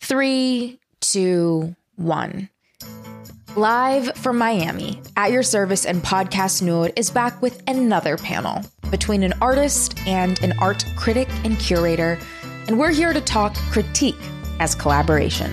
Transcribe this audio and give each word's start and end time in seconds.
Three, 0.00 0.78
two, 1.00 1.74
one. 1.96 2.48
Live 3.56 4.14
from 4.16 4.36
Miami, 4.38 5.00
At 5.16 5.32
Your 5.32 5.42
Service 5.42 5.86
and 5.86 6.02
Podcast 6.02 6.62
Noor 6.62 6.90
is 6.94 7.10
back 7.10 7.40
with 7.40 7.62
another 7.66 8.16
panel 8.16 8.62
between 8.90 9.22
an 9.22 9.32
artist 9.40 9.98
and 10.06 10.40
an 10.42 10.52
art 10.60 10.84
critic 10.96 11.28
and 11.44 11.58
curator, 11.58 12.18
and 12.68 12.78
we're 12.78 12.92
here 12.92 13.12
to 13.12 13.20
talk 13.20 13.54
critique 13.70 14.14
as 14.60 14.74
collaboration. 14.74 15.50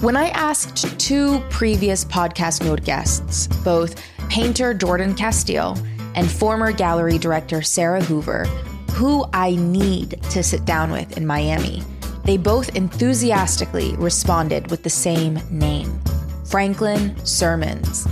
When 0.00 0.16
I 0.16 0.28
asked 0.30 0.98
two 1.00 1.40
previous 1.48 2.04
Podcast 2.04 2.64
Noor 2.64 2.76
guests, 2.76 3.46
both 3.64 4.02
painter 4.28 4.74
Jordan 4.74 5.14
Casteel 5.14 5.78
and 6.14 6.30
former 6.30 6.72
gallery 6.72 7.18
director 7.18 7.62
Sarah 7.62 8.02
Hoover, 8.02 8.46
who 8.92 9.24
I 9.32 9.54
need 9.56 10.20
to 10.30 10.42
sit 10.42 10.64
down 10.64 10.90
with 10.90 11.16
in 11.16 11.26
Miami, 11.26 11.82
they 12.24 12.36
both 12.36 12.76
enthusiastically 12.76 13.94
responded 13.96 14.70
with 14.70 14.82
the 14.82 14.90
same 14.90 15.40
name 15.50 16.00
Franklin 16.44 17.14
Sirmans. 17.24 18.10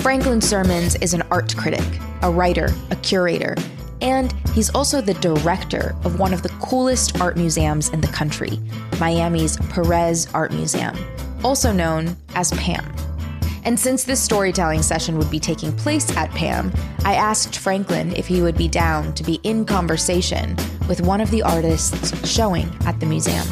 Franklin 0.00 0.40
Sirmans 0.40 1.00
is 1.02 1.14
an 1.14 1.22
art 1.30 1.56
critic, 1.56 1.84
a 2.22 2.30
writer, 2.30 2.68
a 2.90 2.96
curator, 2.96 3.54
and 4.00 4.32
he's 4.50 4.74
also 4.74 5.00
the 5.00 5.14
director 5.14 5.94
of 6.04 6.18
one 6.18 6.34
of 6.34 6.42
the 6.42 6.48
coolest 6.60 7.20
art 7.20 7.36
museums 7.36 7.88
in 7.90 8.00
the 8.00 8.08
country, 8.08 8.58
Miami's 8.98 9.56
Perez 9.68 10.26
Art 10.34 10.52
Museum, 10.52 10.96
also 11.44 11.72
known 11.72 12.16
as 12.34 12.50
PAMM. 12.52 13.11
And 13.64 13.78
since 13.78 14.02
this 14.04 14.22
storytelling 14.22 14.82
session 14.82 15.16
would 15.18 15.30
be 15.30 15.38
taking 15.38 15.74
place 15.76 16.16
at 16.16 16.30
PAMM, 16.30 16.76
I 17.04 17.14
asked 17.14 17.58
Franklin 17.58 18.12
if 18.16 18.26
he 18.26 18.42
would 18.42 18.56
be 18.56 18.68
down 18.68 19.14
to 19.14 19.22
be 19.22 19.40
in 19.44 19.64
conversation 19.64 20.56
with 20.88 21.00
one 21.00 21.20
of 21.20 21.30
the 21.30 21.42
artists 21.42 22.28
showing 22.28 22.68
at 22.86 22.98
the 22.98 23.06
museum. 23.06 23.46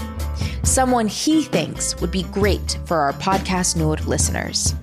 Someone 0.65 1.07
he 1.07 1.43
thinks 1.43 2.01
would 2.01 2.11
be 2.11 2.25
great 2.25 2.79
for 2.85 2.99
our 2.99 3.13
podcast 3.15 3.77
Noor 3.77 3.97
listeners. 4.07 4.75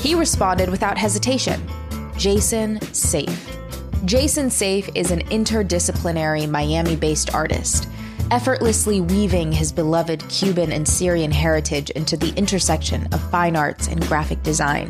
He 0.00 0.14
responded 0.14 0.68
without 0.68 0.98
hesitation 0.98 1.60
Jason 2.16 2.78
Seife. 2.80 3.52
Jason 4.04 4.46
Seife 4.46 4.90
is 4.94 5.10
an 5.10 5.20
interdisciplinary 5.26 6.48
Miami 6.48 6.96
based 6.96 7.34
artist 7.34 7.88
effortlessly 8.30 9.00
weaving 9.00 9.52
his 9.52 9.72
beloved 9.72 10.28
Cuban 10.28 10.72
and 10.72 10.86
Syrian 10.86 11.30
heritage 11.30 11.90
into 11.90 12.16
the 12.16 12.34
intersection 12.36 13.06
of 13.12 13.30
fine 13.30 13.56
arts 13.56 13.88
and 13.88 14.04
graphic 14.06 14.42
design. 14.42 14.88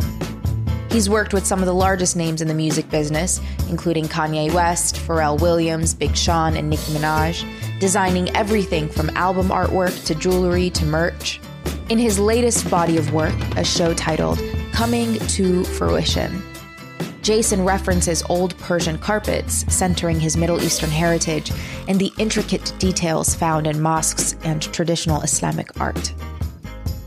He's 0.91 1.11
worked 1.11 1.34
with 1.34 1.45
some 1.45 1.61
of 1.61 1.67
the 1.67 1.75
largest 1.75 2.17
names 2.17 2.41
in 2.41 2.48
the 2.48 2.55
music 2.55 2.89
business, 2.91 3.41
including 3.69 4.07
Kanye 4.07 4.53
West, 4.53 4.97
Pharrell 4.97 5.41
Williams, 5.41 5.92
Big 5.92 6.17
Sean, 6.17 6.57
and 6.57 6.70
Nicki 6.70 6.92
Minaj, 6.92 7.45
designing 7.81 8.34
everything 8.34 8.89
from 8.89 9.11
album 9.11 9.48
artwork 9.48 10.07
to 10.07 10.14
jewelry 10.14 10.70
to 10.70 10.87
merch. 10.87 11.41
In 11.91 11.98
his 11.98 12.19
latest 12.19 12.70
body 12.70 12.97
of 12.97 13.12
work, 13.12 13.34
a 13.57 13.64
show 13.64 13.92
titled 13.92 14.41
Coming 14.73 15.19
to 15.29 15.64
Fruition, 15.64 16.42
Jason 17.27 17.64
references 17.64 18.22
old 18.28 18.56
Persian 18.58 18.96
carpets, 18.96 19.64
centering 19.66 20.20
his 20.20 20.36
Middle 20.36 20.62
Eastern 20.62 20.91
heritage 20.91 21.50
and 21.88 21.98
the 21.98 22.12
intricate 22.18 22.72
details 22.78 23.34
found 23.34 23.66
in 23.66 23.80
mosques 23.80 24.36
and 24.44 24.62
traditional 24.72 25.20
Islamic 25.22 25.80
art. 25.80 26.14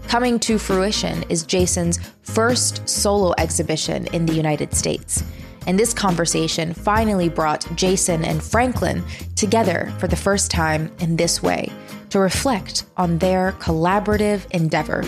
Coming 0.09 0.37
to 0.39 0.59
fruition 0.59 1.23
is 1.29 1.43
Jason's 1.43 1.99
first 2.23 2.89
solo 2.89 3.33
exhibition 3.37 4.07
in 4.07 4.25
the 4.25 4.33
United 4.33 4.73
States. 4.73 5.23
And 5.67 5.79
this 5.79 5.93
conversation 5.93 6.73
finally 6.73 7.29
brought 7.29 7.65
Jason 7.77 8.25
and 8.25 8.43
Franklin 8.43 9.01
together 9.37 9.89
for 9.99 10.09
the 10.09 10.17
first 10.17 10.51
time 10.51 10.91
in 10.99 11.15
this 11.15 11.41
way 11.41 11.71
to 12.09 12.19
reflect 12.19 12.83
on 12.97 13.19
their 13.19 13.53
collaborative 13.53 14.51
endeavor. 14.51 15.05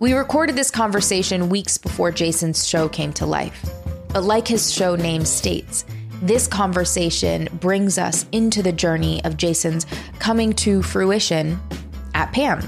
We 0.00 0.12
recorded 0.12 0.56
this 0.56 0.72
conversation 0.72 1.50
weeks 1.50 1.78
before 1.78 2.10
Jason's 2.10 2.66
show 2.66 2.88
came 2.88 3.12
to 3.12 3.26
life. 3.26 3.83
But 4.14 4.22
like 4.22 4.46
his 4.46 4.72
show 4.72 4.94
name 4.94 5.24
states, 5.24 5.84
this 6.22 6.46
conversation 6.46 7.48
brings 7.54 7.98
us 7.98 8.26
into 8.30 8.62
the 8.62 8.70
journey 8.70 9.22
of 9.24 9.36
Jason's 9.36 9.86
coming 10.20 10.52
to 10.52 10.82
fruition 10.82 11.60
at 12.14 12.32
PAMM. 12.32 12.64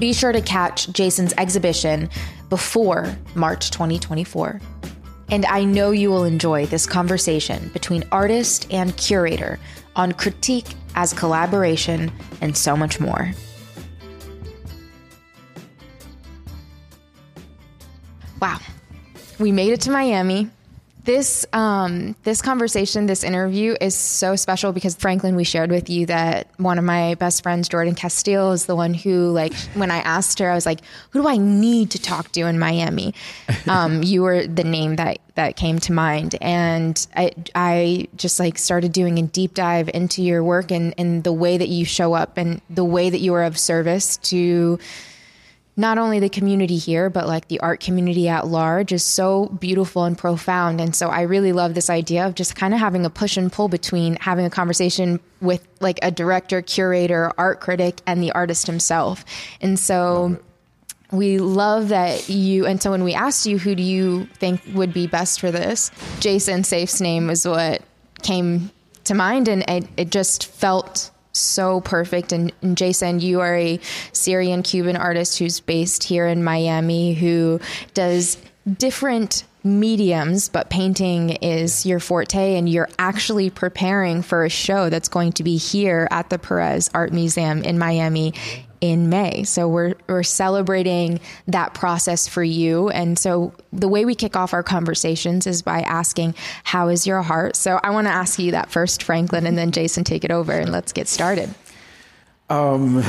Be 0.00 0.12
sure 0.12 0.32
to 0.32 0.40
catch 0.40 0.90
Jason's 0.92 1.32
exhibition 1.38 2.10
before 2.48 3.16
March 3.36 3.70
2024. 3.70 4.60
And 5.28 5.46
I 5.46 5.62
know 5.62 5.92
you 5.92 6.10
will 6.10 6.24
enjoy 6.24 6.66
this 6.66 6.86
conversation 6.86 7.68
between 7.68 8.02
artist 8.10 8.66
and 8.72 8.96
curator 8.96 9.60
on 9.94 10.10
critique 10.10 10.74
as 10.96 11.12
collaboration 11.12 12.10
and 12.40 12.56
so 12.56 12.76
much 12.76 12.98
more. 12.98 13.32
Wow 18.42 18.58
we 19.40 19.50
made 19.52 19.72
it 19.72 19.80
to 19.82 19.90
Miami. 19.90 20.50
This 21.02 21.46
um, 21.54 22.14
this 22.24 22.42
conversation, 22.42 23.06
this 23.06 23.24
interview 23.24 23.74
is 23.80 23.94
so 23.94 24.36
special 24.36 24.70
because 24.72 24.94
Franklin, 24.94 25.34
we 25.34 25.44
shared 25.44 25.70
with 25.70 25.88
you 25.88 26.04
that 26.06 26.48
one 26.58 26.76
of 26.78 26.84
my 26.84 27.14
best 27.14 27.42
friends, 27.42 27.70
Jordan 27.70 27.94
Casteel, 27.94 28.52
is 28.52 28.66
the 28.66 28.76
one 28.76 28.92
who, 28.92 29.30
like, 29.30 29.54
when 29.72 29.90
I 29.90 29.96
asked 29.96 30.38
her, 30.40 30.50
I 30.50 30.54
was 30.54 30.66
like, 30.66 30.80
"Who 31.10 31.22
do 31.22 31.26
I 31.28 31.38
need 31.38 31.90
to 31.92 31.98
talk 31.98 32.30
to 32.32 32.42
in 32.42 32.58
Miami?" 32.58 33.14
Um, 33.66 34.02
you 34.02 34.22
were 34.22 34.46
the 34.46 34.64
name 34.64 34.96
that 34.96 35.18
that 35.36 35.56
came 35.56 35.78
to 35.80 35.92
mind, 35.92 36.36
and 36.40 37.06
I 37.16 37.32
I 37.54 38.08
just 38.16 38.38
like 38.38 38.58
started 38.58 38.92
doing 38.92 39.18
a 39.18 39.22
deep 39.22 39.54
dive 39.54 39.88
into 39.94 40.22
your 40.22 40.44
work 40.44 40.70
and 40.70 40.92
and 40.98 41.24
the 41.24 41.32
way 41.32 41.56
that 41.56 41.68
you 41.68 41.86
show 41.86 42.12
up 42.12 42.36
and 42.36 42.60
the 42.68 42.84
way 42.84 43.08
that 43.08 43.20
you 43.20 43.32
are 43.34 43.44
of 43.44 43.58
service 43.58 44.18
to 44.18 44.78
not 45.80 45.96
only 45.96 46.20
the 46.20 46.28
community 46.28 46.76
here, 46.76 47.08
but 47.08 47.26
like 47.26 47.48
the 47.48 47.58
art 47.60 47.80
community 47.80 48.28
at 48.28 48.46
large 48.46 48.92
is 48.92 49.02
so 49.02 49.46
beautiful 49.46 50.04
and 50.04 50.16
profound. 50.16 50.78
And 50.78 50.94
so 50.94 51.08
I 51.08 51.22
really 51.22 51.52
love 51.52 51.72
this 51.74 51.88
idea 51.88 52.26
of 52.26 52.34
just 52.34 52.54
kind 52.54 52.74
of 52.74 52.80
having 52.80 53.06
a 53.06 53.10
push 53.10 53.38
and 53.38 53.50
pull 53.50 53.68
between 53.68 54.16
having 54.16 54.44
a 54.44 54.50
conversation 54.50 55.20
with 55.40 55.66
like 55.80 55.98
a 56.02 56.10
director, 56.10 56.60
curator, 56.60 57.32
art 57.38 57.60
critic, 57.60 58.02
and 58.06 58.22
the 58.22 58.30
artist 58.32 58.66
himself. 58.66 59.24
And 59.62 59.78
so 59.78 60.38
we 61.10 61.38
love 61.38 61.88
that 61.88 62.28
you 62.28 62.66
and 62.66 62.80
so 62.80 62.90
when 62.92 63.02
we 63.02 63.14
asked 63.14 63.46
you 63.46 63.58
who 63.58 63.74
do 63.74 63.82
you 63.82 64.26
think 64.26 64.60
would 64.74 64.92
be 64.92 65.08
best 65.08 65.40
for 65.40 65.50
this 65.50 65.90
jason 66.20 66.62
Seife's 66.62 67.00
name 67.00 67.26
was 67.26 67.44
what 67.44 67.82
came 68.22 68.70
to 69.02 69.14
mind 69.14 69.48
and 69.48 69.68
it, 69.68 69.88
it 69.96 70.10
just 70.10 70.46
felt 70.46 71.10
so 71.32 71.80
perfect. 71.80 72.32
And, 72.32 72.52
and, 72.62 72.76
Jason, 72.76 73.20
you 73.20 73.40
are 73.40 73.56
a 73.56 73.80
Syrian 74.12 74.62
Cuban 74.62 74.96
artist 74.96 75.38
who's 75.38 75.60
based 75.60 76.02
here 76.04 76.26
in 76.26 76.42
Miami 76.42 77.14
who 77.14 77.60
does 77.94 78.36
different 78.78 79.44
mediums, 79.62 80.48
but 80.48 80.70
painting 80.70 81.30
is 81.30 81.84
your 81.84 82.00
forte, 82.00 82.56
and 82.56 82.68
you're 82.68 82.88
actually 82.98 83.50
preparing 83.50 84.22
for 84.22 84.44
a 84.44 84.48
show 84.48 84.88
that's 84.88 85.08
going 85.08 85.32
to 85.32 85.44
be 85.44 85.56
here 85.56 86.08
at 86.10 86.30
the 86.30 86.38
Perez 86.38 86.90
Art 86.94 87.12
Museum 87.12 87.62
in 87.62 87.78
Miami 87.78 88.32
in 88.80 89.08
May. 89.08 89.44
So 89.44 89.68
we're 89.68 89.94
we're 90.06 90.22
celebrating 90.22 91.20
that 91.46 91.74
process 91.74 92.26
for 92.26 92.42
you. 92.42 92.88
And 92.90 93.18
so 93.18 93.52
the 93.72 93.88
way 93.88 94.04
we 94.04 94.14
kick 94.14 94.36
off 94.36 94.54
our 94.54 94.62
conversations 94.62 95.46
is 95.46 95.62
by 95.62 95.82
asking, 95.82 96.34
"How 96.64 96.88
is 96.88 97.06
your 97.06 97.22
heart?" 97.22 97.56
So 97.56 97.80
I 97.82 97.90
want 97.90 98.06
to 98.06 98.12
ask 98.12 98.38
you 98.38 98.52
that 98.52 98.70
first, 98.70 99.02
Franklin, 99.02 99.46
and 99.46 99.56
then 99.58 99.70
Jason 99.70 100.04
take 100.04 100.24
it 100.24 100.30
over 100.30 100.52
and 100.52 100.72
let's 100.72 100.92
get 100.92 101.08
started. 101.08 101.54
Um, 102.48 103.02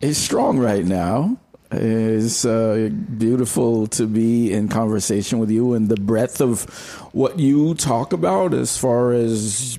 it's 0.00 0.18
strong 0.18 0.58
right 0.58 0.84
now. 0.84 1.36
It's 1.72 2.44
uh, 2.44 2.90
beautiful 3.16 3.86
to 3.88 4.06
be 4.06 4.52
in 4.52 4.68
conversation 4.68 5.38
with 5.38 5.50
you 5.50 5.74
and 5.74 5.88
the 5.88 5.96
breadth 5.96 6.40
of 6.40 6.64
what 7.12 7.38
you 7.38 7.74
talk 7.74 8.12
about 8.12 8.54
as 8.54 8.76
far 8.76 9.12
as 9.12 9.78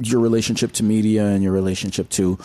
your 0.00 0.20
relationship 0.20 0.72
to 0.72 0.82
media 0.82 1.24
and 1.26 1.42
your 1.42 1.52
relationship 1.52 2.10
to, 2.10 2.38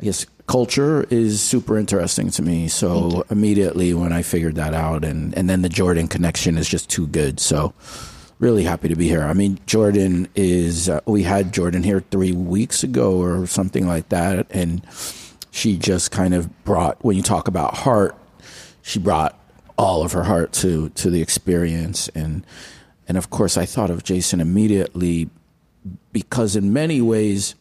I 0.00 0.04
guess, 0.04 0.26
culture 0.46 1.06
is 1.10 1.40
super 1.40 1.78
interesting 1.78 2.30
to 2.30 2.42
me. 2.42 2.68
So 2.68 3.24
immediately 3.30 3.94
when 3.94 4.12
I 4.12 4.22
figured 4.22 4.54
that 4.56 4.74
out, 4.74 5.04
and 5.04 5.36
and 5.36 5.48
then 5.50 5.62
the 5.62 5.68
Jordan 5.68 6.08
connection 6.08 6.56
is 6.56 6.68
just 6.68 6.88
too 6.88 7.06
good. 7.06 7.40
So 7.40 7.74
really 8.38 8.64
happy 8.64 8.88
to 8.88 8.96
be 8.96 9.08
here. 9.08 9.22
I 9.22 9.32
mean, 9.32 9.58
Jordan 9.66 10.28
is. 10.34 10.88
Uh, 10.88 11.00
we 11.06 11.22
had 11.22 11.52
Jordan 11.52 11.82
here 11.82 12.00
three 12.10 12.32
weeks 12.32 12.82
ago 12.82 13.20
or 13.20 13.46
something 13.46 13.86
like 13.86 14.08
that, 14.10 14.46
and 14.50 14.82
she 15.50 15.76
just 15.76 16.10
kind 16.10 16.34
of 16.34 16.64
brought. 16.64 17.04
When 17.04 17.16
you 17.16 17.22
talk 17.22 17.48
about 17.48 17.78
heart, 17.78 18.16
she 18.82 18.98
brought 18.98 19.38
all 19.78 20.02
of 20.02 20.12
her 20.12 20.24
heart 20.24 20.52
to 20.54 20.90
to 20.90 21.10
the 21.10 21.22
experience, 21.22 22.08
and 22.14 22.46
and 23.08 23.18
of 23.18 23.30
course, 23.30 23.56
I 23.56 23.66
thought 23.66 23.90
of 23.90 24.04
Jason 24.04 24.40
immediately 24.40 25.30
because 26.12 26.56
in 26.56 26.72
many 26.72 27.00
ways, 27.00 27.54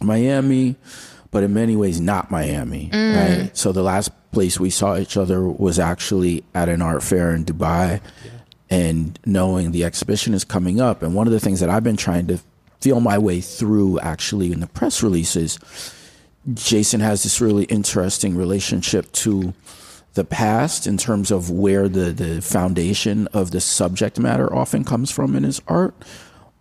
Miami 0.00 0.76
but 1.30 1.42
in 1.42 1.54
many 1.54 1.76
ways 1.76 2.00
not 2.00 2.30
Miami. 2.30 2.90
Mm. 2.92 3.44
Right. 3.44 3.56
So 3.56 3.72
the 3.72 3.82
last 3.82 4.10
place 4.32 4.58
we 4.60 4.70
saw 4.70 4.96
each 4.96 5.16
other 5.16 5.46
was 5.48 5.78
actually 5.78 6.44
at 6.54 6.68
an 6.68 6.82
art 6.82 7.02
fair 7.02 7.34
in 7.34 7.44
Dubai, 7.44 8.00
yeah. 8.24 8.30
and 8.70 9.18
knowing 9.24 9.72
the 9.72 9.84
exhibition 9.84 10.34
is 10.34 10.44
coming 10.44 10.80
up, 10.80 11.02
and 11.02 11.14
one 11.14 11.26
of 11.26 11.32
the 11.32 11.40
things 11.40 11.60
that 11.60 11.70
I've 11.70 11.84
been 11.84 11.96
trying 11.96 12.26
to 12.28 12.38
feel 12.80 13.00
my 13.00 13.18
way 13.18 13.40
through 13.40 13.98
actually 14.00 14.52
in 14.52 14.60
the 14.60 14.66
press 14.66 15.02
releases. 15.02 15.58
Jason 16.54 17.00
has 17.00 17.24
this 17.24 17.40
really 17.40 17.64
interesting 17.64 18.34
relationship 18.34 19.10
to 19.12 19.52
the 20.14 20.24
past 20.24 20.86
in 20.86 20.96
terms 20.96 21.30
of 21.30 21.50
where 21.50 21.88
the, 21.88 22.12
the 22.12 22.40
foundation 22.40 23.26
of 23.28 23.50
the 23.50 23.60
subject 23.60 24.18
matter 24.18 24.52
often 24.54 24.82
comes 24.84 25.10
from 25.10 25.36
in 25.36 25.42
his 25.42 25.60
art, 25.68 25.94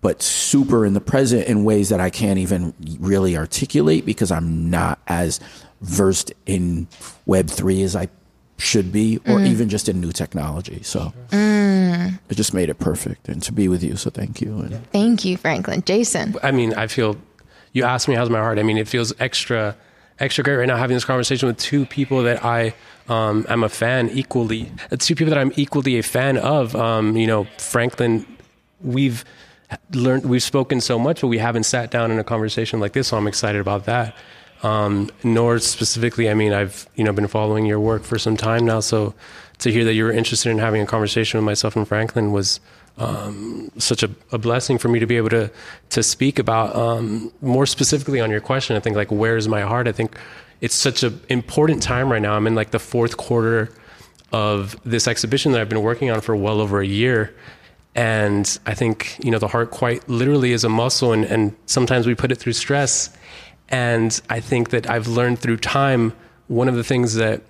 but 0.02 0.22
super 0.22 0.86
in 0.86 0.94
the 0.94 1.02
present 1.02 1.48
in 1.48 1.64
ways 1.64 1.90
that 1.90 2.00
I 2.00 2.10
can't 2.10 2.40
even 2.40 2.74
really 3.00 3.36
articulate 3.36 4.06
because 4.06 4.32
I'm 4.32 4.70
not 4.70 5.00
as 5.08 5.40
versed 5.82 6.32
in 6.46 6.88
Web3 7.28 7.84
as 7.84 7.96
I 7.96 8.10
should 8.58 8.92
be, 8.92 9.18
or 9.18 9.38
mm. 9.38 9.48
even 9.48 9.70
just 9.70 9.88
in 9.88 10.02
new 10.02 10.12
technology. 10.12 10.82
So 10.84 11.14
mm. 11.30 12.20
it 12.30 12.36
just 12.36 12.54
made 12.54 12.70
it 12.70 12.80
perfect. 12.80 13.30
And 13.30 13.42
to 13.44 13.52
be 13.52 13.68
with 13.68 13.84
you, 13.84 13.96
so 13.96 14.10
thank 14.10 14.42
you. 14.42 14.60
And 14.60 14.92
thank 14.92 15.26
you, 15.26 15.38
Franklin. 15.38 15.84
Jason. 15.84 16.36
I 16.42 16.52
mean, 16.52 16.74
I 16.74 16.88
feel 16.88 17.18
you 17.74 17.84
asked 17.84 18.08
me 18.08 18.16
how's 18.16 18.30
my 18.30 18.40
heart. 18.40 18.60
I 18.60 18.64
mean, 18.64 18.78
it 18.78 18.88
feels 18.88 19.14
extra, 19.20 19.76
extra 20.20 20.44
great 20.44 20.56
right 20.56 20.68
now 20.68 20.78
having 20.78 20.96
this 20.96 21.06
conversation 21.06 21.48
with 21.48 21.58
two 21.58 21.86
people 21.86 22.24
that 22.24 22.44
I 22.44 22.74
um, 23.08 23.46
am 23.48 23.64
a 23.64 23.70
fan 23.70 24.10
equally. 24.10 24.72
Two 25.00 25.16
people 25.16 25.30
that 25.30 25.40
I'm 25.40 25.54
equally 25.56 26.00
a 26.00 26.04
fan 26.04 26.38
of. 26.38 26.76
Um, 26.76 27.16
you 27.16 27.28
know, 27.28 27.46
Franklin, 27.60 28.26
we've 28.82 29.24
learned, 29.92 30.26
we've 30.26 30.44
spoken 30.44 30.82
so 30.82 30.98
much, 30.98 31.22
but 31.22 31.28
we 31.28 31.38
haven't 31.38 31.64
sat 31.64 31.92
down 31.92 32.12
in 32.12 32.20
a 32.20 32.24
conversation 32.24 32.80
like 32.80 32.94
this. 32.94 33.10
So 33.10 33.18
I'm 33.18 33.28
excited 33.28 33.60
about 33.62 33.86
that. 33.86 34.16
Um, 34.64 35.10
Noor 35.24 35.60
specifically, 35.60 36.30
I 36.30 36.34
mean, 36.34 36.52
I've 36.52 36.88
you 36.96 37.04
know 37.04 37.14
been 37.14 37.28
following 37.28 37.66
your 37.66 37.80
work 37.80 38.04
for 38.04 38.18
some 38.18 38.36
time 38.36 38.66
now, 38.66 38.80
so 38.80 39.14
to 39.60 39.72
hear 39.72 39.84
that 39.86 39.94
you 39.94 40.04
were 40.04 40.12
interested 40.12 40.50
in 40.50 40.58
having 40.58 40.82
a 40.82 40.86
conversation 40.86 41.38
with 41.38 41.46
myself 41.46 41.76
and 41.76 41.88
Franklin 41.88 42.32
was 42.32 42.60
um, 42.98 43.72
such 43.78 44.04
a, 44.04 44.10
a, 44.32 44.38
blessing 44.38 44.78
for 44.78 44.88
me 44.88 45.00
to 45.00 45.06
be 45.06 45.18
able 45.18 45.30
to 45.30 45.52
to 45.90 46.02
speak 46.02 46.40
about 46.40 46.76
um, 46.76 47.32
more 47.42 47.68
specifically 47.68 48.20
on 48.20 48.32
your 48.32 48.42
question. 48.42 48.76
I 48.76 48.80
think 48.80 48.96
like 48.96 49.12
where's 49.12 49.48
my 49.48 49.62
heart? 49.62 49.88
I 49.88 49.92
think 49.92 50.18
it's 50.62 50.76
such 50.76 51.04
an 51.04 51.20
important 51.30 51.84
time 51.84 52.12
right 52.12 52.22
now. 52.22 52.34
I'm 52.34 52.48
in 52.48 52.56
like 52.56 52.72
the 52.72 52.80
fourth 52.80 53.18
quarter 53.18 53.70
of 54.32 54.76
this 54.84 55.08
exhibition 55.08 55.52
that 55.52 55.62
I've 55.62 55.70
been 55.70 55.84
working 55.84 56.10
on 56.10 56.22
for 56.22 56.36
well 56.36 56.60
over 56.60 56.82
a 56.82 56.86
year. 56.86 57.36
And 57.98 58.60
I 58.66 58.76
think, 58.76 59.18
you 59.22 59.32
know, 59.32 59.40
the 59.40 59.48
heart 59.48 59.72
quite 59.72 60.08
literally 60.08 60.54
is 60.54 60.64
a 60.64 60.70
muscle 60.70 61.12
and, 61.12 61.26
and 61.26 61.56
sometimes 61.66 62.08
we 62.08 62.16
put 62.16 62.32
it 62.32 62.36
through 62.36 62.54
stress 62.54 63.10
and 63.70 64.20
I 64.30 64.40
think 64.40 64.70
that 64.70 64.90
I've 64.90 65.08
learned 65.08 65.40
through 65.40 65.58
time, 65.58 66.14
one 66.48 66.70
of 66.70 66.76
the 66.76 66.84
things 66.84 67.16
that 67.16 67.42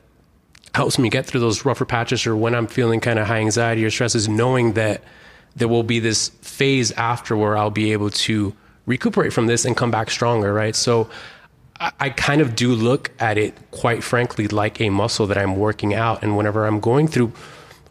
helps 0.74 0.98
me 0.98 1.10
get 1.10 1.26
through 1.26 1.40
those 1.40 1.66
rougher 1.66 1.86
patches 1.86 2.26
or 2.26 2.36
when 2.36 2.56
I'm 2.56 2.68
feeling 2.68 3.00
kind 3.00 3.20
of 3.20 3.28
high 3.28 3.40
anxiety 3.40 3.86
or 3.86 3.90
stress 3.90 4.16
is 4.16 4.28
knowing 4.28 4.74
that 4.74 5.04
there 5.56 5.68
will 5.68 5.84
be 5.84 6.00
this 6.00 6.30
phase 6.42 6.92
after 6.94 7.36
where 7.36 7.58
I'll 7.58 7.70
be 7.70 7.92
able 7.92 8.10
to 8.10 8.56
recuperate 8.86 9.34
from 9.34 9.48
this 9.48 9.66
and 9.66 9.76
come 9.76 9.92
back 9.92 10.10
stronger, 10.10 10.54
right? 10.54 10.76
So 10.76 11.10
I, 11.80 11.92
I 12.00 12.10
kind 12.10 12.42
of 12.42 12.56
do 12.56 12.74
look 12.74 13.12
at 13.20 13.38
it, 13.38 13.56
quite 13.72 14.04
frankly, 14.04 14.48
like 14.48 14.80
a 14.82 14.90
muscle 14.90 15.28
that 15.28 15.38
I'm 15.38 15.56
working 15.56 15.94
out. 15.94 16.24
And 16.24 16.38
whenever 16.38 16.66
I'm 16.66 16.80
going 16.80 17.08
through, 17.08 17.32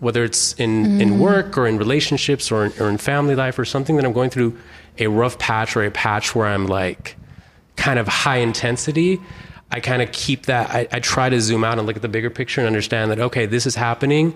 whether 0.00 0.24
it's 0.24 0.52
in, 0.54 0.84
mm. 0.84 1.00
in 1.00 1.18
work 1.18 1.56
or 1.56 1.66
in 1.66 1.78
relationships 1.78 2.52
or 2.52 2.66
in, 2.66 2.72
or 2.80 2.88
in 2.88 2.98
family 2.98 3.34
life 3.34 3.58
or 3.58 3.64
something 3.64 3.96
that 3.96 4.04
I'm 4.04 4.12
going 4.12 4.30
through 4.30 4.58
a 4.98 5.06
rough 5.06 5.38
patch 5.38 5.76
or 5.76 5.84
a 5.84 5.90
patch 5.90 6.34
where 6.34 6.46
I'm 6.46 6.66
like, 6.66 7.16
kind 7.76 7.98
of 7.98 8.08
high 8.08 8.38
intensity, 8.38 9.20
I 9.70 9.80
kind 9.80 10.02
of 10.02 10.12
keep 10.12 10.46
that. 10.46 10.70
I, 10.70 10.88
I, 10.90 11.00
try 11.00 11.28
to 11.28 11.40
zoom 11.40 11.64
out 11.64 11.78
and 11.78 11.86
look 11.86 11.96
at 11.96 12.02
the 12.02 12.08
bigger 12.08 12.30
picture 12.30 12.60
and 12.60 12.66
understand 12.66 13.10
that, 13.10 13.18
okay, 13.18 13.46
this 13.46 13.66
is 13.66 13.74
happening 13.74 14.34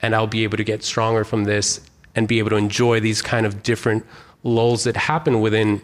and 0.00 0.14
I'll 0.14 0.26
be 0.26 0.44
able 0.44 0.56
to 0.58 0.64
get 0.64 0.84
stronger 0.84 1.24
from 1.24 1.44
this 1.44 1.80
and 2.14 2.28
be 2.28 2.38
able 2.38 2.50
to 2.50 2.56
enjoy 2.56 3.00
these 3.00 3.22
kind 3.22 3.46
of 3.46 3.62
different 3.62 4.04
lulls 4.42 4.84
that 4.84 4.96
happen 4.96 5.40
within 5.40 5.80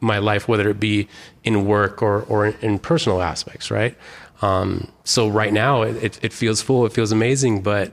my 0.00 0.18
life, 0.18 0.46
whether 0.46 0.68
it 0.68 0.78
be 0.78 1.08
in 1.42 1.66
work 1.66 2.02
or, 2.02 2.22
or 2.24 2.46
in 2.46 2.78
personal 2.78 3.22
aspects, 3.22 3.70
right? 3.70 3.96
Um, 4.42 4.92
so 5.04 5.28
right 5.28 5.52
now 5.52 5.82
it, 5.82 6.22
it 6.22 6.32
feels 6.32 6.60
full, 6.60 6.84
it 6.84 6.92
feels 6.92 7.12
amazing, 7.12 7.62
but 7.62 7.92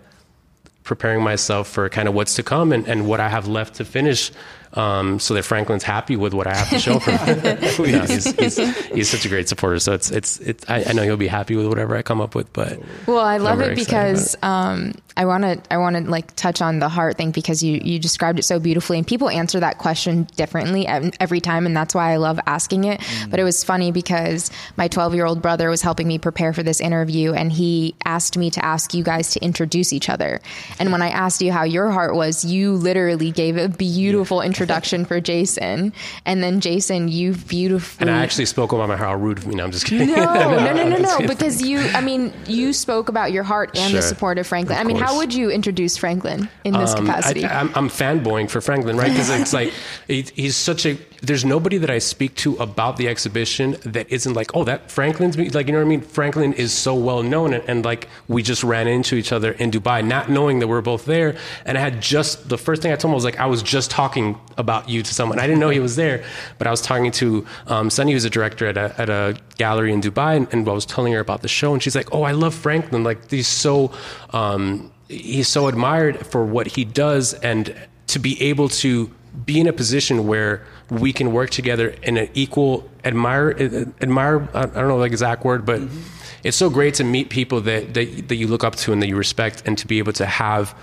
preparing 0.84 1.24
myself 1.24 1.68
for 1.68 1.88
kind 1.90 2.08
of 2.08 2.14
what's 2.14 2.36
to 2.36 2.44
come 2.44 2.72
and, 2.72 2.88
and 2.88 3.08
what 3.08 3.20
I 3.20 3.30
have 3.30 3.48
left 3.48 3.76
to 3.76 3.86
finish 3.86 4.32
um, 4.74 5.20
so 5.20 5.36
that 5.36 5.44
Franklin's 5.44 5.84
happy 5.84 6.16
with 6.16 6.34
what 6.34 6.48
I 6.48 6.56
have 6.56 6.70
to 6.70 6.80
show 6.80 7.00
for 7.00 7.12
him. 7.12 7.42
no, 7.44 8.06
he's, 8.06 8.32
he's, 8.40 8.58
he's, 8.88 9.10
such 9.10 9.26
a 9.26 9.30
great 9.30 9.48
supporter. 9.48 9.78
So 9.80 9.94
it's, 9.94 10.10
it's, 10.10 10.40
it's 10.40 10.68
I, 10.68 10.84
I, 10.88 10.94
know 10.94 11.04
he'll 11.04 11.16
be 11.16 11.28
happy 11.28 11.56
with 11.56 11.68
whatever 11.68 11.96
I 11.96 12.02
come 12.02 12.20
up 12.20 12.34
with, 12.34 12.52
but. 12.54 12.80
Well, 13.06 13.20
I 13.20 13.38
love 13.38 13.62
it 13.62 13.76
because, 13.76 14.36
um, 14.42 14.94
I 15.16 15.26
want 15.26 15.44
to, 15.44 15.62
I 15.72 15.78
want 15.78 15.96
to 15.96 16.10
like 16.10 16.36
touch 16.36 16.60
on 16.60 16.80
the 16.80 16.90
heart 16.90 17.18
thing 17.18 17.30
because 17.30 17.62
you, 17.62 17.80
you 17.84 18.00
described 18.00 18.40
it 18.40 18.44
so 18.44 18.60
beautifully 18.60 18.98
and 18.98 19.06
people 19.06 19.30
answer 19.30 19.60
that 19.60 19.78
question 19.78 20.24
differently 20.36 20.88
every 20.88 21.40
time. 21.40 21.68
And 21.68 21.78
that's 21.78 21.94
why 21.94 22.12
I 22.12 22.16
love 22.16 22.40
asking 22.48 22.86
it. 22.86 23.00
Mm. 23.00 23.30
But 23.30 23.40
it 23.40 23.44
was 23.44 23.64
funny 23.64 23.92
because 23.92 24.50
my 24.76 24.88
12 24.88 25.14
year 25.14 25.28
old 25.28 25.40
brother 25.40 25.70
was 25.70 25.84
helping 25.84 26.08
me 26.08 26.18
prepare 26.18 26.52
for 26.52 26.64
this 26.64 26.82
interview 26.82 27.34
and 27.34 27.52
he 27.52 27.94
asked 28.06 28.40
me 28.40 28.50
to 28.50 28.66
ask 28.66 28.96
you 28.96 29.04
guys 29.04 29.34
to 29.34 29.40
introduce 29.44 29.94
each 29.94 30.10
other. 30.10 30.42
And 30.80 30.92
when 30.92 31.04
I 31.04 31.10
asked 31.10 31.44
you 31.44 31.52
how 31.52 31.62
your 31.62 31.92
heart 31.92 32.16
was, 32.16 32.44
you 32.44 32.74
literally 32.74 33.30
gave 33.30 33.56
a 33.58 33.70
beautiful 33.70 34.40
yeah. 34.40 34.48
introduction 34.48 34.63
introduction 34.64 35.04
for 35.06 35.20
Jason, 35.20 35.94
and 36.26 36.42
then 36.42 36.62
Jason, 36.62 37.10
you 37.10 37.34
beautifully. 37.34 38.08
And 38.08 38.16
I 38.16 38.24
actually 38.24 38.46
spoke 38.46 38.72
about 38.72 38.88
my 38.88 38.96
how 38.96 39.14
rude 39.16 39.40
of 39.40 39.48
me. 39.48 39.56
No, 39.56 39.66
I'm 39.66 39.72
just 39.72 39.86
kidding. 39.86 40.08
No, 40.08 40.16
no, 40.34 40.74
no, 40.74 40.88
no, 40.88 40.98
no. 40.98 41.28
Because 41.28 41.62
you, 41.62 41.80
I 41.80 42.02
mean, 42.02 42.34
you 42.48 42.72
spoke 42.72 43.10
about 43.10 43.32
your 43.32 43.44
heart 43.44 43.78
and 43.78 43.94
the 43.94 44.02
support 44.02 44.38
of 44.38 44.48
Franklin. 44.48 44.78
I 44.78 44.84
mean, 44.84 44.96
how 44.96 45.18
would 45.18 45.34
you 45.34 45.52
introduce 45.52 45.98
Franklin 45.98 46.50
in 46.64 46.74
this 46.74 46.94
um, 46.94 47.06
capacity? 47.06 47.46
I, 47.46 47.62
am 47.62 47.90
fanboying 47.90 48.50
for 48.50 48.62
Franklin, 48.62 48.96
right? 48.98 49.12
Because 49.12 49.30
it's 49.30 49.54
like 49.54 49.74
he's 50.08 50.56
such 50.56 50.86
a. 50.86 50.98
There's 51.22 51.46
nobody 51.46 51.78
that 51.78 51.90
I 51.90 52.00
speak 52.00 52.36
to 52.38 52.58
about 52.58 52.98
the 52.98 53.08
exhibition 53.08 53.78
that 53.86 54.12
isn't 54.12 54.34
like, 54.34 54.56
oh, 54.56 54.66
that 54.66 54.92
Franklin's 54.92 55.38
me. 55.38 55.50
like, 55.50 55.68
you 55.68 55.74
know 55.74 55.80
what 55.80 55.86
I 55.86 55.90
mean? 55.90 56.02
Franklin 56.02 56.54
is 56.54 56.74
so 56.74 56.96
well 56.96 57.24
known, 57.24 57.54
and, 57.54 57.64
and 57.68 57.86
like 57.86 58.08
we 58.28 58.44
just 58.44 58.64
ran 58.64 58.88
into 58.88 59.16
each 59.16 59.32
other 59.32 59.54
in 59.54 59.72
Dubai, 59.72 60.06
not 60.06 60.30
knowing 60.30 60.60
that 60.60 60.68
we're 60.68 60.82
both 60.82 61.06
there. 61.06 61.38
And 61.66 61.78
I 61.78 61.82
had 61.82 62.02
just 62.02 62.50
the 62.50 62.58
first 62.58 62.82
thing 62.82 62.92
I 62.92 62.96
told 62.96 63.12
him 63.12 63.16
was 63.16 63.24
like, 63.24 63.40
I 63.40 63.46
was 63.46 63.64
just 63.64 63.92
talking 63.92 64.38
about 64.58 64.90
you 64.90 65.04
to 65.04 65.14
someone. 65.14 65.40
I 65.40 65.48
didn't 65.48 65.60
know 65.60 65.70
he 65.70 65.80
was 65.80 65.96
there, 65.96 66.24
but 66.58 66.68
I 66.68 66.72
was 66.72 66.82
talking 66.82 67.12
to 67.14 67.46
um, 67.68 67.90
Sunny, 67.90 68.14
who's 68.14 68.26
a 68.26 68.30
director 68.30 68.68
at 68.68 68.78
a, 68.78 68.94
at 69.00 69.10
a 69.10 69.38
gallery 69.58 69.94
in 69.94 70.02
Dubai, 70.02 70.38
and, 70.38 70.48
and, 70.52 70.68
I 70.68 70.72
was 70.72 70.86
telling 70.86 71.14
her 71.14 71.20
about 71.20 71.42
the 71.42 71.48
show, 71.48 71.74
and 71.74 71.82
she's 71.82 71.96
like, 71.96 72.14
"Oh, 72.14 72.24
I 72.24 72.32
love 72.32 72.54
Franklin. 72.54 73.04
Like 73.04 73.30
he's 73.30 73.48
so 73.48 73.92
um, 74.32 74.92
he's 75.08 75.48
so 75.48 75.68
admired 75.68 76.26
for 76.26 76.46
what 76.46 76.68
he 76.68 76.86
does, 76.86 77.34
and 77.36 77.76
to 78.08 78.20
be 78.20 78.42
able 78.42 78.70
to 78.70 79.12
be 79.46 79.60
in 79.60 79.68
a 79.68 79.74
position 79.74 80.28
where 80.28 80.66
we 80.90 81.12
can 81.12 81.32
work 81.32 81.50
together 81.50 81.96
in 82.04 82.18
an 82.18 82.30
equal 82.34 82.90
admire 83.04 83.52
admire. 84.02 84.48
I 84.54 84.66
don't 84.66 84.88
know 84.88 85.00
the 85.00 85.06
exact 85.06 85.44
word, 85.46 85.66
but." 85.66 85.82
Mm-hmm. 85.82 86.20
It's 86.44 86.58
so 86.58 86.70
great 86.70 86.96
to 86.96 87.06
meet 87.06 87.30
people 87.30 87.62
that, 87.62 87.94
that 87.94 88.28
that 88.28 88.36
you 88.36 88.48
look 88.48 88.66
up 88.66 88.76
to 88.76 88.92
and 88.92 89.02
that 89.02 89.08
you 89.08 89.16
respect, 89.16 89.64
and 89.66 89.78
to 89.78 89.88
be 89.88 90.00
able 90.00 90.12
to 90.12 90.26
have 90.26 90.76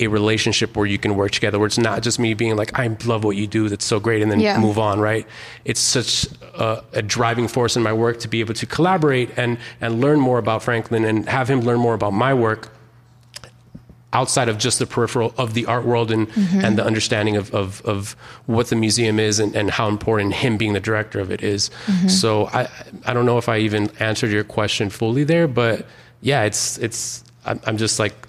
a 0.00 0.06
relationship 0.06 0.76
where 0.76 0.86
you 0.86 0.98
can 0.98 1.16
work 1.16 1.32
together, 1.32 1.58
where 1.58 1.66
it's 1.66 1.78
not 1.78 2.02
just 2.02 2.18
me 2.18 2.34
being 2.34 2.56
like, 2.56 2.78
I 2.78 2.96
love 3.04 3.24
what 3.24 3.36
you 3.36 3.46
do, 3.46 3.68
that's 3.68 3.84
so 3.84 3.98
great, 3.98 4.22
and 4.22 4.30
then 4.30 4.40
yeah. 4.40 4.58
move 4.58 4.78
on, 4.78 5.00
right? 5.00 5.26
It's 5.64 5.80
such 5.80 6.26
a, 6.54 6.82
a, 6.92 7.02
driving 7.02 7.48
force 7.48 7.76
in 7.76 7.82
my 7.82 7.92
work 7.92 8.20
to 8.20 8.28
be 8.28 8.40
able 8.40 8.54
to 8.54 8.66
collaborate 8.66 9.36
and, 9.36 9.58
and 9.80 10.00
learn 10.00 10.20
more 10.20 10.38
about 10.38 10.62
Franklin 10.62 11.04
and 11.04 11.28
have 11.28 11.48
him 11.50 11.60
learn 11.60 11.78
more 11.78 11.94
about 11.94 12.12
my 12.12 12.32
work 12.32 12.72
outside 14.12 14.48
of 14.48 14.56
just 14.56 14.78
the 14.78 14.86
peripheral 14.86 15.34
of 15.36 15.52
the 15.52 15.66
art 15.66 15.84
world 15.84 16.10
and, 16.10 16.30
mm-hmm. 16.30 16.64
and 16.64 16.78
the 16.78 16.84
understanding 16.84 17.36
of, 17.36 17.52
of, 17.54 17.82
of, 17.82 18.16
what 18.46 18.68
the 18.68 18.76
museum 18.76 19.20
is 19.20 19.38
and, 19.38 19.54
and, 19.54 19.70
how 19.70 19.86
important 19.86 20.32
him 20.32 20.56
being 20.56 20.72
the 20.72 20.80
director 20.80 21.20
of 21.20 21.30
it 21.30 21.42
is. 21.42 21.70
Mm-hmm. 21.86 22.08
So 22.08 22.46
I, 22.46 22.68
I 23.04 23.12
don't 23.12 23.26
know 23.26 23.36
if 23.36 23.50
I 23.50 23.58
even 23.58 23.90
answered 24.00 24.30
your 24.30 24.44
question 24.44 24.88
fully 24.88 25.24
there, 25.24 25.46
but 25.46 25.86
yeah, 26.22 26.44
it's, 26.44 26.78
it's, 26.78 27.22
I'm 27.44 27.76
just 27.76 27.98
like 27.98 28.27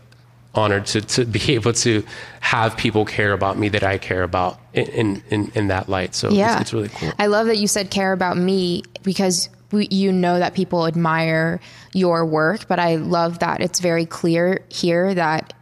honored 0.55 0.85
to, 0.87 1.01
to 1.01 1.25
be 1.25 1.53
able 1.53 1.73
to 1.73 2.03
have 2.39 2.77
people 2.77 3.05
care 3.05 3.33
about 3.33 3.57
me 3.57 3.69
that 3.69 3.83
I 3.83 3.97
care 3.97 4.23
about 4.23 4.59
in, 4.73 5.21
in, 5.29 5.51
in 5.55 5.67
that 5.67 5.89
light. 5.89 6.15
So 6.15 6.29
yeah. 6.29 6.53
it's, 6.53 6.61
it's, 6.61 6.73
really 6.73 6.89
cool. 6.89 7.11
I 7.19 7.27
love 7.27 7.47
that 7.47 7.57
you 7.57 7.67
said 7.67 7.91
care 7.91 8.13
about 8.13 8.37
me 8.37 8.83
because 9.03 9.49
we, 9.71 9.87
you 9.91 10.11
know 10.11 10.39
that 10.39 10.55
people 10.55 10.87
admire 10.87 11.59
your 11.93 12.25
work, 12.25 12.67
but 12.67 12.79
I 12.79 12.95
love 12.95 13.39
that 13.39 13.61
it's 13.61 13.79
very 13.79 14.05
clear 14.05 14.65
here 14.69 15.13
that 15.13 15.53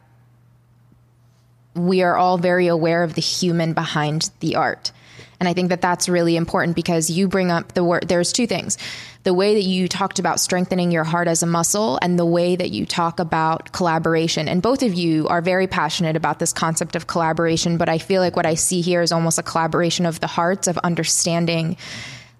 we 1.75 2.01
are 2.01 2.15
all 2.15 2.37
very 2.37 2.67
aware 2.67 3.03
of 3.03 3.13
the 3.13 3.21
human 3.21 3.73
behind 3.73 4.31
the 4.39 4.55
art. 4.55 4.91
And 5.39 5.47
I 5.47 5.53
think 5.53 5.69
that 5.69 5.81
that's 5.81 6.09
really 6.09 6.35
important 6.35 6.75
because 6.75 7.09
you 7.09 7.27
bring 7.27 7.51
up 7.51 7.73
the 7.73 7.83
word, 7.83 8.07
there's 8.07 8.31
two 8.31 8.47
things 8.47 8.77
the 9.23 9.33
way 9.33 9.55
that 9.55 9.63
you 9.63 9.89
talked 9.89 10.19
about 10.19 10.39
strengthening 10.39 10.89
your 10.89 11.03
heart 11.03 11.27
as 11.27 11.43
a 11.43 11.45
muscle 11.45 11.99
and 12.01 12.17
the 12.17 12.25
way 12.25 12.55
that 12.55 12.71
you 12.71 12.85
talk 12.85 13.19
about 13.19 13.73
collaboration. 13.73 14.47
And 14.47 14.61
both 14.61 14.83
of 14.83 14.93
you 14.93 15.27
are 15.27 15.41
very 15.41 15.67
passionate 15.67 16.15
about 16.15 16.39
this 16.39 16.53
concept 16.53 16.95
of 16.95 17.07
collaboration, 17.07 17.75
but 17.75 17.89
I 17.89 17.97
feel 17.97 18.21
like 18.21 18.37
what 18.37 18.45
I 18.45 18.53
see 18.53 18.79
here 18.79 19.01
is 19.01 19.11
almost 19.11 19.37
a 19.37 19.43
collaboration 19.43 20.05
of 20.05 20.21
the 20.21 20.27
hearts, 20.27 20.67
of 20.67 20.77
understanding 20.77 21.75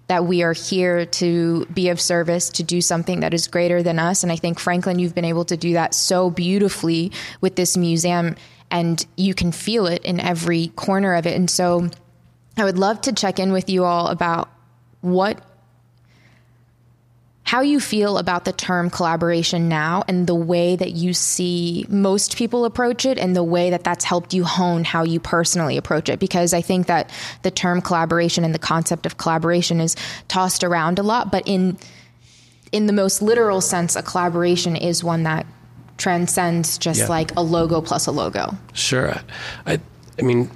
that 0.07 0.25
we 0.25 0.43
are 0.43 0.53
here 0.53 1.05
to 1.05 1.65
be 1.65 1.89
of 1.89 1.99
service, 1.99 2.49
to 2.51 2.63
do 2.63 2.79
something 2.79 3.19
that 3.19 3.33
is 3.33 3.47
greater 3.47 3.83
than 3.83 3.99
us. 3.99 4.23
And 4.23 4.31
I 4.31 4.37
think, 4.37 4.57
Franklin, 4.57 4.99
you've 4.99 5.15
been 5.15 5.25
able 5.25 5.45
to 5.45 5.57
do 5.57 5.73
that 5.73 5.93
so 5.93 6.29
beautifully 6.29 7.11
with 7.41 7.57
this 7.57 7.75
museum, 7.75 8.35
and 8.71 9.05
you 9.17 9.33
can 9.33 9.51
feel 9.51 9.87
it 9.87 10.05
in 10.05 10.21
every 10.21 10.69
corner 10.69 11.15
of 11.15 11.27
it. 11.27 11.35
And 11.35 11.49
so, 11.49 11.89
I 12.57 12.63
would 12.63 12.77
love 12.77 13.01
to 13.01 13.13
check 13.13 13.39
in 13.39 13.51
with 13.51 13.69
you 13.69 13.85
all 13.85 14.07
about 14.07 14.49
what 15.01 15.41
how 17.43 17.61
you 17.61 17.79
feel 17.79 18.17
about 18.17 18.43
the 18.43 18.51
term 18.51 18.89
collaboration 18.89 19.69
now 19.69 20.03
and 20.09 20.27
the 20.27 20.35
way 20.35 20.75
that 20.75 20.91
you 20.91 21.13
see 21.13 21.85
most 21.87 22.35
people 22.35 22.65
approach 22.65 23.05
it 23.05 23.17
and 23.17 23.33
the 23.37 23.43
way 23.43 23.69
that 23.69 23.85
that's 23.85 24.03
helped 24.03 24.33
you 24.33 24.43
hone 24.43 24.83
how 24.83 25.03
you 25.03 25.17
personally 25.17 25.77
approach 25.77 26.09
it. 26.09 26.19
Because 26.19 26.53
i 26.53 26.61
think 26.61 26.87
that 26.87 27.09
the 27.43 27.51
term 27.51 27.81
collaboration 27.81 28.43
and 28.43 28.53
the 28.53 28.59
concept 28.59 29.05
of 29.05 29.17
collaboration 29.17 29.79
is 29.79 29.95
tossed 30.27 30.63
around 30.63 30.99
a 30.99 31.03
lot 31.03 31.31
but 31.31 31.43
in 31.45 31.77
in 32.73 32.85
the 32.85 32.93
most 32.93 33.21
literal 33.21 33.61
sense 33.61 33.95
a 33.95 34.03
collaboration 34.03 34.75
is 34.75 35.03
one 35.03 35.23
that 35.23 35.45
transcends 35.97 36.77
just 36.77 37.01
yeah. 37.01 37.07
like 37.07 37.35
a 37.37 37.41
logo 37.41 37.81
plus 37.81 38.07
a 38.07 38.11
logo. 38.11 38.55
Sure. 38.73 39.15
I 39.65 39.79
i 40.19 40.21
mean 40.21 40.49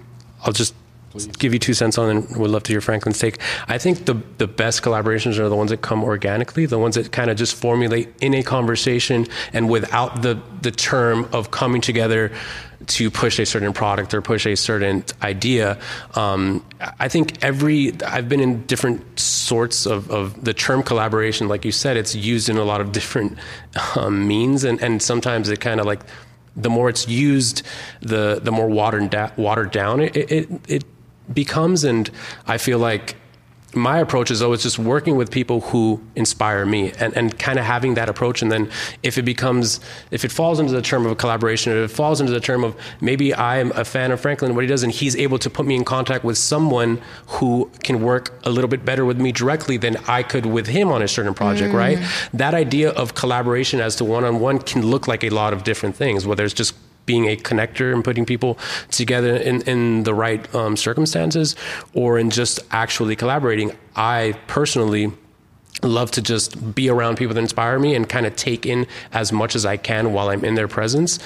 i'll 0.44 0.54
just 0.54 0.74
Please. 1.12 1.28
give 1.28 1.54
you 1.54 1.60
two 1.60 1.74
cents 1.74 1.98
on 1.98 2.10
and 2.10 2.38
would 2.38 2.50
love 2.50 2.64
to 2.64 2.74
hear 2.74 2.82
Franklin's 2.82 3.20
take. 3.20 3.38
I 3.68 3.78
think 3.78 4.06
the 4.06 4.16
the 4.38 4.48
best 4.48 4.82
collaborations 4.82 5.38
are 5.40 5.50
the 5.50 5.56
ones 5.56 5.72
that 5.72 5.82
come 5.82 6.04
organically, 6.04 6.66
the 6.66 6.80
ones 6.80 6.96
that 6.96 7.12
kind 7.12 7.30
of 7.30 7.38
just 7.38 7.56
formulate 7.56 8.10
in 8.22 8.34
a 8.34 8.44
conversation 8.44 9.28
and 9.54 9.70
without 9.70 10.22
the 10.22 10.42
the 10.62 10.72
term 10.72 11.28
of 11.34 11.52
coming 11.52 11.82
together 11.82 12.32
to 12.88 13.12
push 13.12 13.40
a 13.40 13.46
certain 13.46 13.74
product 13.74 14.14
or 14.14 14.22
push 14.22 14.46
a 14.46 14.56
certain 14.56 15.04
idea. 15.22 15.78
Um, 16.16 16.66
I 17.00 17.08
think 17.10 17.44
every 17.44 17.94
I've 18.04 18.28
been 18.28 18.40
in 18.40 18.66
different 18.66 19.20
sorts 19.20 19.86
of, 19.86 20.10
of 20.10 20.44
the 20.44 20.54
term 20.54 20.82
collaboration, 20.82 21.48
like 21.48 21.64
you 21.66 21.72
said, 21.72 21.98
it's 21.98 22.16
used 22.16 22.50
in 22.50 22.58
a 22.58 22.64
lot 22.64 22.82
of 22.82 22.92
different 22.92 23.38
um, 23.96 24.28
means, 24.28 24.64
and 24.64 24.82
and 24.82 25.02
sometimes 25.02 25.50
it 25.50 25.60
kind 25.60 25.80
of 25.80 25.86
like 25.86 26.02
the 26.56 26.70
more 26.70 26.90
it's 26.90 27.08
used, 27.08 27.64
the 28.02 28.40
the 28.42 28.52
more 28.52 28.68
watered 28.68 29.10
da- 29.10 29.32
watered 29.38 29.72
down 29.72 30.02
it, 30.02 30.16
it 30.16 30.50
it 30.68 30.84
becomes. 31.34 31.84
And 31.84 32.10
I 32.48 32.58
feel 32.58 32.80
like 32.80 33.16
my 33.74 34.00
approach 34.00 34.32
is 34.32 34.42
always 34.42 34.62
just 34.62 34.78
working 34.78 35.16
with 35.16 35.32
people 35.32 35.62
who 35.62 36.02
inspire 36.16 36.66
me 36.66 36.92
and, 37.00 37.16
and 37.16 37.38
kind 37.40 37.58
of 37.58 37.66
having 37.66 37.94
that 37.94 38.10
approach. 38.10 38.42
And 38.42 38.52
then 38.52 38.70
if 39.02 39.18
it 39.18 39.24
becomes, 39.24 39.80
if 40.12 40.26
it 40.26 40.32
falls 40.32 40.60
into 40.60 40.74
the 40.74 40.82
term 40.82 41.06
of 41.06 41.12
a 41.12 41.16
collaboration, 41.16 41.72
or 41.72 41.84
if 41.84 41.92
it 41.92 41.94
falls 41.94 42.20
into 42.20 42.34
the 42.34 42.40
term 42.40 42.64
of 42.64 42.76
maybe 43.00 43.34
I'm 43.34 43.72
a 43.72 43.86
fan 43.86 44.12
of 44.12 44.20
Franklin, 44.20 44.56
what 44.56 44.64
he 44.64 44.68
does, 44.68 44.84
and 44.84 44.92
he's 44.92 45.16
able 45.16 45.40
to 45.40 45.50
put 45.50 45.66
me 45.66 45.76
in 45.76 45.86
contact 45.86 46.24
with 46.24 46.38
someone 46.38 47.02
who 47.28 47.72
can 47.84 48.02
work 48.02 48.34
a 48.44 48.50
little 48.50 48.70
bit 48.70 48.84
better 48.84 49.06
with 49.06 49.20
me 49.20 49.32
directly 49.32 49.78
than 49.78 49.98
I 50.08 50.24
could 50.24 50.46
with 50.46 50.68
him 50.68 50.90
on 50.90 51.02
a 51.02 51.08
certain 51.08 51.34
project, 51.34 51.74
mm. 51.74 51.78
right? 51.78 52.00
That 52.34 52.54
idea 52.54 52.92
of 52.92 53.16
collaboration 53.16 53.80
as 53.80 53.96
to 53.98 54.06
one 54.06 54.24
on 54.24 54.40
one 54.40 54.60
can 54.60 54.86
look 54.86 55.08
like 55.08 55.24
a 55.24 55.30
lot 55.30 55.54
of 55.54 55.64
different 55.64 55.96
things, 55.96 56.26
whether 56.26 56.44
it's 56.44 56.54
just 56.54 56.76
being 57.06 57.26
a 57.28 57.36
connector 57.36 57.94
and 57.94 58.04
putting 58.04 58.26
people 58.26 58.58
together 58.90 59.36
in, 59.36 59.62
in 59.64 60.04
the 60.04 60.14
right 60.14 60.54
um, 60.56 60.78
circumstances 60.78 61.56
or 61.94 62.20
in 62.20 62.30
just 62.30 62.60
actually 62.72 63.16
collaborating. 63.16 63.76
I 63.96 64.38
personally 64.48 65.12
love 65.84 66.12
to 66.12 66.22
just 66.22 66.76
be 66.76 66.90
around 66.90 67.18
people 67.18 67.34
that 67.34 67.42
inspire 67.42 67.80
me 67.80 67.96
and 67.96 68.08
kind 68.08 68.26
of 68.26 68.36
take 68.36 68.66
in 68.66 68.86
as 69.14 69.32
much 69.32 69.56
as 69.56 69.66
I 69.66 69.78
can 69.78 70.14
while 70.14 70.30
I'm 70.30 70.46
in 70.46 70.56
their 70.56 70.68
presence. 70.68 71.20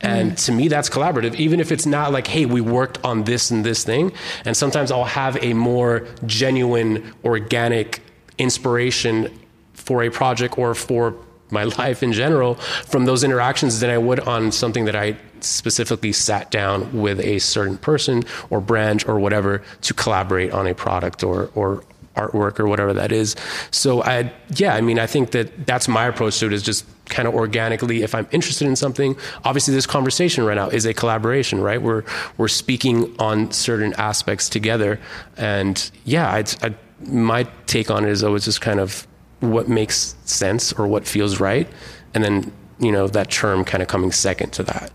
And 0.00 0.32
mm. 0.32 0.44
to 0.46 0.52
me, 0.52 0.68
that's 0.68 0.88
collaborative, 0.88 1.34
even 1.34 1.60
if 1.60 1.70
it's 1.70 1.84
not 1.84 2.12
like, 2.12 2.26
hey, 2.26 2.46
we 2.46 2.60
worked 2.60 2.98
on 3.04 3.24
this 3.24 3.50
and 3.50 3.64
this 3.64 3.84
thing. 3.84 4.12
And 4.44 4.56
sometimes 4.56 4.90
I'll 4.90 5.04
have 5.04 5.36
a 5.42 5.52
more 5.52 6.06
genuine, 6.24 7.12
organic 7.24 8.00
inspiration 8.38 9.38
for 9.74 10.02
a 10.02 10.10
project 10.10 10.58
or 10.58 10.74
for 10.74 11.14
my 11.52 11.64
life 11.64 12.02
in 12.02 12.12
general 12.12 12.54
from 12.54 13.04
those 13.04 13.24
interactions 13.24 13.80
than 13.80 13.90
I 13.90 13.98
would 13.98 14.20
on 14.20 14.52
something 14.52 14.84
that 14.84 14.96
I 14.96 15.16
specifically 15.40 16.12
sat 16.12 16.50
down 16.50 16.92
with 16.92 17.20
a 17.20 17.38
certain 17.38 17.78
person 17.78 18.24
or 18.50 18.60
brand 18.60 19.04
or 19.06 19.18
whatever 19.18 19.62
to 19.82 19.94
collaborate 19.94 20.52
on 20.52 20.66
a 20.66 20.74
product 20.74 21.22
or 21.22 21.50
or 21.54 21.84
artwork 22.16 22.58
or 22.58 22.66
whatever 22.66 22.92
that 22.92 23.12
is. 23.12 23.36
So 23.70 24.02
I 24.02 24.32
yeah, 24.56 24.74
I 24.74 24.80
mean 24.80 24.98
I 24.98 25.06
think 25.06 25.30
that 25.30 25.66
that's 25.66 25.88
my 25.88 26.06
approach 26.06 26.38
to 26.40 26.46
it 26.46 26.52
is 26.52 26.62
just 26.62 26.84
kind 27.06 27.26
of 27.26 27.34
organically 27.34 28.02
if 28.02 28.14
I'm 28.14 28.28
interested 28.30 28.66
in 28.66 28.76
something. 28.76 29.16
Obviously 29.44 29.74
this 29.74 29.86
conversation 29.86 30.44
right 30.44 30.54
now 30.54 30.68
is 30.68 30.86
a 30.86 30.94
collaboration, 30.94 31.60
right? 31.60 31.80
We're 31.80 32.04
we're 32.36 32.48
speaking 32.48 33.14
on 33.18 33.50
certain 33.52 33.94
aspects 33.94 34.48
together 34.48 35.00
and 35.36 35.90
yeah, 36.04 36.30
I, 36.30 36.44
I 36.62 36.74
my 37.06 37.44
take 37.66 37.90
on 37.90 38.04
it 38.04 38.10
is 38.10 38.22
always 38.22 38.44
just 38.44 38.60
kind 38.60 38.80
of 38.80 39.06
what 39.40 39.68
makes 39.68 40.14
sense 40.24 40.72
or 40.72 40.86
what 40.86 41.06
feels 41.06 41.40
right, 41.40 41.68
and 42.14 42.22
then 42.22 42.52
you 42.78 42.92
know 42.92 43.08
that 43.08 43.30
term 43.30 43.64
kind 43.64 43.82
of 43.82 43.88
coming 43.88 44.12
second 44.12 44.52
to 44.54 44.62
that. 44.64 44.90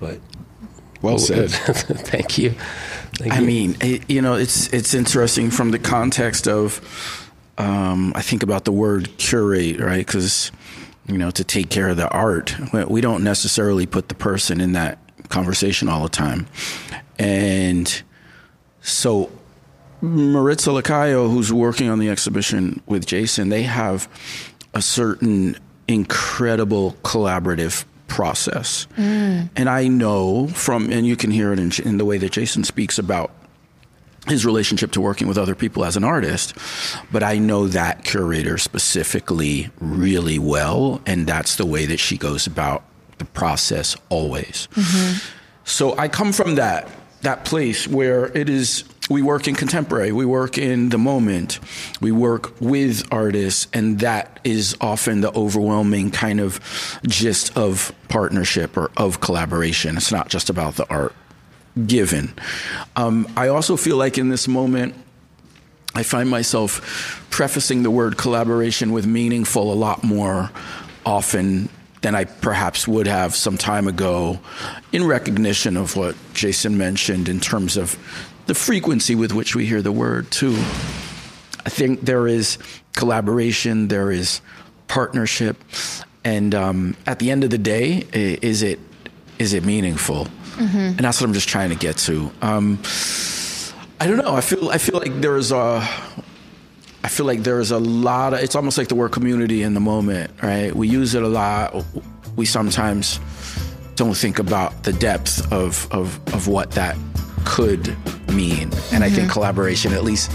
But 0.00 0.20
well 1.02 1.18
said. 1.18 1.50
Thank 1.50 2.38
you. 2.38 2.54
Thank 3.14 3.32
I 3.32 3.40
you. 3.40 3.46
mean, 3.46 3.76
it, 3.80 4.08
you 4.10 4.22
know, 4.22 4.34
it's 4.34 4.72
it's 4.72 4.94
interesting 4.94 5.50
from 5.50 5.70
the 5.70 5.78
context 5.78 6.48
of. 6.48 7.24
Um, 7.58 8.12
I 8.14 8.22
think 8.22 8.44
about 8.44 8.64
the 8.64 8.70
word 8.70 9.18
curate, 9.18 9.80
right? 9.80 10.06
Because 10.06 10.52
you 11.08 11.18
know, 11.18 11.32
to 11.32 11.42
take 11.42 11.70
care 11.70 11.88
of 11.88 11.96
the 11.96 12.08
art, 12.08 12.54
we 12.88 13.00
don't 13.00 13.24
necessarily 13.24 13.84
put 13.84 14.08
the 14.08 14.14
person 14.14 14.60
in 14.60 14.72
that 14.72 14.98
conversation 15.28 15.88
all 15.88 16.04
the 16.04 16.08
time, 16.08 16.46
and 17.18 18.02
so 18.80 19.30
Maritza 20.00 20.70
Lacayo, 20.70 21.30
who's 21.30 21.52
working 21.52 21.88
on 21.88 21.98
the 21.98 22.08
exhibition 22.08 22.82
with 22.86 23.06
Jason, 23.06 23.48
they 23.48 23.62
have 23.62 24.08
a 24.74 24.82
certain 24.82 25.56
incredible 25.88 26.92
collaborative 27.02 27.84
process. 28.06 28.86
Mm. 28.96 29.50
And 29.56 29.68
I 29.68 29.88
know 29.88 30.48
from, 30.48 30.90
and 30.90 31.06
you 31.06 31.16
can 31.16 31.30
hear 31.30 31.52
it 31.52 31.58
in, 31.58 31.72
in, 31.84 31.98
the 31.98 32.04
way 32.04 32.18
that 32.18 32.32
Jason 32.32 32.64
speaks 32.64 32.98
about 32.98 33.30
his 34.26 34.44
relationship 34.44 34.92
to 34.92 35.00
working 35.00 35.28
with 35.28 35.38
other 35.38 35.54
people 35.54 35.84
as 35.84 35.96
an 35.96 36.04
artist, 36.04 36.54
but 37.10 37.22
I 37.22 37.38
know 37.38 37.68
that 37.68 38.04
curator 38.04 38.58
specifically 38.58 39.70
really 39.80 40.38
well, 40.38 41.00
and 41.06 41.26
that's 41.26 41.56
the 41.56 41.66
way 41.66 41.86
that 41.86 41.98
she 41.98 42.18
goes 42.18 42.46
about 42.46 42.84
the 43.18 43.24
process 43.24 43.96
always. 44.08 44.68
Mm-hmm. 44.72 45.18
So 45.64 45.96
I 45.96 46.08
come 46.08 46.32
from 46.32 46.56
that 46.56 46.88
that 47.22 47.44
place 47.44 47.88
where 47.88 48.26
it 48.26 48.48
is 48.48 48.84
we 49.08 49.22
work 49.22 49.48
in 49.48 49.54
contemporary, 49.54 50.12
we 50.12 50.26
work 50.26 50.58
in 50.58 50.90
the 50.90 50.98
moment, 50.98 51.60
we 52.00 52.12
work 52.12 52.60
with 52.60 53.06
artists, 53.12 53.66
and 53.72 54.00
that 54.00 54.40
is 54.44 54.76
often 54.80 55.20
the 55.20 55.32
overwhelming 55.34 56.10
kind 56.10 56.40
of 56.40 56.60
gist 57.06 57.56
of 57.56 57.92
partnership 58.08 58.76
or 58.76 58.90
of 58.96 59.20
collaboration. 59.20 59.96
It's 59.96 60.12
not 60.12 60.28
just 60.28 60.50
about 60.50 60.76
the 60.76 60.88
art 60.90 61.14
given. 61.86 62.32
Um, 62.96 63.30
I 63.36 63.48
also 63.48 63.76
feel 63.76 63.96
like 63.96 64.18
in 64.18 64.28
this 64.28 64.48
moment, 64.48 64.94
I 65.94 66.02
find 66.02 66.28
myself 66.28 67.26
prefacing 67.30 67.82
the 67.82 67.90
word 67.90 68.16
collaboration 68.16 68.92
with 68.92 69.06
meaningful 69.06 69.72
a 69.72 69.74
lot 69.74 70.04
more 70.04 70.50
often 71.06 71.68
than 72.02 72.14
I 72.14 72.24
perhaps 72.24 72.86
would 72.86 73.06
have 73.06 73.34
some 73.34 73.56
time 73.56 73.88
ago 73.88 74.38
in 74.92 75.04
recognition 75.04 75.76
of 75.76 75.96
what 75.96 76.14
Jason 76.34 76.78
mentioned 76.78 77.28
in 77.28 77.40
terms 77.40 77.76
of 77.76 77.98
the 78.48 78.54
frequency 78.54 79.14
with 79.14 79.32
which 79.32 79.54
we 79.54 79.66
hear 79.66 79.82
the 79.82 79.92
word, 79.92 80.30
too. 80.30 80.56
I 81.64 81.70
think 81.70 82.00
there 82.00 82.26
is 82.26 82.58
collaboration, 82.94 83.88
there 83.88 84.10
is 84.10 84.40
partnership, 84.88 85.62
and 86.24 86.54
um, 86.54 86.96
at 87.06 87.18
the 87.18 87.30
end 87.30 87.44
of 87.44 87.50
the 87.50 87.58
day, 87.58 88.06
is 88.12 88.62
it 88.62 88.80
is 89.38 89.52
it 89.52 89.64
meaningful? 89.64 90.26
Mm-hmm. 90.56 90.76
And 90.76 90.98
that's 90.98 91.20
what 91.20 91.28
I'm 91.28 91.34
just 91.34 91.48
trying 91.48 91.68
to 91.68 91.76
get 91.76 91.98
to. 91.98 92.32
Um, 92.42 92.80
I 94.00 94.06
don't 94.06 94.16
know. 94.16 94.34
I 94.34 94.40
feel 94.40 94.70
I 94.70 94.78
feel 94.78 94.98
like 94.98 95.20
there's 95.20 95.52
a 95.52 95.86
I 97.04 97.08
feel 97.08 97.26
like 97.26 97.42
there's 97.42 97.70
a 97.70 97.78
lot 97.78 98.32
of 98.32 98.40
it's 98.40 98.56
almost 98.56 98.78
like 98.78 98.88
the 98.88 98.94
word 98.94 99.12
community 99.12 99.62
in 99.62 99.74
the 99.74 99.80
moment, 99.80 100.30
right? 100.42 100.74
We 100.74 100.88
use 100.88 101.14
it 101.14 101.22
a 101.22 101.28
lot. 101.28 101.84
We 102.34 102.46
sometimes 102.46 103.20
don't 103.94 104.16
think 104.16 104.38
about 104.38 104.84
the 104.84 104.92
depth 104.94 105.52
of 105.52 105.86
of, 105.92 106.18
of 106.32 106.48
what 106.48 106.72
that 106.72 106.96
could 107.44 107.88
mean. 108.28 108.62
And 108.62 108.72
mm-hmm. 108.72 109.02
I 109.02 109.08
think 109.08 109.22
mm-hmm. 109.22 109.32
collaboration 109.32 109.92
at 109.92 110.04
least 110.04 110.30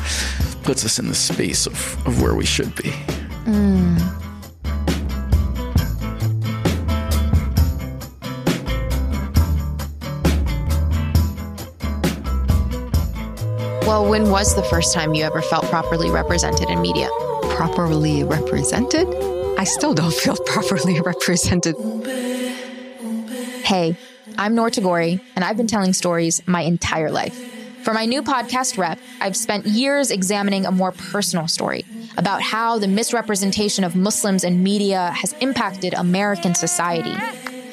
puts 0.63 0.86
us 0.86 1.00
in 1.00 1.07
the 1.07 1.15
space 1.15 1.65
of, 1.65 2.07
of 2.07 2.22
where 2.22 2.36
we 2.36 2.45
should 2.45 2.75
be. 2.75 2.91
Mm. 3.45 4.24
Well, 13.86 14.10
when 14.10 14.29
was 14.29 14.55
the 14.55 14.63
first 14.63 14.93
time 14.93 15.13
you 15.13 15.24
ever 15.24 15.41
felt 15.41 15.65
properly 15.65 16.10
represented 16.10 16.69
in 16.69 16.81
media? 16.81 17.10
Properly 17.50 18.24
represented? 18.24 19.07
I 19.60 19.65
still 19.65 19.93
don't 19.93 20.13
feel 20.13 20.36
properly 20.45 21.00
represented. 21.01 21.75
Hey, 23.63 23.98
I'm 24.38 24.56
Noor 24.56 24.70
Tagouri, 24.70 25.20
and 25.36 25.44
I've 25.44 25.58
been 25.58 25.68
telling 25.68 25.92
stories 25.92 26.42
my 26.48 26.62
entire 26.62 27.12
life. 27.12 27.36
For 27.84 27.94
my 27.94 28.06
new 28.06 28.24
podcast, 28.24 28.77
Rep, 28.77 28.98
I've 29.20 29.36
spent 29.36 29.65
years 29.65 30.12
examining 30.12 30.65
a 30.65 30.72
more 30.72 30.94
personal 30.94 31.50
story 31.50 31.86
about 32.18 32.42
how 32.42 32.80
the 32.80 32.88
misrepresentation 32.88 33.84
of 33.84 33.98
Muslims 33.98 34.46
in 34.46 34.63
media 34.63 35.12
has 35.12 35.34
impacted 35.42 35.94
American 35.94 36.56
society. 36.56 37.13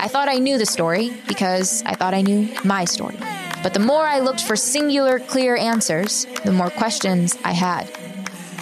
I 0.01 0.09
thought 0.09 0.29
I 0.29 0.39
knew 0.39 0.59
the 0.59 0.67
story 0.67 1.13
because 1.29 1.85
I 1.87 1.95
thought 1.95 2.15
I 2.15 2.23
knew 2.23 2.49
my 2.65 2.85
story. 2.85 3.17
But 3.63 3.73
the 3.73 3.81
more 3.81 4.03
I 4.03 4.19
looked 4.19 4.41
for 4.41 4.57
singular, 4.57 5.21
clear 5.21 5.57
answers, 5.57 6.27
the 6.45 6.53
more 6.53 6.71
questions 6.71 7.37
I 7.45 7.53
had. 7.53 7.89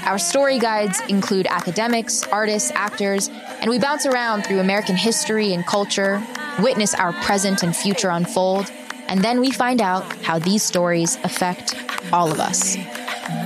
Our 0.04 0.18
story 0.18 0.58
guides 0.58 1.00
include 1.08 1.46
academics, 1.46 2.22
artists, 2.24 2.70
actors, 2.74 3.30
and 3.60 3.70
we 3.70 3.78
bounce 3.78 4.06
around 4.06 4.44
through 4.44 4.60
American 4.60 4.96
history 4.96 5.52
and 5.52 5.66
culture, 5.66 6.22
witness 6.60 6.94
our 6.94 7.12
present 7.12 7.62
and 7.62 7.74
future 7.74 8.10
unfold, 8.10 8.70
and 9.08 9.22
then 9.22 9.40
we 9.40 9.50
find 9.50 9.80
out 9.80 10.04
how 10.22 10.38
these 10.38 10.62
stories 10.62 11.16
affect 11.24 11.74
all 12.12 12.30
of 12.30 12.40
us. 12.40 12.76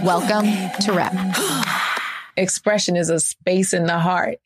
Welcome 0.03 0.47
to 0.83 0.93
Rep. 0.93 1.15
Expression 2.37 2.97
is 2.97 3.11
a 3.11 3.21
space 3.21 3.73
in 3.73 3.87
the 3.87 3.99
heart 3.99 4.39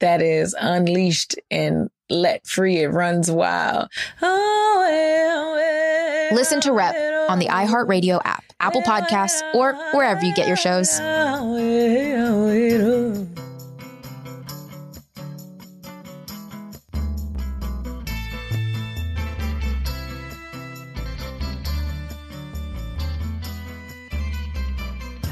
that 0.00 0.20
is 0.22 0.54
unleashed 0.58 1.36
and 1.50 1.90
let 2.10 2.46
free. 2.46 2.78
It 2.78 2.88
runs 2.88 3.30
wild. 3.30 3.88
Listen 6.32 6.60
to 6.62 6.72
Rep 6.72 6.94
on 7.30 7.38
the 7.38 7.46
iHeartRadio 7.46 8.20
app, 8.24 8.44
Apple 8.60 8.82
Podcasts, 8.82 9.42
or 9.54 9.74
wherever 9.92 10.24
you 10.24 10.34
get 10.34 10.46
your 10.46 10.56
shows. 10.56 10.98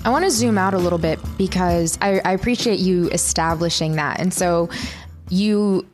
I 0.04 0.11
want 0.11 0.25
to 0.25 0.30
zoom 0.30 0.59
out 0.59 0.75
a 0.75 0.78
little 0.78 0.99
bit 0.99 1.21
because 1.38 1.97
I, 2.02 2.21
I 2.25 2.32
appreciate 2.32 2.80
you 2.80 3.09
establishing 3.11 3.97
that. 3.97 4.21
And 4.21 4.35
so 4.35 4.68
you 5.28 5.87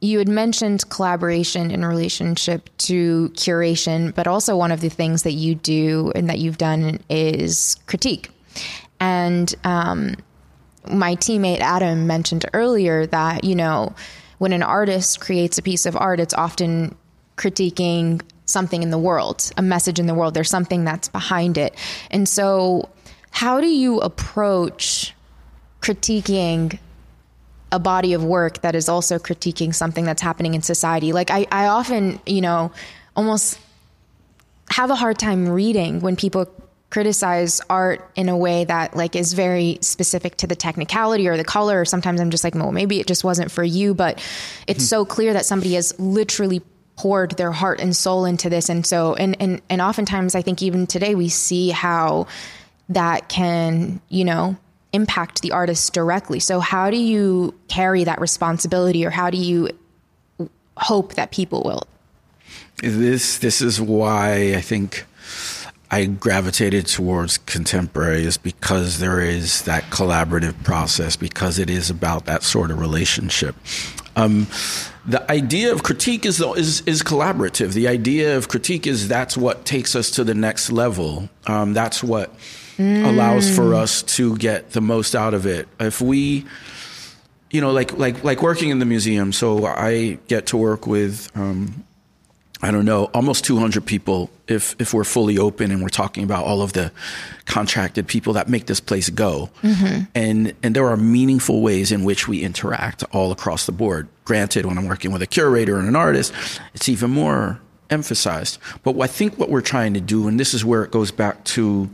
you 0.00 0.18
had 0.18 0.28
mentioned 0.28 0.88
collaboration 0.88 1.70
in 1.70 1.84
relationship 1.84 2.68
to 2.76 3.28
curation, 3.34 4.12
but 4.14 4.26
also 4.26 4.56
one 4.56 4.72
of 4.72 4.80
the 4.80 4.88
things 4.88 5.22
that 5.22 5.32
you 5.32 5.54
do 5.54 6.10
and 6.16 6.28
that 6.28 6.40
you've 6.40 6.58
done 6.58 6.98
is 7.08 7.76
critique. 7.86 8.30
And 8.98 9.54
um, 9.62 10.16
my 10.90 11.14
teammate 11.16 11.60
Adam 11.60 12.08
mentioned 12.08 12.46
earlier 12.52 13.06
that, 13.06 13.44
you 13.44 13.54
know, 13.54 13.94
when 14.38 14.52
an 14.52 14.64
artist 14.64 15.20
creates 15.20 15.58
a 15.58 15.62
piece 15.62 15.86
of 15.86 15.96
art, 15.96 16.18
it's 16.18 16.34
often 16.34 16.96
critiquing 17.36 18.20
something 18.46 18.82
in 18.82 18.90
the 18.90 18.98
world, 18.98 19.50
a 19.56 19.62
message 19.62 19.98
in 19.98 20.06
the 20.06 20.14
world. 20.14 20.34
There's 20.34 20.50
something 20.50 20.84
that's 20.84 21.08
behind 21.08 21.58
it. 21.58 21.74
And 22.10 22.28
so, 22.28 22.88
how 23.30 23.60
do 23.60 23.66
you 23.66 23.98
approach 24.00 25.14
critiquing 25.80 26.78
a 27.70 27.78
body 27.78 28.12
of 28.12 28.22
work 28.22 28.60
that 28.60 28.74
is 28.74 28.88
also 28.88 29.18
critiquing 29.18 29.74
something 29.74 30.04
that's 30.04 30.22
happening 30.22 30.54
in 30.54 30.62
society? 30.62 31.12
Like, 31.12 31.30
I, 31.30 31.46
I 31.50 31.66
often, 31.66 32.20
you 32.26 32.40
know, 32.40 32.72
almost 33.16 33.58
have 34.70 34.90
a 34.90 34.94
hard 34.94 35.18
time 35.18 35.48
reading 35.48 36.00
when 36.00 36.16
people 36.16 36.46
criticize 36.92 37.60
art 37.70 38.06
in 38.16 38.28
a 38.28 38.36
way 38.36 38.64
that 38.64 38.94
like 38.94 39.16
is 39.16 39.32
very 39.32 39.78
specific 39.80 40.36
to 40.36 40.46
the 40.46 40.54
technicality 40.54 41.26
or 41.26 41.38
the 41.38 41.44
color 41.44 41.80
or 41.80 41.84
sometimes 41.86 42.20
i'm 42.20 42.28
just 42.28 42.44
like 42.44 42.54
well 42.54 42.70
maybe 42.70 43.00
it 43.00 43.06
just 43.06 43.24
wasn't 43.24 43.50
for 43.50 43.64
you 43.64 43.94
but 43.94 44.18
it's 44.66 44.80
mm-hmm. 44.80 44.88
so 44.88 45.04
clear 45.06 45.32
that 45.32 45.46
somebody 45.46 45.72
has 45.72 45.98
literally 45.98 46.60
poured 46.96 47.32
their 47.32 47.52
heart 47.52 47.80
and 47.80 47.94
soul 47.96 48.24
into 48.24 48.48
this. 48.50 48.68
And 48.68 48.86
so 48.86 49.14
and 49.14 49.36
and 49.40 49.60
and 49.68 49.80
oftentimes 49.80 50.34
i 50.34 50.42
think 50.42 50.62
even 50.62 50.86
today 50.86 51.14
we 51.14 51.28
see 51.28 51.70
how 51.70 52.26
that 52.88 53.28
can 53.28 54.00
you 54.08 54.24
know 54.24 54.56
impact 54.92 55.40
the 55.40 55.52
artist 55.52 55.92
directly. 55.94 56.38
So 56.38 56.60
how 56.60 56.90
do 56.90 56.96
you 56.96 57.54
carry 57.68 58.04
that 58.04 58.20
responsibility 58.20 59.06
or 59.06 59.10
how 59.10 59.30
do 59.30 59.38
you 59.38 59.70
hope 60.76 61.14
that 61.14 61.30
people 61.30 61.62
will? 61.64 61.84
This 62.82 63.38
this 63.38 63.62
is 63.62 63.80
why 63.80 64.54
i 64.54 64.60
think 64.60 65.06
I 65.92 66.06
gravitated 66.06 66.86
towards 66.86 67.36
contemporary 67.36 68.24
is 68.24 68.38
because 68.38 68.98
there 68.98 69.20
is 69.20 69.62
that 69.62 69.84
collaborative 69.90 70.64
process, 70.64 71.16
because 71.16 71.58
it 71.58 71.68
is 71.68 71.90
about 71.90 72.24
that 72.24 72.42
sort 72.42 72.70
of 72.70 72.80
relationship. 72.80 73.54
Um, 74.16 74.46
the 75.04 75.30
idea 75.30 75.70
of 75.70 75.82
critique 75.82 76.24
is, 76.24 76.40
is 76.40 76.80
is 76.86 77.02
collaborative. 77.02 77.74
The 77.74 77.88
idea 77.88 78.38
of 78.38 78.48
critique 78.48 78.86
is 78.86 79.06
that's 79.06 79.36
what 79.36 79.66
takes 79.66 79.94
us 79.94 80.10
to 80.12 80.24
the 80.24 80.34
next 80.34 80.72
level. 80.72 81.28
Um, 81.46 81.74
that's 81.74 82.02
what 82.02 82.34
mm. 82.78 83.06
allows 83.06 83.54
for 83.54 83.74
us 83.74 84.02
to 84.16 84.36
get 84.38 84.70
the 84.70 84.80
most 84.80 85.14
out 85.14 85.34
of 85.34 85.44
it. 85.44 85.68
If 85.78 86.00
we, 86.00 86.46
you 87.50 87.60
know, 87.60 87.70
like 87.70 87.98
like 87.98 88.24
like 88.24 88.40
working 88.40 88.70
in 88.70 88.78
the 88.78 88.86
museum, 88.86 89.30
so 89.32 89.66
I 89.66 90.18
get 90.28 90.46
to 90.46 90.56
work 90.56 90.86
with 90.86 91.30
um, 91.34 91.84
I 92.64 92.70
don't 92.70 92.84
know, 92.84 93.06
almost 93.06 93.44
200 93.44 93.84
people 93.84 94.30
if 94.46 94.76
if 94.78 94.94
we're 94.94 95.04
fully 95.04 95.36
open 95.36 95.72
and 95.72 95.82
we're 95.82 95.88
talking 95.88 96.22
about 96.22 96.44
all 96.44 96.62
of 96.62 96.72
the 96.74 96.92
contracted 97.44 98.06
people 98.06 98.34
that 98.34 98.48
make 98.48 98.66
this 98.66 98.78
place 98.78 99.10
go. 99.10 99.50
Mm-hmm. 99.62 100.04
And 100.14 100.54
and 100.62 100.76
there 100.76 100.86
are 100.86 100.96
meaningful 100.96 101.60
ways 101.60 101.90
in 101.90 102.04
which 102.04 102.28
we 102.28 102.42
interact 102.42 103.02
all 103.12 103.32
across 103.32 103.66
the 103.66 103.72
board. 103.72 104.08
Granted, 104.24 104.64
when 104.64 104.78
I'm 104.78 104.86
working 104.86 105.10
with 105.10 105.22
a 105.22 105.26
curator 105.26 105.76
and 105.78 105.88
an 105.88 105.96
artist, 105.96 106.32
it's 106.72 106.88
even 106.88 107.10
more 107.10 107.60
emphasized. 107.90 108.58
But 108.84 108.98
I 109.00 109.08
think 109.08 109.38
what 109.38 109.50
we're 109.50 109.60
trying 109.60 109.94
to 109.94 110.00
do, 110.00 110.28
and 110.28 110.38
this 110.38 110.54
is 110.54 110.64
where 110.64 110.84
it 110.84 110.92
goes 110.92 111.10
back 111.10 111.42
to, 111.44 111.90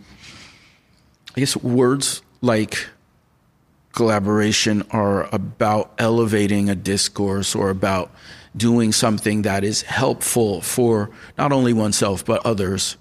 I 1.35 1.41
guess, 1.41 1.57
words 1.57 2.21
like 2.43 2.87
collaboration 3.93 4.85
are 4.91 5.35
about 5.35 5.93
elevating 5.99 6.69
a 6.69 6.75
discourse 6.75 7.55
or 7.55 7.71
about 7.71 8.13
doing 8.57 8.93
something 8.93 9.43
that 9.43 9.65
is 9.65 9.83
helpful 9.83 10.61
for 10.61 11.11
not 11.37 11.53
only 11.53 11.73
oneself 11.73 12.25
but 12.25 12.45
others. 12.45 12.97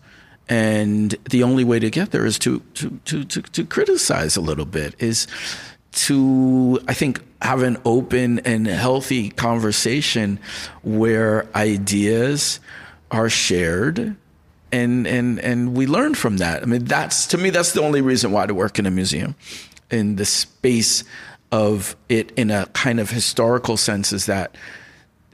And 0.49 1.11
the 1.29 1.43
only 1.43 1.63
way 1.63 1.79
to 1.79 1.89
get 1.89 2.11
there 2.11 2.25
is 2.25 2.39
to 2.39 2.61
to 2.75 2.99
to 3.05 3.23
to, 3.25 3.41
to 3.41 3.65
criticize 3.65 4.37
a 4.37 4.41
little 4.41 4.65
bit 4.65 4.95
is 4.99 5.27
to 5.91 6.79
I 6.87 6.93
think 6.93 7.21
have 7.41 7.63
an 7.63 7.77
open 7.85 8.39
and 8.39 8.65
healthy 8.67 9.29
conversation 9.29 10.39
where 10.83 11.47
ideas 11.55 12.59
are 13.11 13.29
shared 13.29 14.15
and 14.71 15.07
and 15.07 15.39
and 15.39 15.75
we 15.75 15.87
learn 15.87 16.15
from 16.15 16.37
that. 16.37 16.63
I 16.63 16.65
mean 16.65 16.85
that's 16.85 17.27
to 17.27 17.37
me 17.37 17.49
that's 17.49 17.73
the 17.73 17.81
only 17.81 18.01
reason 18.01 18.31
why 18.31 18.45
to 18.45 18.53
work 18.53 18.79
in 18.79 18.85
a 18.85 18.91
museum 18.91 19.35
in 19.89 20.15
the 20.15 20.25
space 20.25 21.03
of 21.51 21.95
it 22.09 22.31
in 22.31 22.51
a 22.51 22.65
kind 22.67 22.99
of 22.99 23.09
historical 23.09 23.77
sense 23.77 24.11
is 24.11 24.25
that 24.25 24.55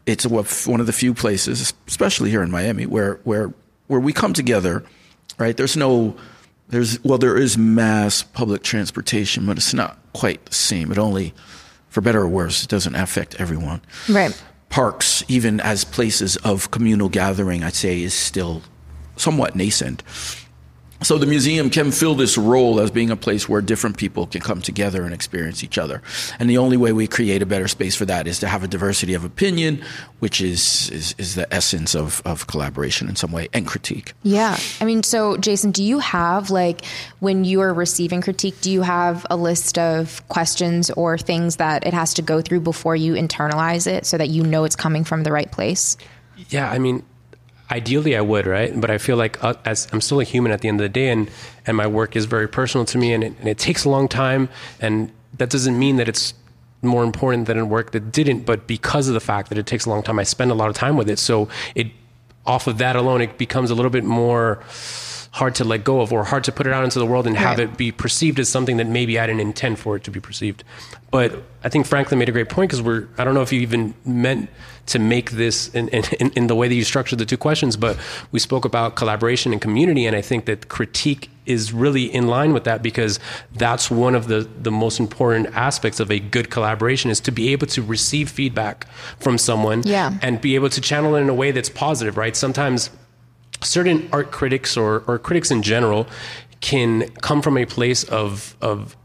it's 0.05 0.25
one 0.25 0.79
of 0.79 0.85
the 0.85 0.93
few 0.93 1.13
places, 1.13 1.73
especially 1.87 2.29
here 2.29 2.43
in 2.43 2.51
Miami, 2.51 2.85
where 2.85 3.19
where 3.23 3.53
where 3.87 3.99
we 3.99 4.13
come 4.13 4.33
together. 4.33 4.83
Right? 5.37 5.55
There's 5.57 5.75
no 5.75 6.15
there's 6.69 7.03
well 7.03 7.17
there 7.17 7.37
is 7.37 7.57
mass 7.57 8.23
public 8.23 8.63
transportation, 8.63 9.45
but 9.45 9.57
it's 9.57 9.73
not 9.73 9.97
quite 10.13 10.45
the 10.45 10.53
same. 10.53 10.91
It 10.91 10.97
only, 10.97 11.33
for 11.89 12.01
better 12.01 12.21
or 12.21 12.27
worse, 12.27 12.63
it 12.63 12.69
doesn't 12.69 12.95
affect 12.95 13.35
everyone. 13.35 13.81
Right. 14.09 14.39
Parks, 14.69 15.23
even 15.27 15.59
as 15.59 15.83
places 15.83 16.35
of 16.37 16.71
communal 16.71 17.09
gathering, 17.09 17.63
I'd 17.63 17.75
say 17.75 18.01
is 18.01 18.13
still 18.13 18.63
somewhat 19.15 19.55
nascent. 19.55 20.01
So 21.03 21.17
the 21.17 21.25
museum 21.25 21.69
can 21.69 21.91
fill 21.91 22.15
this 22.15 22.37
role 22.37 22.79
as 22.79 22.89
being 22.89 23.11
a 23.11 23.15
place 23.15 23.49
where 23.49 23.61
different 23.61 23.97
people 23.97 24.27
can 24.27 24.41
come 24.41 24.61
together 24.61 25.03
and 25.03 25.13
experience 25.13 25.63
each 25.63 25.77
other. 25.77 26.01
And 26.39 26.49
the 26.49 26.57
only 26.57 26.77
way 26.77 26.93
we 26.93 27.07
create 27.07 27.41
a 27.41 27.45
better 27.45 27.67
space 27.67 27.95
for 27.95 28.05
that 28.05 28.27
is 28.27 28.39
to 28.39 28.47
have 28.47 28.63
a 28.63 28.67
diversity 28.67 29.13
of 29.13 29.23
opinion, 29.23 29.83
which 30.19 30.41
is 30.41 30.89
is, 30.91 31.15
is 31.17 31.35
the 31.35 31.53
essence 31.53 31.95
of, 31.95 32.21
of 32.25 32.47
collaboration 32.47 33.09
in 33.09 33.15
some 33.15 33.31
way 33.31 33.49
and 33.53 33.67
critique. 33.67 34.13
Yeah. 34.23 34.57
I 34.79 34.85
mean, 34.85 35.03
so 35.03 35.37
Jason, 35.37 35.71
do 35.71 35.83
you 35.83 35.99
have 35.99 36.49
like 36.49 36.85
when 37.19 37.43
you 37.43 37.61
are 37.61 37.73
receiving 37.73 38.21
critique, 38.21 38.59
do 38.61 38.71
you 38.71 38.81
have 38.81 39.25
a 39.29 39.35
list 39.35 39.77
of 39.77 40.25
questions 40.29 40.89
or 40.91 41.17
things 41.17 41.57
that 41.57 41.85
it 41.85 41.93
has 41.93 42.13
to 42.15 42.21
go 42.21 42.41
through 42.41 42.61
before 42.61 42.95
you 42.95 43.13
internalize 43.13 43.87
it 43.87 44.05
so 44.05 44.17
that 44.17 44.29
you 44.29 44.43
know 44.43 44.63
it's 44.63 44.75
coming 44.75 45.03
from 45.03 45.23
the 45.23 45.31
right 45.31 45.51
place? 45.51 45.97
Yeah, 46.49 46.69
I 46.69 46.79
mean, 46.79 47.03
ideally 47.73 48.15
I 48.15 48.21
would, 48.21 48.45
right? 48.45 48.71
But 48.79 48.91
I 48.91 48.97
feel 48.97 49.17
like 49.17 49.43
uh, 49.43 49.55
as 49.65 49.87
I'm 49.91 50.01
still 50.01 50.19
a 50.19 50.23
human 50.23 50.51
at 50.51 50.61
the 50.61 50.67
end 50.67 50.79
of 50.79 50.85
the 50.85 50.89
day, 50.89 51.09
and 51.09 51.29
and 51.65 51.75
my 51.75 51.87
work 51.87 52.15
is 52.15 52.25
very 52.25 52.47
personal 52.47 52.85
to 52.85 52.97
me, 52.97 53.13
and 53.13 53.23
it, 53.23 53.33
and 53.39 53.47
it 53.47 53.57
takes 53.57 53.83
a 53.85 53.89
long 53.89 54.07
time, 54.07 54.47
and 54.79 55.11
that 55.39 55.49
doesn't 55.49 55.77
mean 55.77 55.97
that 55.97 56.07
it's 56.07 56.33
more 56.83 57.03
important 57.03 57.47
than 57.47 57.57
a 57.57 57.65
work 57.65 57.91
that 57.91 58.11
didn't, 58.11 58.41
but 58.45 58.67
because 58.67 59.07
of 59.07 59.13
the 59.13 59.19
fact 59.19 59.49
that 59.49 59.57
it 59.57 59.65
takes 59.65 59.85
a 59.85 59.89
long 59.89 60.03
time, 60.03 60.19
I 60.19 60.23
spend 60.23 60.51
a 60.51 60.53
lot 60.53 60.69
of 60.69 60.75
time 60.75 60.97
with 60.97 61.09
it. 61.09 61.17
So 61.17 61.47
it 61.75 61.87
off 62.45 62.67
of 62.67 62.77
that 62.77 62.95
alone, 62.95 63.21
it 63.21 63.37
becomes 63.37 63.71
a 63.71 63.75
little 63.75 63.91
bit 63.91 64.03
more 64.03 64.61
hard 65.33 65.55
to 65.55 65.63
let 65.63 65.83
go 65.83 65.99
of 65.99 66.13
or 66.13 66.23
hard 66.23 66.43
to 66.43 66.51
put 66.51 66.67
it 66.67 66.73
out 66.73 66.83
into 66.83 66.99
the 66.99 67.05
world 67.07 67.25
and 67.25 67.35
have 67.35 67.57
right. 67.57 67.67
it 67.67 67.75
be 67.75 67.91
perceived 67.91 68.39
as 68.39 68.47
something 68.47 68.77
that 68.77 68.85
maybe 68.85 69.17
I 69.17 69.25
didn't 69.25 69.41
intend 69.41 69.79
for 69.79 69.95
it 69.95 70.03
to 70.03 70.11
be 70.11 70.19
perceived. 70.19 70.63
But 71.09 71.41
I 71.63 71.69
think 71.69 71.87
Franklin 71.87 72.19
made 72.19 72.29
a 72.29 72.31
great 72.31 72.49
point 72.49 72.69
because 72.69 72.83
we're, 72.83 73.07
I 73.17 73.23
don't 73.23 73.33
know 73.33 73.41
if 73.41 73.51
you 73.51 73.59
even 73.61 73.95
meant 74.05 74.51
to 74.87 74.99
make 74.99 75.31
this 75.31 75.69
in, 75.69 75.89
in, 75.89 76.29
in 76.35 76.47
the 76.47 76.53
way 76.53 76.67
that 76.67 76.75
you 76.75 76.83
structured 76.83 77.17
the 77.17 77.25
two 77.25 77.37
questions, 77.37 77.75
but 77.75 77.97
we 78.31 78.39
spoke 78.39 78.63
about 78.63 78.95
collaboration 78.95 79.53
and 79.53 79.59
community. 79.59 80.05
And 80.05 80.15
I 80.15 80.21
think 80.21 80.45
that 80.45 80.69
critique 80.69 81.31
is 81.47 81.73
really 81.73 82.13
in 82.13 82.27
line 82.27 82.53
with 82.53 82.65
that 82.65 82.83
because 82.83 83.19
that's 83.55 83.89
one 83.89 84.13
of 84.13 84.27
the, 84.27 84.47
the 84.61 84.71
most 84.71 84.99
important 84.99 85.47
aspects 85.55 85.99
of 85.99 86.11
a 86.11 86.19
good 86.19 86.51
collaboration 86.51 87.09
is 87.09 87.19
to 87.21 87.31
be 87.31 87.51
able 87.53 87.65
to 87.67 87.81
receive 87.81 88.29
feedback 88.29 88.87
from 89.19 89.39
someone 89.39 89.81
yeah. 89.83 90.13
and 90.21 90.41
be 90.41 90.53
able 90.53 90.69
to 90.69 90.79
channel 90.79 91.15
it 91.15 91.21
in 91.21 91.29
a 91.29 91.33
way 91.33 91.49
that's 91.49 91.69
positive, 91.69 92.17
right? 92.17 92.35
Sometimes 92.35 92.91
certain 93.63 94.09
art 94.11 94.31
critics 94.31 94.77
or, 94.77 95.03
or 95.07 95.19
critics 95.19 95.51
in 95.51 95.63
general 95.63 96.07
can 96.61 97.09
come 97.21 97.41
from 97.41 97.57
a 97.57 97.65
place 97.65 98.03
of 98.05 98.55
of 98.61 98.95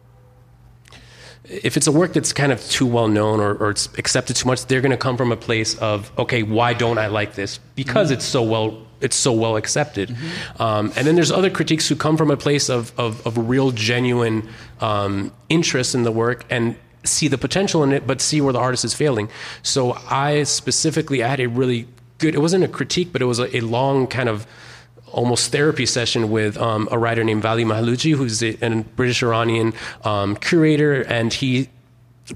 if 1.45 1.77
it's 1.77 1.87
a 1.87 1.93
work 1.93 2.13
that's 2.13 2.33
kind 2.33 2.53
of 2.53 2.63
too 2.69 2.87
well 2.87 3.09
known 3.09 3.41
or, 3.41 3.55
or 3.55 3.71
it's 3.71 3.89
accepted 3.99 4.37
too 4.37 4.47
much, 4.47 4.67
they're 4.67 4.83
going 4.83 4.91
to 4.91 4.99
come 4.99 5.17
from 5.17 5.33
a 5.33 5.37
place 5.37 5.77
of 5.79 6.13
okay, 6.19 6.43
why 6.43 6.75
don't 6.75 6.99
I 6.99 7.07
like 7.07 7.35
this? 7.35 7.59
Because 7.75 8.09
mm-hmm. 8.09 8.15
it's 8.15 8.25
so 8.25 8.43
well 8.43 8.87
it's 9.01 9.17
so 9.17 9.33
well 9.33 9.57
accepted. 9.57 10.09
Mm-hmm. 10.09 10.63
Um, 10.63 10.93
and 10.97 11.07
then 11.07 11.15
there's 11.15 11.31
other 11.31 11.51
critiques 11.51 11.89
who 11.89 11.95
come 11.97 12.17
from 12.17 12.31
a 12.31 12.37
place 12.37 12.69
of 12.69 12.93
of, 12.99 13.27
of 13.27 13.49
real 13.49 13.71
genuine 13.71 14.49
um, 14.81 15.33
interest 15.49 15.95
in 15.95 16.03
the 16.03 16.13
work 16.13 16.45
and 16.51 16.77
see 17.05 17.29
the 17.29 17.39
potential 17.39 17.83
in 17.83 17.93
it, 17.93 18.07
but 18.07 18.21
see 18.21 18.41
where 18.41 18.53
the 18.53 18.59
artist 18.59 18.85
is 18.85 18.95
failing. 18.95 19.29
So 19.63 19.97
I 20.11 20.43
specifically 20.43 21.23
I 21.23 21.29
had 21.29 21.41
a 21.41 21.49
really 21.49 21.87
good. 22.19 22.35
It 22.35 22.41
wasn't 22.41 22.65
a 22.65 22.69
critique, 22.69 23.13
but 23.13 23.23
it 23.23 23.27
was 23.27 23.39
a, 23.39 23.57
a 23.57 23.61
long 23.61 24.07
kind 24.07 24.29
of 24.29 24.47
almost 25.13 25.51
therapy 25.53 25.87
session 25.87 26.31
with 26.31 26.59
um, 26.59 26.89
a 26.91 26.99
writer 26.99 27.25
named 27.25 27.43
Vali 27.43 27.65
Mahlouji, 27.65 28.15
who's 28.15 28.43
a, 28.43 28.57
a 28.65 28.83
British 28.97 29.23
Iranian 29.23 29.73
um, 30.05 30.37
curator, 30.37 31.03
and 31.03 31.33
he 31.33 31.69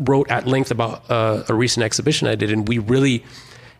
wrote 0.01 0.31
at 0.31 0.47
length 0.47 0.71
about 0.71 1.11
uh, 1.11 1.45
a 1.49 1.55
recent 1.55 1.85
exhibition 1.85 2.27
I 2.29 2.35
did, 2.35 2.51
and 2.51 2.67
we 2.67 2.79
really 2.79 3.25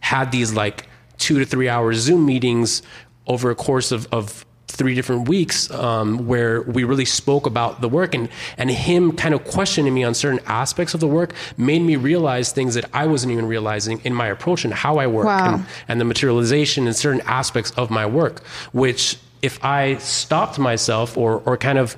had 0.01 0.31
these 0.33 0.53
like 0.53 0.87
two 1.19 1.39
to 1.39 1.47
three 1.47 1.69
hour 1.69 1.95
Zoom 1.95 2.27
meetings 2.27 2.83
over 3.27 3.51
a 3.51 3.55
course 3.55 3.93
of, 3.93 4.07
of 4.13 4.45
three 4.73 4.95
different 4.95 5.29
weeks 5.29 5.71
um, 5.71 6.27
where 6.27 6.63
we 6.63 6.83
really 6.85 7.05
spoke 7.05 7.47
about 7.47 7.83
the 7.83 7.89
work 7.89 8.15
and 8.15 8.29
and 8.57 8.71
him 8.71 9.13
kind 9.13 9.35
of 9.35 9.45
questioning 9.45 9.93
me 9.93 10.03
on 10.03 10.15
certain 10.15 10.41
aspects 10.47 10.95
of 10.95 11.01
the 11.01 11.07
work 11.07 11.35
made 11.59 11.83
me 11.83 11.97
realize 11.97 12.53
things 12.53 12.75
that 12.75 12.87
I 12.95 13.07
wasn't 13.07 13.33
even 13.33 13.47
realizing 13.47 14.01
in 14.05 14.15
my 14.15 14.29
approach 14.29 14.65
and 14.65 14.73
how 14.73 14.97
I 14.97 15.07
work 15.07 15.27
wow. 15.27 15.55
and, 15.55 15.67
and 15.89 16.01
the 16.01 16.07
materialization 16.07 16.87
and 16.87 16.97
certain 16.97 17.21
aspects 17.27 17.71
of 17.73 17.91
my 17.91 18.07
work 18.07 18.43
which 18.73 19.19
if 19.43 19.63
I 19.63 19.97
stopped 19.99 20.59
myself 20.59 21.19
or 21.19 21.43
or 21.45 21.59
kind 21.59 21.79
of 21.79 21.97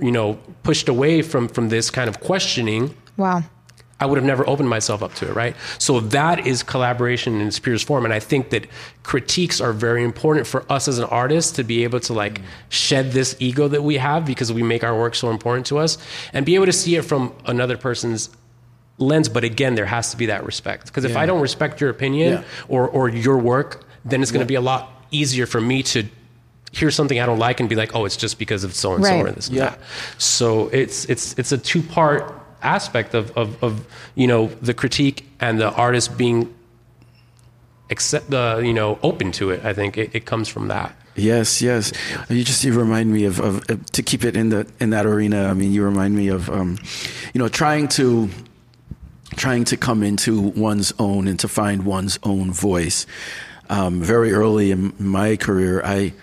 you 0.00 0.12
know 0.12 0.38
pushed 0.62 0.88
away 0.88 1.22
from 1.22 1.48
from 1.48 1.68
this 1.68 1.90
kind 1.90 2.08
of 2.08 2.20
questioning 2.20 2.94
wow 3.16 3.42
I 4.00 4.06
would 4.06 4.16
have 4.16 4.24
never 4.24 4.48
opened 4.48 4.68
myself 4.68 5.02
up 5.02 5.14
to 5.14 5.28
it, 5.28 5.34
right? 5.34 5.56
So 5.78 5.98
that 6.00 6.46
is 6.46 6.62
collaboration 6.62 7.40
in 7.40 7.48
its 7.48 7.58
purest 7.58 7.84
form. 7.86 8.04
And 8.04 8.14
I 8.14 8.20
think 8.20 8.50
that 8.50 8.68
critiques 9.02 9.60
are 9.60 9.72
very 9.72 10.04
important 10.04 10.46
for 10.46 10.64
us 10.70 10.86
as 10.86 10.98
an 10.98 11.06
artist 11.06 11.56
to 11.56 11.64
be 11.64 11.82
able 11.82 11.98
to 12.00 12.12
like 12.12 12.40
shed 12.68 13.10
this 13.10 13.34
ego 13.40 13.66
that 13.66 13.82
we 13.82 13.96
have 13.96 14.24
because 14.24 14.52
we 14.52 14.62
make 14.62 14.84
our 14.84 14.96
work 14.96 15.16
so 15.16 15.30
important 15.30 15.66
to 15.66 15.78
us 15.78 15.98
and 16.32 16.46
be 16.46 16.54
able 16.54 16.66
to 16.66 16.72
see 16.72 16.94
it 16.94 17.02
from 17.02 17.34
another 17.46 17.76
person's 17.76 18.30
lens. 18.98 19.28
But 19.28 19.42
again, 19.42 19.74
there 19.74 19.86
has 19.86 20.12
to 20.12 20.16
be 20.16 20.26
that 20.26 20.46
respect. 20.46 20.86
Because 20.86 21.04
if 21.04 21.12
yeah. 21.12 21.20
I 21.20 21.26
don't 21.26 21.40
respect 21.40 21.80
your 21.80 21.90
opinion 21.90 22.34
yeah. 22.34 22.44
or, 22.68 22.88
or 22.88 23.08
your 23.08 23.38
work, 23.38 23.84
then 24.04 24.22
it's 24.22 24.30
going 24.30 24.44
to 24.44 24.48
be 24.48 24.54
a 24.54 24.60
lot 24.60 24.92
easier 25.10 25.46
for 25.46 25.60
me 25.60 25.82
to 25.82 26.04
hear 26.70 26.92
something 26.92 27.18
I 27.18 27.26
don't 27.26 27.38
like 27.38 27.58
and 27.58 27.68
be 27.68 27.74
like, 27.74 27.96
oh, 27.96 28.04
it's 28.04 28.16
just 28.16 28.38
because 28.38 28.62
of 28.62 28.74
so 28.74 28.94
and 28.94 29.04
so 29.04 29.18
or 29.18 29.30
this 29.32 29.48
and 29.48 29.56
yeah. 29.56 29.70
that. 29.70 29.80
So 30.18 30.68
it's 30.68 31.04
it's 31.06 31.36
it's 31.38 31.50
a 31.50 31.58
two 31.58 31.82
part 31.82 32.37
aspect 32.62 33.14
of, 33.14 33.36
of, 33.36 33.62
of 33.62 33.86
you 34.14 34.26
know 34.26 34.46
the 34.60 34.74
critique 34.74 35.26
and 35.40 35.60
the 35.60 35.70
artist 35.72 36.16
being 36.18 36.54
accept 37.90 38.30
the 38.30 38.60
you 38.64 38.72
know 38.72 38.98
open 39.02 39.32
to 39.32 39.50
it. 39.50 39.64
I 39.64 39.72
think 39.72 39.96
it, 39.96 40.14
it 40.14 40.26
comes 40.26 40.48
from 40.48 40.68
that. 40.68 40.94
Yes, 41.18 41.60
yes. 41.60 41.92
You 42.28 42.44
just 42.44 42.62
you 42.62 42.78
remind 42.78 43.12
me 43.12 43.24
of, 43.24 43.40
of, 43.40 43.68
of, 43.68 43.84
to 43.92 44.02
keep 44.02 44.24
it 44.24 44.36
in 44.36 44.50
the 44.50 44.70
in 44.78 44.90
that 44.90 45.04
arena. 45.04 45.48
I 45.48 45.54
mean, 45.54 45.72
you 45.72 45.84
remind 45.84 46.14
me 46.14 46.28
of 46.28 46.48
um, 46.48 46.78
you 47.34 47.38
know 47.38 47.48
trying 47.48 47.88
to 47.88 48.28
trying 49.36 49.64
to 49.64 49.76
come 49.76 50.02
into 50.02 50.40
one's 50.40 50.92
own 50.98 51.28
and 51.28 51.38
to 51.40 51.48
find 51.48 51.84
one's 51.84 52.18
own 52.22 52.52
voice. 52.52 53.06
Um, 53.70 54.00
very 54.02 54.32
early 54.32 54.70
in 54.70 54.94
my 54.98 55.36
career, 55.36 55.82
I 55.84 56.14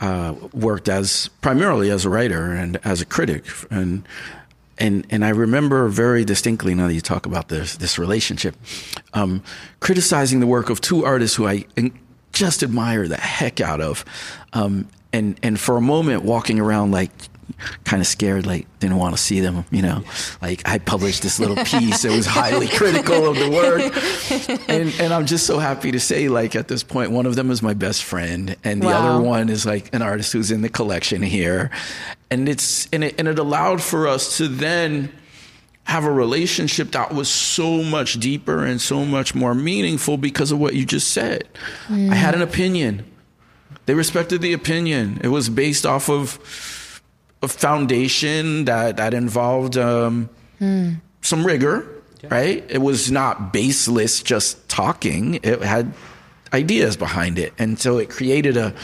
uh, 0.00 0.34
worked 0.52 0.88
as 0.88 1.28
primarily 1.40 1.90
as 1.90 2.04
a 2.04 2.10
writer 2.10 2.52
and 2.52 2.78
as 2.84 3.00
a 3.00 3.04
critic, 3.06 3.44
and 3.70 4.06
and 4.78 5.06
and 5.10 5.24
I 5.24 5.30
remember 5.30 5.88
very 5.88 6.24
distinctly 6.24 6.74
now 6.74 6.86
that 6.86 6.94
you 6.94 7.00
talk 7.00 7.26
about 7.26 7.48
this 7.48 7.76
this 7.76 7.98
relationship, 7.98 8.56
um, 9.12 9.42
criticizing 9.80 10.40
the 10.40 10.46
work 10.46 10.70
of 10.70 10.80
two 10.80 11.04
artists 11.04 11.36
who 11.36 11.46
I 11.46 11.64
just 12.32 12.62
admire 12.62 13.06
the 13.06 13.16
heck 13.16 13.60
out 13.60 13.80
of, 13.80 14.04
um, 14.52 14.88
and 15.12 15.38
and 15.42 15.58
for 15.58 15.76
a 15.76 15.80
moment 15.80 16.24
walking 16.24 16.58
around 16.58 16.90
like 16.90 17.10
kind 17.84 18.00
of 18.00 18.06
scared, 18.06 18.46
like 18.46 18.66
didn't 18.80 18.96
want 18.96 19.16
to 19.16 19.22
see 19.22 19.40
them, 19.40 19.64
you 19.70 19.82
know. 19.82 20.02
Like 20.42 20.66
I 20.66 20.78
published 20.78 21.22
this 21.22 21.38
little 21.38 21.56
piece 21.56 22.02
that 22.02 22.12
was 22.12 22.26
highly 22.26 22.68
critical 22.76 23.26
of 23.26 23.36
the 23.36 23.50
work. 23.50 24.68
And 24.68 24.94
and 25.00 25.12
I'm 25.12 25.26
just 25.26 25.46
so 25.46 25.58
happy 25.58 25.92
to 25.92 26.00
say, 26.00 26.28
like 26.28 26.56
at 26.56 26.68
this 26.68 26.82
point, 26.82 27.10
one 27.10 27.26
of 27.26 27.36
them 27.36 27.50
is 27.50 27.62
my 27.62 27.74
best 27.74 28.04
friend, 28.04 28.56
and 28.64 28.82
the 28.82 28.86
wow. 28.86 29.14
other 29.14 29.24
one 29.24 29.48
is 29.48 29.66
like 29.66 29.94
an 29.94 30.02
artist 30.02 30.32
who's 30.32 30.50
in 30.50 30.62
the 30.62 30.68
collection 30.68 31.22
here. 31.22 31.70
And 32.30 32.48
it's 32.48 32.88
and 32.92 33.04
it 33.04 33.14
and 33.18 33.28
it 33.28 33.38
allowed 33.38 33.82
for 33.82 34.08
us 34.08 34.38
to 34.38 34.48
then 34.48 35.12
have 35.84 36.04
a 36.04 36.10
relationship 36.10 36.92
that 36.92 37.12
was 37.12 37.28
so 37.28 37.82
much 37.82 38.14
deeper 38.14 38.64
and 38.64 38.80
so 38.80 39.04
much 39.04 39.34
more 39.34 39.54
meaningful 39.54 40.16
because 40.16 40.50
of 40.50 40.58
what 40.58 40.74
you 40.74 40.84
just 40.84 41.08
said. 41.08 41.46
Mm. 41.88 42.10
I 42.10 42.14
had 42.14 42.34
an 42.34 42.42
opinion. 42.42 43.04
They 43.86 43.94
respected 43.94 44.40
the 44.40 44.54
opinion. 44.54 45.20
It 45.22 45.28
was 45.28 45.50
based 45.50 45.84
off 45.84 46.08
of 46.08 46.38
a 46.38 46.83
foundation 47.48 48.64
that 48.66 48.96
that 48.96 49.14
involved 49.14 49.76
um, 49.76 50.28
hmm. 50.58 50.92
some 51.20 51.46
rigor, 51.46 51.86
yeah. 52.22 52.34
right? 52.34 52.64
It 52.68 52.78
was 52.78 53.10
not 53.10 53.52
baseless, 53.52 54.22
just 54.22 54.68
talking. 54.68 55.34
It 55.42 55.62
had 55.62 55.92
ideas 56.52 56.96
behind 56.96 57.38
it, 57.38 57.52
and 57.58 57.78
so 57.78 57.98
it 57.98 58.10
created 58.10 58.56
a 58.56 58.74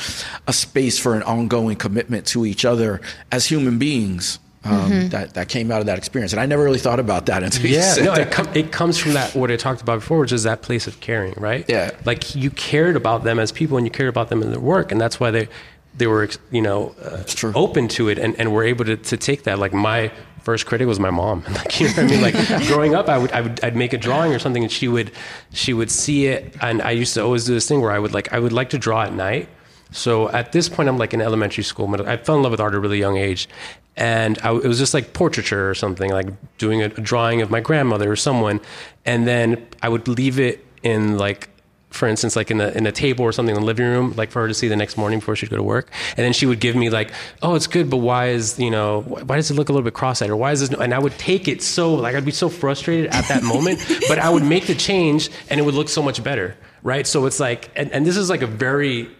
a 0.46 0.53
space 0.53 0.99
for 0.99 1.14
an 1.14 1.23
ongoing 1.23 1.77
commitment 1.77 2.27
to 2.29 2.44
each 2.44 2.64
other 2.64 3.01
as 3.31 3.46
human 3.46 3.79
beings. 3.79 4.38
Um, 4.62 4.90
mm-hmm. 4.90 5.09
that 5.09 5.33
that 5.35 5.49
came 5.49 5.73
out 5.73 5.81
of 5.81 5.87
that 5.87 5.96
experience, 5.96 6.35
and 6.35 6.40
I 6.40 6.44
never 6.44 6.62
really 6.62 6.79
thought 6.79 7.01
about 7.01 7.25
that 7.27 7.42
until 7.42 7.64
yeah, 7.64 7.94
no, 7.94 8.12
it, 8.12 8.31
com- 8.31 8.55
it, 8.55 8.70
comes 8.70 8.99
from 8.99 9.14
that 9.14 9.35
what 9.35 9.51
I 9.51 9.57
talked 9.57 9.81
about 9.81 10.01
before, 10.01 10.18
which 10.18 10.33
is 10.33 10.42
that 10.42 10.61
place 10.61 10.87
of 10.87 11.01
caring, 11.01 11.33
right? 11.38 11.64
Yeah, 11.66 11.92
like 12.05 12.35
you 12.35 12.51
cared 12.51 12.94
about 12.94 13.25
them 13.25 13.38
as 13.38 13.53
people, 13.53 13.79
and 13.79 13.87
you 13.87 13.90
cared 13.90 14.11
about 14.11 14.29
them 14.29 14.42
in 14.42 14.51
their 14.51 14.61
work, 14.61 14.92
and 14.92 15.01
that's 15.01 15.18
why 15.18 15.31
they 15.31 15.49
they 15.96 16.07
were 16.07 16.29
you 16.50 16.62
know 16.62 16.94
uh, 17.03 17.53
open 17.55 17.88
to 17.88 18.09
it 18.09 18.18
and, 18.18 18.35
and 18.38 18.53
were 18.53 18.64
able 18.64 18.85
to, 18.85 18.96
to 18.96 19.16
take 19.16 19.44
that. 19.44 19.59
Like 19.59 19.72
my 19.72 20.12
first 20.42 20.66
critic 20.66 20.87
was 20.87 20.98
my 20.98 21.11
mom. 21.11 21.44
Like 21.50 21.81
you 21.81 21.88
know 21.88 21.94
what 21.94 22.03
i 22.03 22.07
mean? 22.07 22.22
Like 22.22 22.66
growing 22.66 22.94
up 22.94 23.09
i 23.09 23.18
would 23.18 23.33
i 23.33 23.40
would 23.40 23.62
i'd 23.64 23.76
make 23.76 23.92
a 23.92 23.98
drawing 23.98 24.33
or 24.35 24.38
something 24.38 24.62
and 24.62 24.72
she 24.72 24.88
would 24.88 25.12
she 25.53 25.72
would 25.72 25.90
see 25.90 26.26
it. 26.26 26.55
And 26.61 26.81
i 26.83 26.90
used 26.92 27.14
to 27.14 27.22
always 27.22 27.44
do 27.44 27.55
this 27.55 27.68
thing 27.68 27.81
where 27.81 27.92
i 27.92 27.98
would 27.98 28.14
like 28.14 28.33
i 28.33 28.38
would 28.38 28.53
like 28.53 28.70
to 28.70 28.79
draw 28.79 29.03
at 29.03 29.14
night. 29.14 29.48
So 29.92 30.29
at 30.31 30.53
this 30.53 30.68
point 30.68 30.88
i'm 30.88 30.98
like 30.98 31.12
in 31.12 31.20
elementary 31.20 31.64
school 31.64 31.87
but 31.88 32.07
i 32.09 32.16
fell 32.16 32.37
in 32.37 32.42
love 32.42 32.53
with 32.53 32.61
art 32.61 32.74
at 32.74 32.76
a 32.76 32.81
really 32.81 32.98
young 32.98 33.16
age. 33.16 33.48
And 33.96 34.38
I, 34.42 34.55
it 34.55 34.64
was 34.64 34.79
just 34.79 34.94
like 34.94 35.12
portraiture 35.12 35.68
or 35.68 35.74
something 35.74 36.11
like 36.11 36.29
doing 36.57 36.81
a, 36.81 36.87
a 36.87 36.88
drawing 36.88 37.42
of 37.42 37.50
my 37.50 37.61
grandmother 37.61 38.11
or 38.11 38.16
someone. 38.16 38.61
And 39.05 39.26
then 39.26 39.66
i 39.83 39.88
would 39.88 40.09
leave 40.09 40.38
it 40.38 40.64
in 40.83 41.18
like 41.18 41.49
for 41.90 42.07
instance, 42.07 42.37
like 42.37 42.50
in 42.50 42.61
a, 42.61 42.68
in 42.68 42.87
a 42.87 42.92
table 42.92 43.24
or 43.24 43.33
something 43.33 43.55
in 43.55 43.61
the 43.61 43.66
living 43.66 43.87
room, 43.87 44.14
like 44.16 44.31
for 44.31 44.42
her 44.42 44.48
to 44.48 44.55
see 44.55 44.68
the 44.68 44.76
next 44.76 44.96
morning 44.96 45.18
before 45.18 45.35
she'd 45.35 45.50
go 45.50 45.57
to 45.57 45.62
work. 45.62 45.90
And 46.16 46.24
then 46.24 46.33
she 46.33 46.46
would 46.46 46.61
give 46.61 46.76
me 46.76 46.88
like, 46.88 47.12
oh, 47.42 47.55
it's 47.57 47.66
good, 47.66 47.90
but 47.90 47.98
why 47.98 48.29
is, 48.29 48.59
you 48.59 48.70
know, 48.70 49.03
why 49.03 49.37
does 49.37 49.50
it 49.50 49.55
look 49.55 49.68
a 49.68 49.72
little 49.72 49.85
bit 49.85 49.94
cross-eyed 49.94 50.31
or 50.31 50.37
why 50.37 50.53
is 50.53 50.61
this? 50.61 50.79
And 50.79 50.94
I 50.94 50.98
would 50.98 51.18
take 51.18 51.48
it 51.48 51.62
so, 51.62 51.94
like, 51.94 52.14
I'd 52.14 52.24
be 52.24 52.31
so 52.31 52.48
frustrated 52.48 53.11
at 53.11 53.26
that 53.29 53.42
moment, 53.42 53.85
but 54.09 54.18
I 54.18 54.31
would 54.31 54.44
make 54.44 54.66
the 54.66 54.74
change 54.74 55.31
and 55.50 55.59
it 55.59 55.64
would 55.64 55.74
look 55.74 55.88
so 55.88 56.03
much 56.03 56.22
better. 56.22 56.57
Right. 56.83 57.07
So 57.07 57.26
it's 57.26 57.40
like, 57.40 57.70
and, 57.76 57.90
and 57.92 58.07
this 58.07 58.16
is 58.16 58.31
like 58.31 58.42
a 58.42 58.46
very 58.46 59.11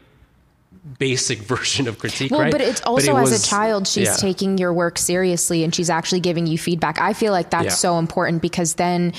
basic 0.99 1.39
version 1.43 1.89
of 1.89 1.99
critique, 1.99 2.31
well, 2.31 2.41
right? 2.41 2.53
But 2.53 2.61
it's 2.61 2.81
also 2.83 3.13
but 3.13 3.21
it 3.21 3.33
as 3.33 3.45
a 3.45 3.49
child, 3.49 3.87
she's 3.87 4.07
yeah. 4.07 4.15
taking 4.15 4.59
your 4.59 4.73
work 4.73 4.97
seriously 4.97 5.65
and 5.65 5.75
she's 5.75 5.91
actually 5.91 6.21
giving 6.21 6.47
you 6.47 6.57
feedback. 6.57 7.01
I 7.01 7.13
feel 7.13 7.33
like 7.33 7.51
that's 7.51 7.65
yeah. 7.65 7.71
so 7.71 7.99
important 7.99 8.43
because 8.43 8.75
then 8.75 9.13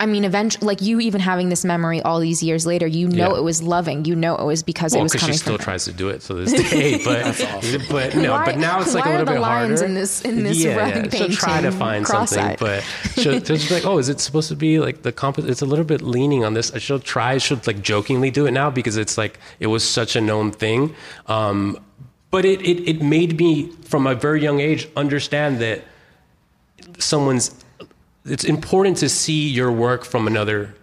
I 0.00 0.06
mean, 0.06 0.24
eventually, 0.24 0.66
like 0.66 0.80
you 0.80 0.98
even 0.98 1.20
having 1.20 1.50
this 1.50 1.62
memory 1.62 2.00
all 2.00 2.20
these 2.20 2.42
years 2.42 2.64
later, 2.64 2.86
you 2.86 3.06
know 3.06 3.32
yeah. 3.32 3.38
it 3.38 3.42
was 3.42 3.62
loving. 3.62 4.06
You 4.06 4.16
know 4.16 4.34
it 4.34 4.44
was 4.46 4.62
because 4.62 4.92
well, 4.92 5.00
it 5.00 5.02
was 5.02 5.12
coming. 5.12 5.34
She 5.34 5.38
still 5.38 5.56
from 5.56 5.64
tries 5.64 5.84
to 5.84 5.92
do 5.92 6.08
it 6.08 6.22
to 6.22 6.32
this 6.32 6.52
day, 6.70 7.04
but 7.04 7.26
awesome. 7.26 7.82
but 7.90 8.16
no, 8.16 8.32
why, 8.32 8.46
but 8.46 8.56
now 8.56 8.80
it's 8.80 8.94
like 8.94 9.04
a 9.04 9.10
little 9.10 9.26
bit 9.26 9.36
harder. 9.36 9.84
In 9.84 9.92
this 9.92 10.22
in 10.22 10.42
this 10.42 10.56
yeah, 10.56 10.88
yeah. 10.88 11.08
she'll 11.10 11.28
try 11.28 11.60
to 11.60 11.70
find 11.70 12.06
something, 12.06 12.56
but 12.58 12.82
she'll, 13.12 13.44
she'll 13.44 13.58
be 13.58 13.74
like, 13.74 13.84
oh, 13.84 13.98
is 13.98 14.08
it 14.08 14.20
supposed 14.20 14.48
to 14.48 14.56
be 14.56 14.80
like 14.80 15.02
the 15.02 15.12
comp? 15.12 15.38
It's 15.38 15.60
a 15.60 15.66
little 15.66 15.84
bit 15.84 16.00
leaning 16.00 16.46
on 16.46 16.54
this. 16.54 16.72
She'll 16.78 16.98
try. 16.98 17.36
She'll 17.36 17.60
like 17.66 17.82
jokingly 17.82 18.30
do 18.30 18.46
it 18.46 18.52
now 18.52 18.70
because 18.70 18.96
it's 18.96 19.18
like 19.18 19.38
it 19.58 19.66
was 19.66 19.86
such 19.86 20.16
a 20.16 20.20
known 20.22 20.50
thing. 20.50 20.94
Um, 21.26 21.78
but 22.30 22.46
it, 22.46 22.62
it 22.62 22.88
it 22.88 23.02
made 23.02 23.38
me 23.38 23.70
from 23.82 24.06
a 24.06 24.14
very 24.14 24.40
young 24.40 24.60
age 24.60 24.88
understand 24.96 25.58
that 25.58 25.84
someone's 26.98 27.54
it's 28.24 28.44
important 28.44 28.98
to 28.98 29.08
see 29.08 29.48
your 29.48 29.72
work 29.72 30.04
from 30.04 30.26
another 30.26 30.74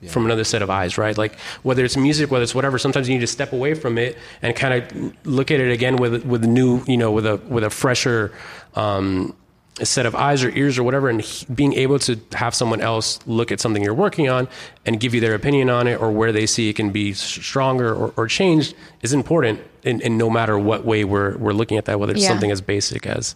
yeah. 0.00 0.10
from 0.10 0.24
another 0.26 0.44
set 0.44 0.62
of 0.62 0.70
eyes, 0.70 0.96
right? 0.98 1.16
Like 1.16 1.38
whether 1.62 1.84
it's 1.84 1.96
music, 1.96 2.30
whether 2.30 2.42
it's 2.42 2.54
whatever, 2.54 2.78
sometimes 2.78 3.08
you 3.08 3.14
need 3.14 3.20
to 3.22 3.26
step 3.26 3.52
away 3.52 3.74
from 3.74 3.98
it 3.98 4.16
and 4.42 4.54
kind 4.54 4.74
of 4.74 5.26
look 5.26 5.50
at 5.50 5.60
it 5.60 5.72
again 5.72 5.96
with 5.96 6.24
with 6.24 6.44
new, 6.44 6.82
you 6.86 6.96
know, 6.96 7.10
with 7.10 7.26
a 7.26 7.36
with 7.48 7.64
a 7.64 7.70
fresher 7.70 8.32
um, 8.74 9.34
a 9.80 9.86
set 9.86 10.06
of 10.06 10.14
eyes 10.14 10.44
or 10.44 10.50
ears 10.50 10.78
or 10.78 10.84
whatever, 10.84 11.08
and 11.08 11.20
he- 11.20 11.44
being 11.52 11.72
able 11.72 11.98
to 11.98 12.16
have 12.34 12.54
someone 12.54 12.80
else 12.80 13.18
look 13.26 13.50
at 13.50 13.58
something 13.58 13.82
you're 13.82 13.92
working 13.92 14.28
on 14.28 14.46
and 14.86 15.00
give 15.00 15.14
you 15.14 15.20
their 15.20 15.34
opinion 15.34 15.68
on 15.68 15.88
it 15.88 16.00
or 16.00 16.12
where 16.12 16.30
they 16.30 16.46
see 16.46 16.68
it 16.68 16.74
can 16.76 16.90
be 16.90 17.12
stronger 17.12 17.92
or, 17.92 18.14
or 18.16 18.28
changed 18.28 18.74
is 19.02 19.12
important. 19.12 19.60
And, 19.82 20.00
and 20.00 20.16
no 20.16 20.30
matter 20.30 20.56
what 20.58 20.84
way 20.84 21.04
we're 21.04 21.36
we're 21.38 21.52
looking 21.52 21.76
at 21.76 21.86
that, 21.86 21.98
whether 21.98 22.12
it's 22.12 22.22
Yeah. 22.22 22.28
something 22.28 22.52
as 22.52 22.60
basic 22.60 23.04
as 23.06 23.34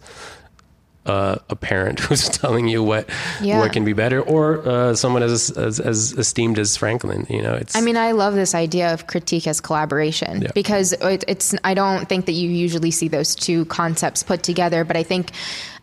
uh, 1.09 1.35
a 1.49 1.55
parent 1.55 1.99
who's 2.05 2.29
telling 2.29 2.67
you 2.67 2.83
what 2.83 3.09
Yeah. 3.41 3.59
what 3.59 3.73
can 3.73 3.83
be 3.85 3.93
better, 3.93 4.21
or 4.21 4.43
uh, 4.67 4.95
someone 4.95 5.23
as, 5.23 5.49
as 5.57 5.79
as 5.79 6.13
esteemed 6.13 6.59
as 6.59 6.77
Franklin. 6.77 7.25
You 7.29 7.41
know, 7.41 7.55
it's 7.55 7.75
I 7.75 7.81
mean, 7.81 7.97
I 7.97 8.11
love 8.13 8.33
this 8.35 8.53
idea 8.53 8.93
of 8.93 9.07
critique 9.07 9.47
as 9.47 9.59
collaboration 9.61 10.41
Yeah. 10.43 10.51
because 10.53 10.93
it, 10.93 11.23
it's. 11.27 11.55
I 11.63 11.73
don't 11.73 12.07
think 12.07 12.25
that 12.27 12.33
you 12.33 12.49
usually 12.49 12.91
see 12.91 13.07
those 13.09 13.35
two 13.35 13.65
concepts 13.65 14.23
put 14.23 14.43
together, 14.43 14.83
but 14.85 14.95
I 14.97 15.03
think 15.03 15.31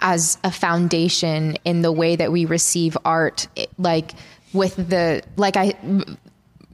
as 0.00 0.38
a 0.44 0.50
foundation 0.50 1.56
in 1.64 1.82
the 1.82 1.90
way 1.92 2.16
that 2.16 2.30
we 2.30 2.44
receive 2.44 2.96
art, 3.04 3.48
it- 3.56 3.70
like 3.78 4.12
with 4.52 4.76
the 4.76 5.22
like 5.36 5.56
I 5.56 5.74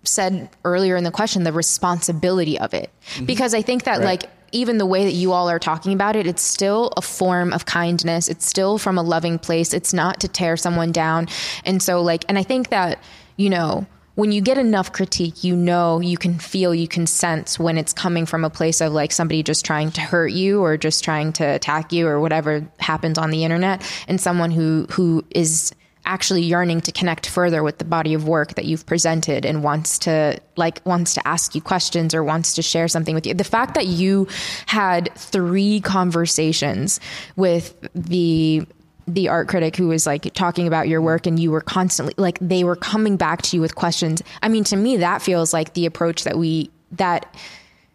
said 0.04 0.48
earlier 0.64 0.96
in 0.96 1.04
the 1.04 1.10
question, 1.10 1.44
the 1.44 1.52
responsibility 1.52 2.58
of 2.58 2.74
it, 2.74 2.90
because 3.24 3.54
I 3.54 3.62
think 3.62 3.84
that 3.84 4.00
like 4.02 4.24
even 4.52 4.78
the 4.78 4.86
way 4.86 5.04
that 5.04 5.12
you 5.12 5.32
all 5.32 5.48
are 5.48 5.58
talking 5.58 5.92
about 5.92 6.16
it, 6.16 6.26
it's 6.26 6.42
still 6.42 6.92
a 6.96 7.02
form 7.02 7.52
of 7.52 7.66
kindness. 7.66 8.28
It's 8.28 8.46
still 8.46 8.78
from 8.78 8.98
a 8.98 9.02
loving 9.02 9.38
place. 9.38 9.72
It's 9.72 9.92
not 9.92 10.20
to 10.20 10.28
tear 10.28 10.56
someone 10.56 10.92
down. 10.92 11.28
And 11.64 11.82
so, 11.82 12.02
like, 12.02 12.24
and 12.28 12.38
I 12.38 12.42
think 12.42 12.68
that, 12.68 12.98
you 13.36 13.50
know, 13.50 13.86
when 14.14 14.30
you 14.30 14.42
get 14.42 14.58
enough 14.58 14.92
critique, 14.92 15.42
you 15.42 15.56
know, 15.56 16.00
you 16.00 16.18
can 16.18 16.38
feel, 16.38 16.74
you 16.74 16.86
can 16.86 17.06
sense 17.06 17.58
when 17.58 17.78
it's 17.78 17.94
coming 17.94 18.26
from 18.26 18.44
a 18.44 18.50
place 18.50 18.82
of 18.82 18.92
like 18.92 19.10
somebody 19.10 19.42
just 19.42 19.64
trying 19.64 19.90
to 19.92 20.02
hurt 20.02 20.32
you 20.32 20.60
or 20.60 20.76
just 20.76 21.02
trying 21.02 21.32
to 21.32 21.44
attack 21.44 21.92
you 21.92 22.06
or 22.06 22.20
whatever 22.20 22.68
happens 22.78 23.16
on 23.16 23.30
the 23.30 23.44
internet, 23.44 23.82
and 24.08 24.20
someone 24.20 24.50
who 24.50 24.86
who 24.90 25.24
is 25.30 25.72
actually 26.04 26.42
yearning 26.42 26.80
to 26.80 26.92
connect 26.92 27.28
further 27.28 27.62
with 27.62 27.78
the 27.78 27.84
body 27.84 28.14
of 28.14 28.26
work 28.26 28.54
that 28.54 28.64
you've 28.64 28.84
presented 28.86 29.44
and 29.46 29.62
wants 29.62 29.98
to 30.00 30.38
like 30.56 30.84
wants 30.84 31.14
to 31.14 31.26
ask 31.26 31.54
you 31.54 31.60
questions 31.60 32.14
or 32.14 32.24
wants 32.24 32.54
to 32.54 32.62
share 32.62 32.88
something 32.88 33.14
with 33.14 33.26
you. 33.26 33.34
The 33.34 33.44
fact 33.44 33.74
that 33.74 33.86
you 33.86 34.26
had 34.66 35.10
three 35.16 35.80
conversations 35.80 37.00
with 37.36 37.74
the 37.94 38.66
the 39.06 39.28
art 39.28 39.48
critic 39.48 39.76
who 39.76 39.88
was 39.88 40.06
like 40.06 40.32
talking 40.34 40.66
about 40.66 40.88
your 40.88 41.00
work 41.00 41.26
and 41.26 41.38
you 41.38 41.50
were 41.50 41.60
constantly 41.60 42.14
like 42.16 42.38
they 42.40 42.64
were 42.64 42.76
coming 42.76 43.16
back 43.16 43.42
to 43.42 43.56
you 43.56 43.60
with 43.60 43.74
questions. 43.74 44.22
I 44.42 44.48
mean 44.48 44.64
to 44.64 44.76
me 44.76 44.98
that 44.98 45.22
feels 45.22 45.52
like 45.52 45.74
the 45.74 45.86
approach 45.86 46.24
that 46.24 46.38
we 46.38 46.70
that 46.92 47.34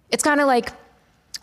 it's 0.10 0.24
kind 0.24 0.42
of 0.42 0.48
like 0.48 0.72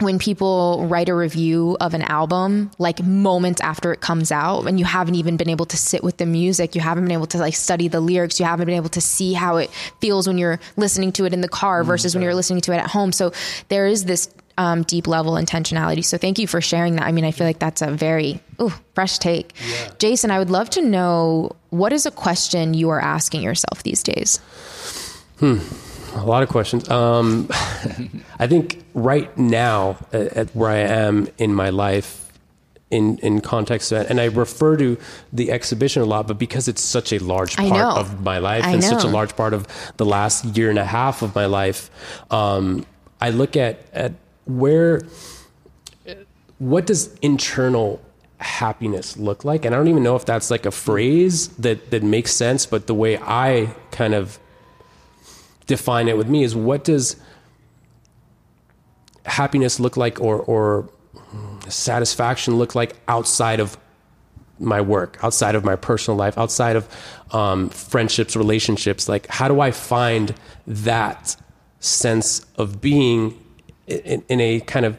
when 0.01 0.19
people 0.19 0.87
write 0.89 1.09
a 1.09 1.15
review 1.15 1.77
of 1.81 1.95
an 1.95 2.03
album 2.03 2.71
like 2.79 3.03
moments 3.03 3.61
after 3.61 3.93
it 3.93 4.01
comes 4.01 4.33
out 4.33 4.67
and 4.67 4.79
you 4.79 4.85
haven't 4.85 5.15
even 5.15 5.37
been 5.37 5.49
able 5.49 5.67
to 5.67 5.77
sit 5.77 6.03
with 6.03 6.17
the 6.17 6.27
music 6.27 6.75
you 6.75 6.81
haven't 6.81 7.05
been 7.05 7.13
able 7.13 7.27
to 7.27 7.39
like 7.39 7.55
study 7.55 7.89
the 7.89 8.01
lyrics 8.01 8.41
you 8.41 8.47
haven't 8.47 8.67
been 8.67 8.77
able 8.77 8.89
to 8.89 9.01
see 9.01 9.33
how 9.33 9.57
it 9.57 9.71
feels 10.01 10.27
when 10.27 10.39
you're 10.39 10.59
listening 10.77 11.13
to 11.13 11.25
it 11.25 11.33
in 11.33 11.41
the 11.41 11.49
car 11.49 11.85
versus 11.85 12.15
when 12.15 12.23
you're 12.23 12.35
listening 12.35 12.61
to 12.63 12.73
it 12.73 12.79
at 12.79 12.89
home. 12.89 13.13
So 13.13 13.33
there 13.69 13.87
is 13.87 14.05
this 14.05 14.29
um, 14.57 14.83
deep 14.85 15.07
level 15.07 15.33
intentionality. 15.33 16.05
So 16.05 16.17
thank 16.17 16.39
you 16.39 16.47
for 16.47 16.61
sharing 16.61 16.97
that. 16.97 17.05
I 17.05 17.13
mean 17.13 17.25
i 17.25 17.31
feel 17.31 17.47
like 17.47 17.59
that's 17.59 17.83
a 17.83 17.91
very 17.91 18.41
ooh, 18.61 18.73
fresh 18.95 19.19
take. 19.19 19.53
Jason 19.99 20.31
i 20.31 20.39
would 20.39 20.51
love 20.51 20.71
to 20.71 20.83
know 20.83 21.57
what 21.71 21.93
is 21.93 22.07
a 22.07 22.11
question 22.11 22.75
you 22.75 22.91
are 22.91 23.01
asking 23.01 23.43
yourself 23.43 23.83
these 23.83 24.03
days 24.03 24.41
a 26.15 26.25
lot 26.25 26.43
of 26.43 26.49
questions. 26.49 26.89
Um, 26.89 27.49
I 28.39 28.47
think 28.47 28.85
right 28.95 29.37
now, 29.37 29.97
at, 30.13 30.33
at 30.37 30.57
where 30.57 30.71
I 30.71 30.79
am 30.79 31.29
in 31.39 31.55
my 31.55 31.71
life, 31.71 32.21
in 32.91 33.19
in 33.19 33.41
context, 33.41 33.91
that, 33.91 34.09
and 34.09 34.21
I 34.21 34.27
refer 34.27 34.77
to 34.77 34.97
the 35.33 35.51
exhibition 35.51 36.03
a 36.03 36.05
lot, 36.05 36.27
but 36.29 36.39
because 36.39 36.69
it's 36.69 36.83
such 36.83 37.13
a 37.13 37.19
large 37.19 37.57
part 37.57 37.99
of 37.99 38.23
my 38.23 38.39
life 38.39 38.65
I 38.65 38.73
and 38.73 38.85
such 38.85 39.05
a 39.05 39.09
large 39.09 39.35
part 39.35 39.53
of 39.55 39.67
the 39.97 40.05
last 40.05 40.45
year 40.57 40.71
and 40.71 40.79
a 40.79 40.85
half 40.85 41.23
of 41.23 41.35
my 41.35 41.47
life, 41.47 41.91
um, 42.31 42.87
I 43.21 43.31
look 43.31 43.57
at 43.57 43.81
at 43.93 44.13
where 44.45 45.03
what 46.59 46.87
does 46.87 47.15
internal 47.21 48.01
happiness 48.39 49.17
look 49.17 49.45
like? 49.45 49.65
And 49.65 49.75
i 49.75 49.79
don't 49.79 49.89
even 49.89 50.03
know 50.03 50.17
if 50.17 50.25
that's 50.25 50.51
like 50.51 50.67
a 50.67 50.71
phrase 50.71 51.49
that 51.49 51.91
that 51.91 52.03
makes 52.03 52.33
sense 52.33 52.67
but 52.67 52.87
the 52.87 52.95
way 52.95 53.19
i 53.19 53.75
kind 53.91 54.15
of 54.15 54.39
define 55.67 56.09
it 56.09 56.17
with 56.17 56.29
me 56.29 56.45
is 56.45 56.55
what 56.55 56.85
does 56.85 57.17
happiness 59.25 59.81
look 59.81 59.97
like 59.97 60.21
or 60.21 60.39
or 60.39 60.89
satisfaction 61.69 62.57
look 62.57 62.75
like 62.75 62.95
outside 63.09 63.61
of 63.61 63.79
my 64.59 64.81
work 64.81 65.19
outside 65.23 65.55
of 65.55 65.65
my 65.65 65.75
personal 65.75 66.17
life 66.17 66.39
outside 66.39 66.77
of 66.77 66.89
um, 67.33 67.69
friendships 67.71 68.37
relationships? 68.37 69.09
Like 69.09 69.27
how 69.29 69.49
do 69.49 69.61
i 69.61 69.71
find 69.71 70.35
that 70.67 71.37
sense 71.81 72.47
of 72.57 72.81
being 72.81 73.39
in, 73.87 74.23
in 74.29 74.41
a 74.41 74.61
kind 74.61 74.87
of 74.87 74.99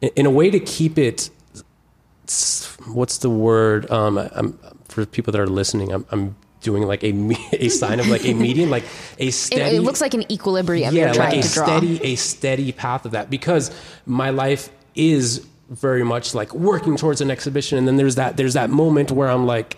in 0.00 0.26
a 0.26 0.30
way 0.30 0.50
to 0.50 0.60
keep 0.60 0.98
it 0.98 1.30
what's 2.86 3.18
the 3.18 3.30
word? 3.30 3.90
Um 3.90 4.58
for 4.88 5.06
people 5.06 5.32
that 5.32 5.40
are 5.40 5.46
listening 5.46 5.92
i'm, 5.92 6.04
I'm 6.10 6.36
doing 6.60 6.82
like 6.82 7.02
a 7.02 7.12
a 7.52 7.68
sign 7.68 8.00
of 8.00 8.08
like 8.08 8.24
a 8.24 8.34
median 8.34 8.70
like 8.70 8.84
a 9.18 9.30
steady 9.46 9.76
it 9.76 9.80
looks 9.80 10.00
like 10.00 10.14
an 10.14 10.30
equilibrium 10.30 10.94
yeah 10.94 11.12
like 11.12 11.34
a 11.34 11.42
to 11.42 11.52
draw 11.52 11.66
steady 11.66 12.04
a 12.04 12.14
steady 12.16 12.72
path 12.72 13.04
of 13.04 13.12
that 13.12 13.30
because 13.30 13.70
my 14.06 14.30
life 14.30 14.70
is 14.94 15.46
very 15.68 16.04
much 16.04 16.34
like 16.34 16.52
working 16.54 16.96
towards 16.96 17.20
an 17.20 17.30
exhibition 17.30 17.78
and 17.78 17.86
then 17.88 17.96
there's 17.96 18.16
that 18.16 18.36
there's 18.36 18.54
that 18.54 18.70
moment 18.70 19.10
where 19.10 19.28
i'm 19.28 19.46
like 19.46 19.76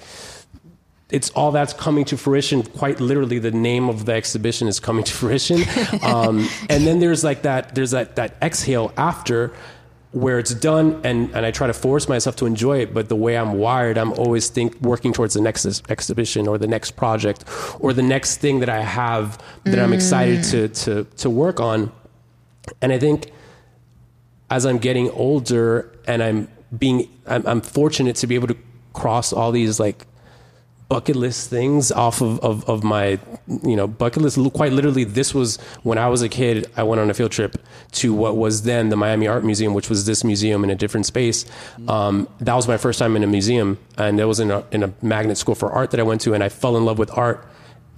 it's 1.13 1.29
all 1.31 1.53
that's 1.53 1.75
coming 1.75 2.07
to 2.07 2.17
fruition. 2.17 2.63
Quite 2.63 2.99
literally, 2.99 3.39
the 3.39 3.51
name 3.51 3.91
of 3.91 4.07
the 4.07 4.15
exhibition 4.15 4.67
is 4.67 4.81
coming 4.81 5.05
to 5.05 5.13
fruition. 5.13 5.61
Um, 6.03 6.49
and 6.71 6.87
then 6.87 7.01
there's 7.01 7.23
like 7.23 7.43
that. 7.43 7.75
There's 7.75 7.91
that 7.91 8.17
that 8.17 8.35
exhale 8.41 8.93
after, 8.97 9.53
where 10.13 10.39
it's 10.39 10.55
done, 10.55 11.01
and 11.05 11.35
and 11.35 11.45
I 11.45 11.51
try 11.51 11.67
to 11.67 11.73
force 11.73 12.09
myself 12.09 12.37
to 12.37 12.47
enjoy 12.47 12.79
it. 12.79 12.95
But 12.95 13.09
the 13.09 13.17
way 13.17 13.37
I'm 13.37 13.55
wired, 13.55 13.99
I'm 13.99 14.13
always 14.13 14.49
think 14.49 14.81
working 14.81 15.13
towards 15.13 15.35
the 15.35 15.41
next 15.41 15.67
ex- 15.67 15.83
exhibition 15.89 16.47
or 16.47 16.59
the 16.59 16.67
next 16.67 16.93
project 16.93 17.45
or 17.81 17.93
the 17.93 18.03
next 18.03 18.37
thing 18.39 18.61
that 18.61 18.69
I 18.69 18.83
have 18.83 19.43
that 19.65 19.79
I'm 19.79 19.93
excited 19.93 20.45
to 20.45 20.69
mm. 20.69 20.85
to 20.85 21.05
to 21.17 21.31
work 21.31 21.61
on. 21.61 21.93
And 22.81 22.93
I 22.93 22.99
think 22.99 23.33
as 24.51 24.67
I'm 24.67 24.79
getting 24.79 25.11
older 25.11 25.91
and 26.07 26.23
I'm 26.23 26.49
being, 26.77 27.09
I'm, 27.27 27.47
I'm 27.47 27.61
fortunate 27.63 28.17
to 28.17 28.27
be 28.27 28.35
able 28.35 28.49
to 28.49 28.57
cross 28.93 29.33
all 29.33 29.51
these 29.51 29.81
like 29.81 30.07
bucket 30.93 31.17
list 31.17 31.49
things 31.49 31.91
off 31.91 32.21
of, 32.21 32.39
of, 32.41 32.69
of 32.69 32.85
my, 32.85 33.19
you 33.63 33.77
know, 33.77 33.87
bucket 33.87 34.21
list. 34.21 34.39
Quite 34.53 34.73
literally, 34.73 35.05
this 35.05 35.33
was 35.33 35.57
when 35.85 35.97
I 35.97 36.07
was 36.11 36.21
a 36.21 36.29
kid, 36.29 36.71
I 36.77 36.83
went 36.83 37.01
on 37.01 37.09
a 37.09 37.15
field 37.15 37.33
trip 37.33 37.57
to 37.93 38.13
what 38.13 38.37
was 38.37 38.65
then 38.65 38.91
the 38.91 38.97
Miami 38.97 39.27
Art 39.27 39.43
Museum, 39.43 39.73
which 39.73 39.89
was 39.89 40.05
this 40.05 40.23
museum 40.23 40.63
in 40.65 40.69
a 40.69 40.75
different 40.75 41.07
space. 41.07 41.47
Um, 41.89 42.29
that 42.41 42.55
was 42.55 42.69
my 42.69 42.77
first 42.77 42.99
time 42.99 43.17
in 43.17 43.25
a 43.25 43.27
museum 43.27 43.79
and 43.97 44.19
that 44.19 44.29
was 44.29 44.39
in 44.39 44.51
a, 44.51 44.67
in 44.71 44.83
a 44.83 44.93
magnet 45.01 45.39
school 45.39 45.55
for 45.55 45.73
art 45.73 45.93
that 45.93 46.01
I 46.01 46.03
went 46.03 46.21
to 46.23 46.35
and 46.35 46.45
I 46.45 46.51
fell 46.51 46.77
in 46.77 46.85
love 46.85 46.99
with 46.99 47.11
art 47.17 47.49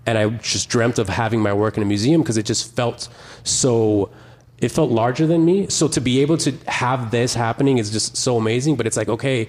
and 0.07 0.17
I 0.17 0.29
just 0.29 0.69
dreamt 0.69 1.01
of 1.01 1.09
having 1.09 1.41
my 1.41 1.53
work 1.53 1.77
in 1.77 1.83
a 1.83 1.87
museum 1.87 2.23
because 2.23 2.37
it 2.37 2.47
just 2.47 2.77
felt 2.77 3.09
so 3.43 4.09
it 4.59 4.69
felt 4.69 4.93
larger 4.93 5.27
than 5.27 5.45
me. 5.45 5.67
So 5.69 5.89
to 5.89 6.01
be 6.01 6.21
able 6.21 6.39
to 6.39 6.53
have 6.69 7.11
this 7.11 7.35
happening 7.35 7.79
is 7.79 7.91
just 7.91 8.17
so 8.17 8.37
amazing. 8.37 8.77
But 8.77 8.87
it's 8.87 8.97
like, 8.97 9.09
okay, 9.09 9.49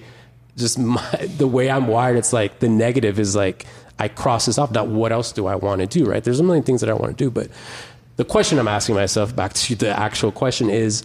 just 0.56 0.78
my, 0.78 1.02
the 1.38 1.46
way 1.46 1.70
I'm 1.70 1.86
wired, 1.86 2.16
it's 2.16 2.32
like 2.32 2.58
the 2.60 2.68
negative 2.68 3.18
is 3.18 3.36
like 3.36 3.66
I 3.98 4.08
cross 4.08 4.46
this 4.46 4.58
off. 4.58 4.70
Now, 4.72 4.84
what 4.84 5.12
else 5.12 5.32
do 5.32 5.46
I 5.46 5.54
want 5.54 5.80
to 5.80 5.86
do? 5.86 6.04
Right? 6.04 6.22
There's 6.22 6.40
a 6.40 6.44
million 6.44 6.64
things 6.64 6.80
that 6.80 6.90
I 6.90 6.94
want 6.94 7.16
to 7.16 7.24
do, 7.24 7.30
but 7.30 7.48
the 8.16 8.24
question 8.24 8.58
I'm 8.58 8.68
asking 8.68 8.94
myself, 8.94 9.36
back 9.36 9.52
to 9.54 9.74
the 9.74 9.98
actual 9.98 10.32
question, 10.32 10.70
is 10.70 11.04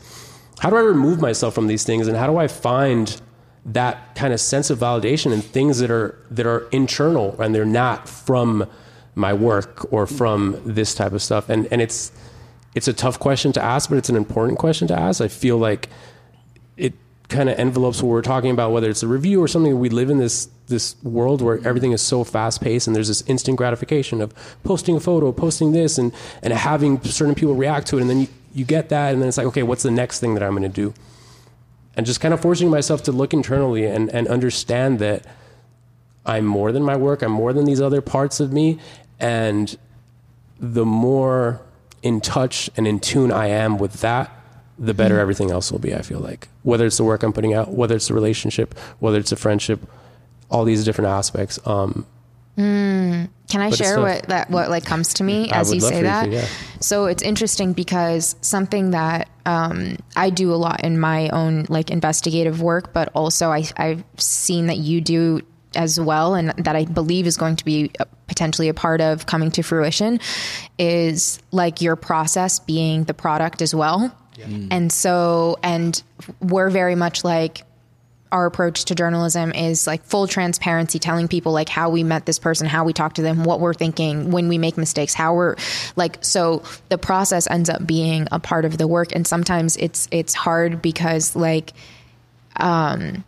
how 0.60 0.70
do 0.70 0.78
I 0.78 0.82
remove 0.82 1.20
myself 1.20 1.54
from 1.54 1.68
these 1.68 1.84
things, 1.84 2.08
and 2.08 2.16
how 2.18 2.28
do 2.28 2.38
I 2.38 2.48
find 2.48 3.22
that 3.66 4.16
kind 4.16 4.34
of 4.34 4.40
sense 4.40 4.70
of 4.70 4.80
validation 4.80 5.32
and 5.32 5.44
things 5.44 5.80
that 5.80 5.92
are 5.92 6.18
that 6.32 6.46
are 6.46 6.68
internal 6.70 7.40
and 7.40 7.54
they're 7.54 7.66
not 7.66 8.10
from 8.10 8.68
my 9.14 9.34
work 9.34 9.92
or 9.94 10.08
from 10.08 10.62
this 10.66 10.96
type 10.96 11.12
of 11.14 11.22
stuff? 11.22 11.50
And 11.50 11.68
and 11.72 11.82
it's 11.82 12.12
it's 12.76 12.88
a 12.88 12.94
tough 12.94 13.20
question 13.20 13.52
to 13.54 13.62
ask, 13.64 13.90
but 13.90 13.98
it's 13.98 14.10
an 14.10 14.16
important 14.16 14.60
question 14.60 14.88
to 14.88 14.98
ask. 14.98 15.22
I 15.22 15.28
feel 15.28 15.58
like 15.58 15.90
kind 17.32 17.50
of 17.50 17.58
envelopes 17.58 18.04
what 18.04 18.10
we're 18.10 18.22
talking 18.22 18.52
about, 18.52 18.72
whether 18.72 18.90
it's 18.90 19.04
a 19.04 19.08
review 19.08 19.42
or 19.42 19.48
something. 19.48 19.80
We 19.80 19.90
live 19.90 20.10
in 20.10 20.18
this 20.18 20.50
this 20.68 20.96
world 21.04 21.42
where 21.42 21.66
everything 21.66 21.92
is 21.92 22.02
so 22.02 22.24
fast 22.24 22.62
paced, 22.62 22.88
and 22.88 22.96
there's 22.96 23.08
this 23.08 23.24
instant 23.28 23.58
gratification 23.58 24.22
of 24.22 24.34
posting 24.64 24.96
a 24.96 25.00
photo, 25.00 25.32
posting 25.32 25.72
this, 25.72 25.98
and 25.98 26.14
and 26.44 26.54
having 26.54 27.02
certain 27.04 27.36
people 27.36 27.56
react 27.56 27.88
to 27.88 27.98
it, 27.98 28.02
and 28.02 28.10
then 28.10 28.22
you, 28.22 28.28
you 28.54 28.66
get 28.66 28.90
that, 28.90 29.14
and 29.14 29.22
then 29.22 29.30
it's 29.30 29.38
like, 29.38 29.48
okay, 29.48 29.64
what's 29.64 29.84
the 29.84 29.92
next 29.92 30.20
thing 30.20 30.34
that 30.36 30.44
I'm 30.44 30.52
going 30.52 30.64
to 30.64 30.70
do? 30.70 30.94
And 31.96 32.06
just 32.06 32.22
kind 32.22 32.34
of 32.34 32.42
forcing 32.42 32.70
myself 32.70 33.04
to 33.04 33.12
look 33.12 33.34
internally 33.34 33.86
and 33.86 34.10
and 34.10 34.28
understand 34.28 35.00
that 35.00 35.26
I'm 36.26 36.46
more 36.46 36.72
than 36.72 36.84
my 36.84 36.96
work. 36.96 37.22
I'm 37.22 37.32
more 37.32 37.54
than 37.54 37.66
these 37.66 37.82
other 37.82 38.02
parts 38.02 38.40
of 38.40 38.52
me, 38.52 38.80
and 39.20 39.78
the 40.60 40.86
more 40.86 41.62
in 42.04 42.22
touch 42.22 42.70
and 42.76 42.88
in 42.88 43.00
tune 43.00 43.32
I 43.32 43.48
am 43.48 43.78
with 43.78 44.02
that, 44.02 44.32
the 44.82 44.94
better 44.96 45.20
everything 45.20 45.52
else 45.52 45.72
will 45.72 45.80
be. 45.80 45.94
I 45.94 46.02
feel 46.02 46.20
like 46.20 46.48
whether 46.64 46.86
it's 46.86 46.98
the 46.98 47.04
work 47.04 47.22
I'm 47.22 47.32
putting 47.32 47.54
out, 47.54 47.72
whether 47.72 47.96
it's 47.96 48.08
the 48.08 48.16
relationship, 48.16 48.78
whether 49.00 49.20
it's 49.20 49.32
a 49.32 49.36
friendship, 49.36 49.80
all 50.50 50.66
these 50.66 50.84
different 50.84 51.10
aspects. 51.10 51.60
Um, 51.66 52.06
Can 52.58 53.30
I 53.62 53.70
share 53.70 54.00
what 54.02 54.24
that 54.24 54.50
what 54.50 54.70
like 54.70 54.84
comes 54.86 55.14
to 55.16 55.24
me 55.24 55.52
I 55.52 55.60
as 55.60 55.74
you 55.74 55.80
say 55.80 55.90
for 55.90 55.96
you 55.98 56.04
that? 56.04 56.32
yeah. 56.32 56.48
So 56.80 57.06
it's 57.06 57.22
interesting 57.22 57.74
because 57.74 58.36
something 58.42 58.92
that 58.92 59.30
um, 59.46 59.98
I 60.16 60.32
do 60.32 60.52
a 60.52 60.56
lot 60.58 60.84
in 60.84 61.00
my 61.00 61.30
own 61.30 61.66
like 61.70 61.92
investigative 61.92 62.62
work, 62.62 62.92
but 62.92 63.10
also 63.14 63.50
I, 63.52 63.66
I've 63.78 64.04
seen 64.18 64.68
that 64.68 64.78
you 64.78 65.00
do 65.00 65.42
as 65.76 66.00
well, 66.00 66.34
and 66.36 66.50
that 66.58 66.76
I 66.76 66.86
believe 66.86 67.28
is 67.28 67.38
going 67.38 67.56
to 67.56 67.64
be 67.64 67.92
potentially 68.28 68.68
a 68.68 68.74
part 68.74 69.00
of 69.00 69.26
coming 69.26 69.52
to 69.52 69.62
fruition, 69.62 70.20
is 70.78 71.40
like 71.52 71.82
your 71.82 71.96
process 71.96 72.60
being 72.60 73.06
the 73.06 73.14
product 73.14 73.62
as 73.62 73.74
well. 73.74 74.14
And 74.72 74.92
so, 74.92 75.58
and 75.64 76.02
we're 76.40 76.70
very 76.70 76.96
much 76.96 77.24
like 77.24 77.64
our 78.32 78.46
approach 78.46 78.86
to 78.86 78.96
journalism 78.96 79.52
is 79.52 79.86
like 79.86 80.04
full 80.06 80.28
transparency, 80.28 81.00
telling 81.00 81.28
people 81.28 81.52
like 81.52 81.68
how 81.68 81.90
we 81.90 82.04
met 82.04 82.26
this 82.26 82.40
person, 82.40 82.66
how 82.66 82.86
we 82.86 82.94
talk 82.94 83.16
to 83.16 83.22
them, 83.22 83.44
what 83.44 83.60
we're 83.60 83.74
thinking 83.74 84.32
when 84.32 84.48
we 84.48 84.58
make 84.58 84.78
mistakes, 84.78 85.14
how 85.14 85.34
we're 85.34 85.56
like 85.96 86.24
so 86.24 86.64
the 86.90 86.98
process 86.98 87.50
ends 87.50 87.70
up 87.70 87.86
being 87.86 88.28
a 88.32 88.40
part 88.40 88.64
of 88.64 88.78
the 88.78 88.88
work. 88.88 89.14
And 89.14 89.28
sometimes 89.28 89.76
it's 89.78 90.08
it's 90.12 90.34
hard 90.34 90.82
because 90.82 91.36
like 91.36 91.74
um 92.56 93.24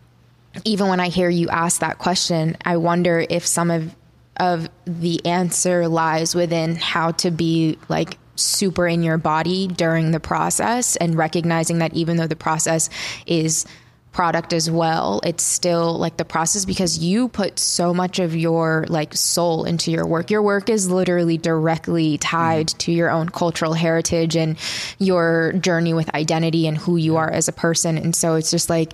even 0.64 0.88
when 0.88 1.00
I 1.00 1.10
hear 1.10 1.30
you 1.30 1.50
ask 1.50 1.82
that 1.82 1.98
question, 1.98 2.56
I 2.64 2.78
wonder 2.78 3.26
if 3.30 3.46
some 3.46 3.72
of 3.72 3.94
of 4.38 4.70
the 4.86 5.26
answer 5.26 5.88
lies 5.88 6.34
within 6.34 6.76
how 6.76 7.12
to 7.12 7.30
be 7.30 7.78
like 7.90 8.18
super 8.36 8.88
in 8.88 9.04
your 9.04 9.18
body 9.18 9.68
during 9.68 10.12
the 10.12 10.20
process 10.20 10.96
and 10.98 11.16
recognizing 11.16 11.80
that 11.80 11.94
even 11.94 12.18
though 12.18 12.28
the 12.28 12.36
process 12.36 12.90
is 13.26 13.66
product 14.12 14.54
as 14.54 14.70
well 14.70 15.20
it's 15.24 15.44
still 15.44 15.98
like 15.98 16.18
the 16.18 16.26
process 16.26 16.66
because 16.66 17.00
you 17.00 17.28
put 17.30 17.58
so 17.58 17.94
much 17.94 18.20
of 18.20 18.36
your 18.36 18.86
like 18.88 19.14
soul 19.16 19.66
into 19.66 19.90
your 19.90 20.06
work. 20.06 20.30
Your 20.30 20.44
work 20.44 20.70
is 20.70 20.90
literally 20.90 21.38
directly 21.38 22.20
tied 22.20 22.68
to 22.68 22.92
your 22.92 23.10
own 23.10 23.30
cultural 23.30 23.74
heritage 23.74 24.36
and 24.36 24.58
your 25.00 25.54
journey 25.54 25.96
with 25.96 26.14
identity 26.14 26.68
and 26.68 26.78
who 26.78 26.96
you 26.96 27.18
are 27.18 27.32
as 27.32 27.48
a 27.48 27.52
person. 27.52 27.98
And 27.98 28.16
so 28.16 28.36
it's 28.36 28.52
just 28.52 28.70
like 28.70 28.94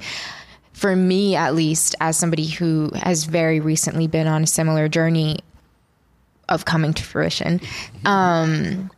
for 0.71 0.95
me 0.95 1.35
at 1.35 1.53
least 1.53 1.95
as 1.99 2.15
somebody 2.15 2.47
who 2.47 2.89
has 2.95 3.25
very 3.25 3.59
recently 3.59 4.07
been 4.07 4.27
on 4.27 4.43
a 4.43 4.47
similar 4.47 4.87
journey 4.87 5.39
of 6.47 6.63
coming 6.65 6.93
to 6.93 7.03
fruition 7.03 7.59
um 8.05 8.89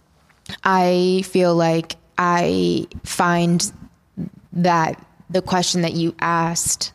i 0.64 1.24
feel 1.26 1.56
like 1.56 1.96
i 2.18 2.86
find 3.04 3.72
that 4.54 5.04
the 5.30 5.42
question 5.42 5.82
that 5.82 5.94
you 5.94 6.14
asked 6.20 6.92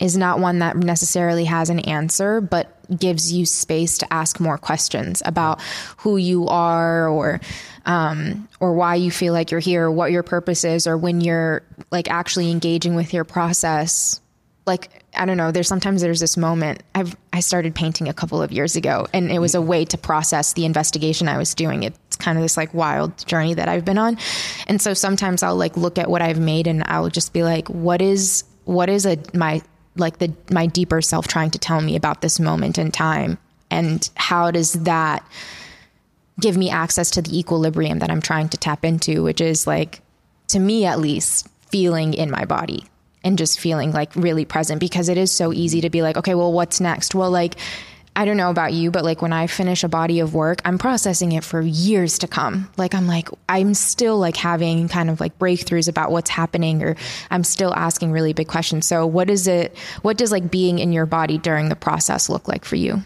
is 0.00 0.16
not 0.16 0.40
one 0.40 0.58
that 0.58 0.76
necessarily 0.76 1.44
has 1.44 1.70
an 1.70 1.80
answer, 1.80 2.40
but 2.40 2.72
gives 2.98 3.32
you 3.32 3.46
space 3.46 3.98
to 3.98 4.12
ask 4.12 4.38
more 4.38 4.58
questions 4.58 5.22
about 5.24 5.60
who 5.98 6.16
you 6.16 6.46
are 6.48 7.08
or 7.08 7.40
um, 7.86 8.48
or 8.60 8.74
why 8.74 8.96
you 8.96 9.10
feel 9.10 9.32
like 9.32 9.50
you're 9.50 9.60
here, 9.60 9.90
what 9.90 10.12
your 10.12 10.22
purpose 10.22 10.64
is, 10.64 10.86
or 10.86 10.96
when 10.96 11.20
you're 11.20 11.62
like 11.90 12.10
actually 12.10 12.50
engaging 12.50 12.94
with 12.94 13.14
your 13.14 13.24
process. 13.24 14.20
Like 14.66 15.04
I 15.16 15.24
don't 15.24 15.36
know, 15.36 15.50
there's 15.50 15.68
sometimes 15.68 16.02
there's 16.02 16.20
this 16.20 16.36
moment. 16.36 16.82
I've 16.94 17.16
I 17.32 17.40
started 17.40 17.74
painting 17.74 18.08
a 18.08 18.14
couple 18.14 18.42
of 18.42 18.52
years 18.52 18.76
ago, 18.76 19.06
and 19.12 19.30
it 19.30 19.38
was 19.38 19.54
a 19.54 19.62
way 19.62 19.84
to 19.86 19.98
process 19.98 20.52
the 20.52 20.64
investigation 20.64 21.28
I 21.28 21.38
was 21.38 21.54
doing. 21.54 21.82
It's 21.82 22.16
kind 22.16 22.38
of 22.38 22.42
this 22.42 22.56
like 22.56 22.72
wild 22.74 23.26
journey 23.26 23.54
that 23.54 23.68
I've 23.68 23.84
been 23.84 23.98
on, 23.98 24.18
and 24.66 24.80
so 24.80 24.94
sometimes 24.94 25.42
I'll 25.42 25.56
like 25.56 25.76
look 25.76 25.98
at 25.98 26.10
what 26.10 26.22
I've 26.22 26.38
made, 26.38 26.66
and 26.66 26.82
I'll 26.86 27.08
just 27.08 27.32
be 27.32 27.42
like, 27.42 27.68
what 27.68 28.02
is 28.02 28.44
what 28.64 28.88
is 28.88 29.06
a 29.06 29.18
my 29.34 29.62
like 29.96 30.18
the 30.18 30.32
my 30.50 30.66
deeper 30.66 31.00
self 31.00 31.28
trying 31.28 31.50
to 31.52 31.58
tell 31.58 31.80
me 31.80 31.96
about 31.96 32.20
this 32.20 32.38
moment 32.38 32.78
in 32.78 32.90
time, 32.90 33.38
and 33.70 34.08
how 34.16 34.50
does 34.50 34.72
that 34.72 35.26
give 36.38 36.56
me 36.56 36.70
access 36.70 37.10
to 37.12 37.22
the 37.22 37.38
equilibrium 37.38 38.00
that 38.00 38.10
I'm 38.10 38.20
trying 38.20 38.50
to 38.50 38.58
tap 38.58 38.84
into, 38.84 39.22
which 39.22 39.40
is 39.40 39.66
like, 39.66 40.02
to 40.48 40.58
me 40.58 40.84
at 40.84 41.00
least, 41.00 41.48
feeling 41.70 42.12
in 42.12 42.30
my 42.30 42.44
body 42.44 42.84
and 43.26 43.36
just 43.36 43.58
feeling 43.58 43.90
like 43.90 44.14
really 44.14 44.44
present 44.44 44.78
because 44.78 45.08
it 45.08 45.18
is 45.18 45.32
so 45.32 45.52
easy 45.52 45.80
to 45.80 45.90
be 45.90 46.00
like, 46.00 46.16
okay, 46.16 46.36
well, 46.36 46.52
what's 46.52 46.80
next? 46.80 47.12
Well, 47.12 47.28
like, 47.32 47.56
I 48.14 48.24
don't 48.24 48.36
know 48.36 48.50
about 48.50 48.72
you, 48.72 48.92
but 48.92 49.04
like 49.04 49.20
when 49.20 49.32
I 49.32 49.48
finish 49.48 49.82
a 49.82 49.88
body 49.88 50.20
of 50.20 50.32
work, 50.32 50.60
I'm 50.64 50.78
processing 50.78 51.32
it 51.32 51.42
for 51.42 51.60
years 51.60 52.20
to 52.20 52.28
come. 52.28 52.70
Like, 52.76 52.94
I'm 52.94 53.08
like, 53.08 53.28
I'm 53.48 53.74
still 53.74 54.16
like 54.16 54.36
having 54.36 54.88
kind 54.88 55.10
of 55.10 55.18
like 55.20 55.36
breakthroughs 55.40 55.88
about 55.88 56.12
what's 56.12 56.30
happening, 56.30 56.84
or 56.84 56.94
I'm 57.32 57.42
still 57.42 57.74
asking 57.74 58.12
really 58.12 58.32
big 58.32 58.46
questions. 58.46 58.86
So, 58.86 59.04
what 59.06 59.28
is 59.28 59.48
it, 59.48 59.76
what 60.02 60.16
does 60.16 60.30
like 60.30 60.48
being 60.48 60.78
in 60.78 60.92
your 60.92 61.04
body 61.04 61.36
during 61.36 61.68
the 61.68 61.76
process 61.76 62.28
look 62.28 62.46
like 62.46 62.64
for 62.64 62.76
you? 62.76 63.02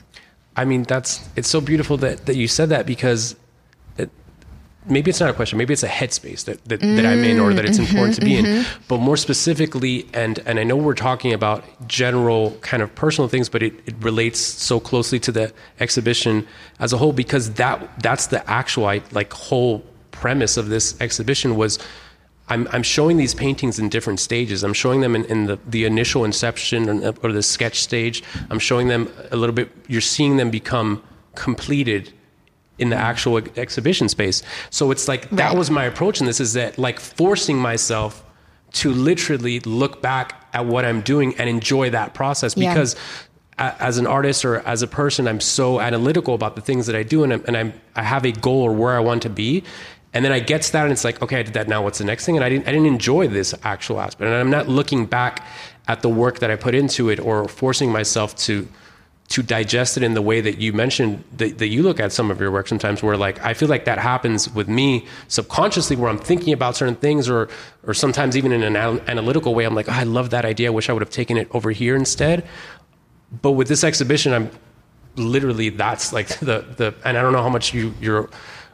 I 0.54 0.66
mean, 0.66 0.82
that's 0.82 1.26
it's 1.34 1.48
so 1.48 1.62
beautiful 1.62 1.96
that 1.96 2.26
that 2.26 2.36
you 2.36 2.46
said 2.46 2.68
that 2.68 2.84
because 2.84 3.36
maybe 4.86 5.10
it's 5.10 5.20
not 5.20 5.30
a 5.30 5.32
question, 5.32 5.58
maybe 5.58 5.72
it's 5.72 5.82
a 5.82 5.88
headspace 5.88 6.44
that 6.44 6.64
that, 6.64 6.80
that 6.80 7.06
I'm 7.06 7.22
in 7.24 7.38
or 7.38 7.52
that 7.52 7.64
it's 7.64 7.78
mm-hmm, 7.78 7.88
important 7.88 8.14
to 8.16 8.20
be 8.22 8.36
in. 8.36 8.44
Mm-hmm. 8.44 8.82
But 8.88 8.98
more 8.98 9.16
specifically, 9.16 10.06
and 10.12 10.38
and 10.40 10.58
I 10.58 10.64
know 10.64 10.76
we're 10.76 10.94
talking 10.94 11.32
about 11.32 11.64
general 11.86 12.56
kind 12.62 12.82
of 12.82 12.94
personal 12.94 13.28
things, 13.28 13.48
but 13.48 13.62
it, 13.62 13.74
it 13.86 13.94
relates 14.00 14.40
so 14.40 14.80
closely 14.80 15.18
to 15.20 15.32
the 15.32 15.52
exhibition 15.80 16.46
as 16.78 16.92
a 16.92 16.98
whole 16.98 17.12
because 17.12 17.52
that 17.54 18.02
that's 18.02 18.28
the 18.28 18.48
actual 18.48 18.86
I- 18.86 19.02
like 19.12 19.32
whole 19.32 19.84
premise 20.10 20.56
of 20.56 20.68
this 20.68 21.00
exhibition 21.00 21.56
was. 21.56 21.78
I'm, 22.52 22.66
I'm 22.72 22.82
showing 22.82 23.16
these 23.16 23.32
paintings 23.32 23.78
in 23.78 23.88
different 23.88 24.18
stages. 24.18 24.64
I'm 24.64 24.72
showing 24.72 25.02
them 25.02 25.14
in, 25.14 25.24
in 25.26 25.46
the, 25.46 25.56
the 25.68 25.84
initial 25.84 26.24
inception 26.24 26.88
or 27.22 27.30
the 27.30 27.44
sketch 27.44 27.80
stage. 27.80 28.24
I'm 28.50 28.58
showing 28.58 28.88
them 28.88 29.08
a 29.30 29.36
little 29.36 29.54
bit, 29.54 29.70
you're 29.86 30.00
seeing 30.00 30.36
them 30.36 30.50
become 30.50 31.00
completed 31.36 32.12
in 32.80 32.90
the 32.90 32.96
mm-hmm. 32.96 33.04
actual 33.04 33.38
ex- 33.38 33.58
exhibition 33.58 34.08
space. 34.08 34.42
So 34.70 34.90
it's 34.90 35.06
like 35.06 35.30
that 35.30 35.56
was 35.56 35.70
my 35.70 35.84
approach 35.84 36.20
in 36.20 36.26
this 36.26 36.40
is 36.40 36.54
that 36.54 36.78
like 36.78 36.98
forcing 36.98 37.58
myself 37.58 38.24
to 38.72 38.92
literally 38.92 39.60
look 39.60 40.00
back 40.00 40.46
at 40.52 40.66
what 40.66 40.84
I'm 40.84 41.00
doing 41.00 41.34
and 41.38 41.48
enjoy 41.48 41.90
that 41.90 42.14
process 42.14 42.56
Yeah. 42.56 42.72
because 42.72 42.96
a- 43.58 43.74
as 43.82 43.98
an 43.98 44.06
artist 44.06 44.44
or 44.44 44.60
as 44.66 44.82
a 44.82 44.86
person, 44.86 45.28
I'm 45.28 45.40
so 45.40 45.80
analytical 45.80 46.34
about 46.34 46.56
the 46.56 46.62
things 46.62 46.86
that 46.86 46.96
I 46.96 47.02
do 47.02 47.22
and, 47.24 47.32
I'm, 47.32 47.44
and 47.46 47.56
I'm, 47.56 47.72
I 47.94 48.02
have 48.02 48.24
a 48.24 48.32
goal 48.32 48.62
or 48.62 48.72
where 48.72 48.96
I 48.96 49.00
want 49.00 49.22
to 49.22 49.30
be. 49.30 49.62
And 50.12 50.24
then 50.24 50.32
I 50.32 50.40
get 50.40 50.62
to 50.62 50.72
that 50.72 50.84
and 50.84 50.92
it's 50.92 51.04
like, 51.04 51.22
okay, 51.22 51.38
I 51.38 51.42
did 51.42 51.54
that. 51.54 51.68
Now 51.68 51.82
what's 51.82 51.98
the 51.98 52.04
next 52.04 52.24
thing? 52.26 52.36
And 52.36 52.44
I 52.44 52.48
didn't, 52.48 52.66
I 52.66 52.72
didn't 52.72 52.86
enjoy 52.86 53.28
this 53.28 53.54
actual 53.62 54.00
aspect. 54.00 54.26
And 54.26 54.34
I'm 54.34 54.50
not 54.50 54.68
looking 54.68 55.06
back 55.06 55.46
at 55.86 56.02
the 56.02 56.08
work 56.08 56.40
that 56.40 56.50
I 56.50 56.56
put 56.56 56.74
into 56.74 57.10
it 57.10 57.20
or 57.20 57.46
forcing 57.48 57.92
myself 57.92 58.34
to, 58.46 58.66
to 59.30 59.44
digest 59.44 59.96
it 59.96 60.02
in 60.02 60.14
the 60.14 60.22
way 60.22 60.40
that 60.40 60.58
you 60.58 60.72
mentioned 60.72 61.22
that, 61.36 61.58
that 61.58 61.68
you 61.68 61.84
look 61.84 62.00
at 62.00 62.12
some 62.12 62.32
of 62.32 62.40
your 62.40 62.50
work 62.50 62.66
sometimes 62.66 63.00
where 63.00 63.16
like 63.16 63.40
I 63.44 63.54
feel 63.54 63.68
like 63.68 63.84
that 63.84 63.98
happens 63.98 64.52
with 64.52 64.68
me 64.68 65.06
subconsciously 65.28 65.94
where 65.94 66.10
I'm 66.10 66.18
thinking 66.18 66.52
about 66.52 66.74
certain 66.76 66.96
things 66.96 67.28
or 67.28 67.48
or 67.86 67.94
sometimes 67.94 68.36
even 68.36 68.50
in 68.50 68.64
an 68.64 68.76
analytical 68.76 69.54
way 69.54 69.64
I'm 69.64 69.74
like 69.74 69.88
oh, 69.88 69.92
I 69.92 70.02
love 70.02 70.30
that 70.30 70.44
idea. 70.44 70.66
I 70.66 70.70
wish 70.70 70.90
I 70.90 70.92
would 70.92 71.02
have 71.02 71.10
taken 71.10 71.36
it 71.36 71.48
over 71.52 71.70
here 71.70 71.94
instead. 71.94 72.46
But 73.40 73.52
with 73.52 73.68
this 73.68 73.84
exhibition 73.84 74.32
I'm 74.32 74.50
literally 75.14 75.68
that's 75.68 76.12
like 76.12 76.28
the 76.40 76.64
the 76.76 76.94
and 77.04 77.16
I 77.16 77.22
don't 77.22 77.32
know 77.32 77.42
how 77.42 77.48
much 77.48 77.72
you 77.72 77.94
you're 78.00 78.28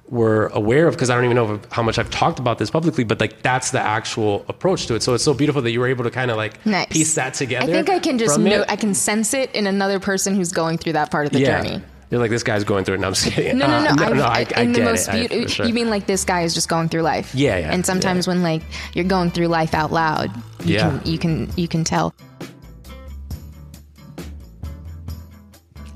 were 0.09 0.47
aware 0.49 0.87
of 0.87 0.95
because 0.95 1.11
I 1.11 1.17
don't 1.17 1.25
even 1.25 1.37
know 1.37 1.61
how 1.73 1.83
much 1.83 1.99
I've 1.99 2.11
talked 2.11 2.39
about 2.39 2.59
this 2.59 2.71
publicly 2.71 3.03
but 3.03 3.19
like 3.19 3.43
that's 3.43 3.73
the 3.73 3.81
actual 3.81 4.45
approach 4.49 4.87
to 4.87 4.95
it 4.95 5.03
so 5.03 5.15
it's 5.15 5.25
so 5.25 5.35
beautiful 5.35 5.63
that 5.63 5.73
you 5.73 5.81
were 5.81 5.89
able 5.89 6.05
to 6.05 6.11
kind 6.13 6.31
of 6.31 6.37
like 6.37 6.65
Nice. 6.65 6.87
piece 6.89 7.15
that 7.17 7.35
together 7.35 7.65
I 7.71 7.75
think 7.75 7.91
I 7.91 7.99
can 7.99 8.17
just 8.17 8.39
know. 8.39 8.65
I 8.69 8.77
can 8.77 8.95
sense 8.95 9.35
it 9.35 9.53
in 9.53 9.67
another 9.67 9.99
person 9.99 10.37
who's 10.37 10.53
going 10.53 10.79
through 10.79 10.93
that 10.93 11.11
part 11.11 11.27
of 11.27 11.33
the 11.33 11.41
yeah. 11.41 11.61
journey. 11.63 11.83
You're 12.09 12.21
like 12.21 12.31
this 12.31 12.45
guy's 12.45 12.63
going 12.63 12.85
through 12.85 12.95
it. 12.95 13.01
No, 13.01 13.09
I'm 13.09 13.15
just 13.15 13.27
kidding. 13.33 13.59
No, 13.59 13.67
no, 13.67 13.81
no. 13.95 14.05
Uh, 14.05 14.07
I, 14.07 14.13
no, 14.13 14.23
I, 14.23 14.47
I 14.57 14.61
in 14.63 14.73
the 14.73 14.79
get 14.79 14.85
most 14.85 15.09
it. 15.09 15.13
I- 15.15 15.27
beautiful. 15.27 15.49
sure. 15.49 15.67
You 15.67 15.75
mean 15.75 15.91
like 15.91 16.07
this 16.07 16.25
guy 16.25 16.43
is 16.43 16.55
just 16.55 16.69
going 16.69 16.89
through 16.89 17.03
life? 17.03 17.35
Yeah, 17.35 17.59
yeah, 17.59 17.73
And 17.73 17.85
sometimes 17.85 18.29
yeah. 18.29 18.35
when 18.35 18.43
like 18.45 18.63
you're 18.95 19.05
going 19.05 19.33
through 19.33 19.49
life 19.49 19.75
out 19.75 19.91
loud, 19.91 20.31
you 20.65 20.75
Yeah. 20.77 21.01
can 21.01 21.01
you 21.05 21.19
can 21.19 21.51
you 21.57 21.67
can 21.67 21.83
tell. 21.83 22.15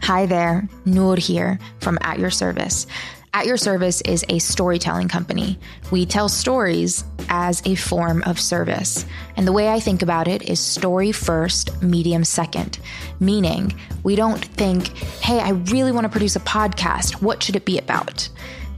Hi 0.03 0.27
there, 0.27 0.69
Noor 0.85 1.15
here 1.17 1.61
from 1.79 1.97
At 2.03 2.19
Your 2.19 2.31
Service. 2.31 2.89
At 3.33 3.47
Your 3.47 3.57
Service 3.57 4.01
is 4.01 4.25
a 4.29 4.41
storytelling 4.41 5.07
company. 5.07 5.57
We 5.93 6.05
tell 6.05 6.29
stories 6.29 7.05
as 7.29 7.63
a 7.65 7.77
form 7.77 8.25
of 8.25 8.41
service. 8.41 9.07
And 9.37 9.47
the 9.47 9.53
way 9.53 9.69
I 9.69 9.79
think 9.79 10.03
about 10.03 10.27
it 10.27 10.43
is 10.43 10.59
story 10.59 11.13
first, 11.13 11.81
medium 11.81 12.25
second. 12.25 12.81
Meaning, 13.21 13.79
we 14.03 14.17
don't 14.17 14.45
think, 14.45 14.89
hey, 15.23 15.39
I 15.39 15.51
really 15.51 15.93
want 15.93 16.07
to 16.07 16.09
produce 16.09 16.35
a 16.35 16.41
podcast. 16.41 17.23
What 17.23 17.41
should 17.41 17.55
it 17.55 17.65
be 17.65 17.79
about? 17.79 18.29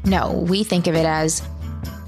No, 0.04 0.32
we 0.32 0.64
think 0.64 0.86
of 0.86 0.94
it 0.94 1.06
as 1.06 1.42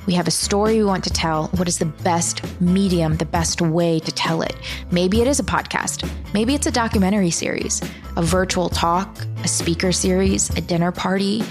we 0.07 0.13
have 0.13 0.29
a 0.29 0.31
story 0.31 0.77
we 0.77 0.85
want 0.85 1.05
to 1.05 1.11
tell. 1.11 1.47
What 1.57 1.67
is 1.67 1.79
the 1.79 1.87
best 1.87 2.61
medium, 2.61 3.17
the 3.17 3.25
best 3.25 3.63
way 3.63 4.01
to 4.01 4.13
tell 4.13 4.43
it? 4.43 4.55
Maybe 4.91 5.23
it 5.23 5.27
is 5.27 5.41
a 5.41 5.45
podcast. 5.45 6.07
Maybe 6.35 6.55
it's 6.55 6.67
a 6.67 6.71
documentary 6.71 7.31
series, 7.31 7.81
a 8.19 8.23
virtual 8.23 8.69
talk, 8.69 9.25
a 9.43 9.49
speaker 9.49 9.93
series, 9.93 10.51
a 10.51 10.61
dinner 10.61 10.93
party. 10.93 11.43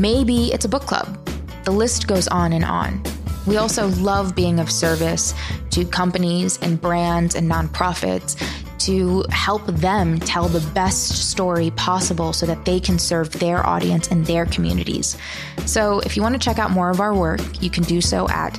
Maybe 0.00 0.50
it's 0.50 0.64
a 0.64 0.68
book 0.68 0.86
club. 0.86 1.18
The 1.66 1.72
list 1.72 2.06
goes 2.06 2.26
on 2.26 2.54
and 2.54 2.64
on. 2.64 3.02
We 3.46 3.58
also 3.58 3.88
love 3.88 4.34
being 4.34 4.58
of 4.58 4.70
service 4.70 5.34
to 5.72 5.84
companies 5.84 6.58
and 6.62 6.80
brands 6.80 7.34
and 7.34 7.50
nonprofits 7.50 8.40
to 8.78 9.26
help 9.28 9.66
them 9.66 10.18
tell 10.18 10.48
the 10.48 10.66
best 10.72 11.28
story 11.28 11.70
possible 11.72 12.32
so 12.32 12.46
that 12.46 12.64
they 12.64 12.80
can 12.80 12.98
serve 12.98 13.30
their 13.32 13.66
audience 13.66 14.08
and 14.08 14.24
their 14.24 14.46
communities. 14.46 15.18
So, 15.66 16.00
if 16.00 16.16
you 16.16 16.22
want 16.22 16.32
to 16.32 16.38
check 16.38 16.58
out 16.58 16.70
more 16.70 16.88
of 16.88 17.00
our 17.00 17.14
work, 17.14 17.42
you 17.62 17.68
can 17.68 17.84
do 17.84 18.00
so 18.00 18.26
at 18.30 18.58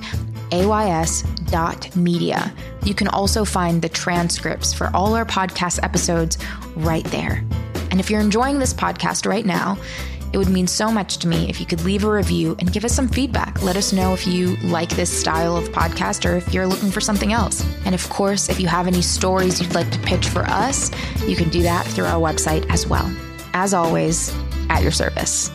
ays.media. 0.52 1.24
You 2.84 2.94
can 2.94 3.08
also 3.08 3.44
find 3.44 3.82
the 3.82 3.90
transcripts 3.90 4.76
for 4.76 4.92
all 4.96 5.16
our 5.16 5.26
podcast 5.26 5.80
episodes 5.82 6.38
right 6.76 7.06
there. 7.06 7.44
And 7.90 8.00
if 8.00 8.12
you're 8.12 8.22
enjoying 8.22 8.60
this 8.60 8.76
podcast 8.76 9.26
right 9.26 9.46
now, 9.46 9.80
it 10.34 10.38
would 10.38 10.50
mean 10.50 10.68
so 10.68 10.92
much 10.92 11.18
to 11.18 11.28
me 11.28 11.50
if 11.50 11.60
you 11.60 11.66
could 11.66 11.84
leave 11.84 12.04
a 12.04 12.12
review 12.12 12.56
and 12.60 12.72
give 12.72 12.86
us 12.86 12.94
some 12.94 13.08
feedback. 13.08 13.62
Let 13.62 13.76
us 13.76 13.92
know 13.92 14.14
if 14.14 14.26
you 14.26 14.56
like 14.58 14.90
this 14.90 15.10
style 15.10 15.58
of 15.58 15.70
podcast 15.70 16.30
or 16.30 16.36
if 16.38 16.54
you're 16.54 16.68
looking 16.68 16.92
for 16.92 17.02
something 17.02 17.34
else. 17.34 17.66
And 17.86 17.94
of 17.94 18.08
course, 18.10 18.50
if 18.50 18.60
you 18.60 18.68
have 18.68 18.88
any 18.88 19.02
stories 19.02 19.62
you'd 19.62 19.76
like 19.76 19.92
to 19.92 20.00
pitch 20.00 20.28
for 20.28 20.44
us, 20.44 20.92
you 21.28 21.36
can 21.36 21.50
do 21.50 21.64
that 21.64 21.86
through 21.86 22.06
our 22.06 22.22
website 22.22 22.66
as 22.70 22.88
well. 22.88 23.14
As 23.54 23.74
always, 23.74 24.34
at 24.70 24.82
your 24.82 24.92
service. 24.92 25.52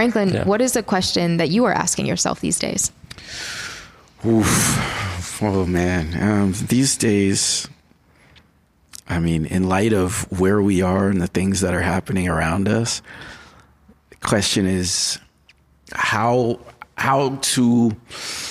Franklin, 0.00 0.30
Yeah. 0.30 0.44
what 0.44 0.62
is 0.62 0.72
the 0.72 0.82
question 0.82 1.36
that 1.36 1.50
you 1.50 1.66
are 1.66 1.72
asking 1.74 2.06
yourself 2.06 2.40
these 2.40 2.58
days? 2.58 2.90
Oof. 4.26 5.42
Oh 5.42 5.66
man. 5.66 6.16
Um, 6.20 6.54
these 6.68 6.96
days, 6.96 7.68
I 9.08 9.18
mean, 9.20 9.44
in 9.44 9.68
light 9.68 9.92
of 9.92 10.26
where 10.40 10.62
we 10.62 10.80
are 10.80 11.08
and 11.08 11.20
the 11.20 11.26
things 11.26 11.60
that 11.60 11.74
are 11.74 11.82
happening 11.82 12.28
around 12.28 12.66
us, 12.68 13.02
the 14.08 14.16
question 14.26 14.64
is 14.66 15.18
how 15.92 16.60
how 16.96 17.36
to 17.54 17.94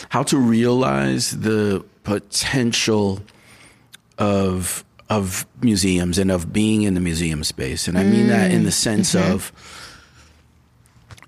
how 0.09 0.21
to 0.23 0.37
realize 0.37 1.31
the 1.31 1.83
potential 2.03 3.21
of 4.19 4.83
of 5.09 5.47
museums 5.63 6.19
and 6.19 6.29
of 6.29 6.53
being 6.53 6.83
in 6.83 6.93
the 6.93 6.99
museum 7.01 7.43
space. 7.43 7.87
And 7.87 7.97
I 7.97 8.03
mean 8.03 8.27
that 8.27 8.51
in 8.51 8.65
the 8.65 8.71
sense 8.71 9.15
of 9.15 9.51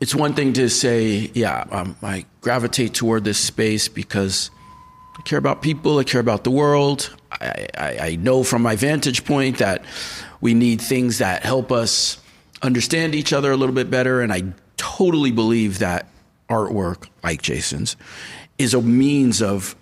it's 0.01 0.15
one 0.15 0.33
thing 0.33 0.53
to 0.53 0.67
say, 0.67 1.29
yeah, 1.35 1.63
um, 1.69 1.95
I 2.01 2.25
gravitate 2.41 2.95
toward 2.95 3.23
this 3.23 3.37
space 3.37 3.87
because 3.87 4.49
I 5.17 5.21
care 5.21 5.37
about 5.37 5.61
people, 5.61 5.99
I 5.99 6.03
care 6.03 6.19
about 6.19 6.43
the 6.43 6.49
world. 6.49 7.15
I, 7.31 7.67
I, 7.77 7.97
I 7.99 8.15
know 8.15 8.43
from 8.43 8.63
my 8.63 8.75
vantage 8.75 9.23
point 9.25 9.59
that 9.59 9.85
we 10.41 10.55
need 10.55 10.81
things 10.81 11.19
that 11.19 11.43
help 11.43 11.71
us 11.71 12.17
understand 12.63 13.13
each 13.13 13.31
other 13.31 13.51
a 13.51 13.55
little 13.55 13.75
bit 13.75 13.91
better. 13.91 14.21
And 14.21 14.33
I 14.33 14.43
totally 14.75 15.31
believe 15.31 15.79
that 15.79 16.07
artwork, 16.49 17.07
like 17.23 17.43
Jason's, 17.43 17.95
is 18.57 18.73
a 18.73 18.81
means 18.81 19.39
of 19.39 19.75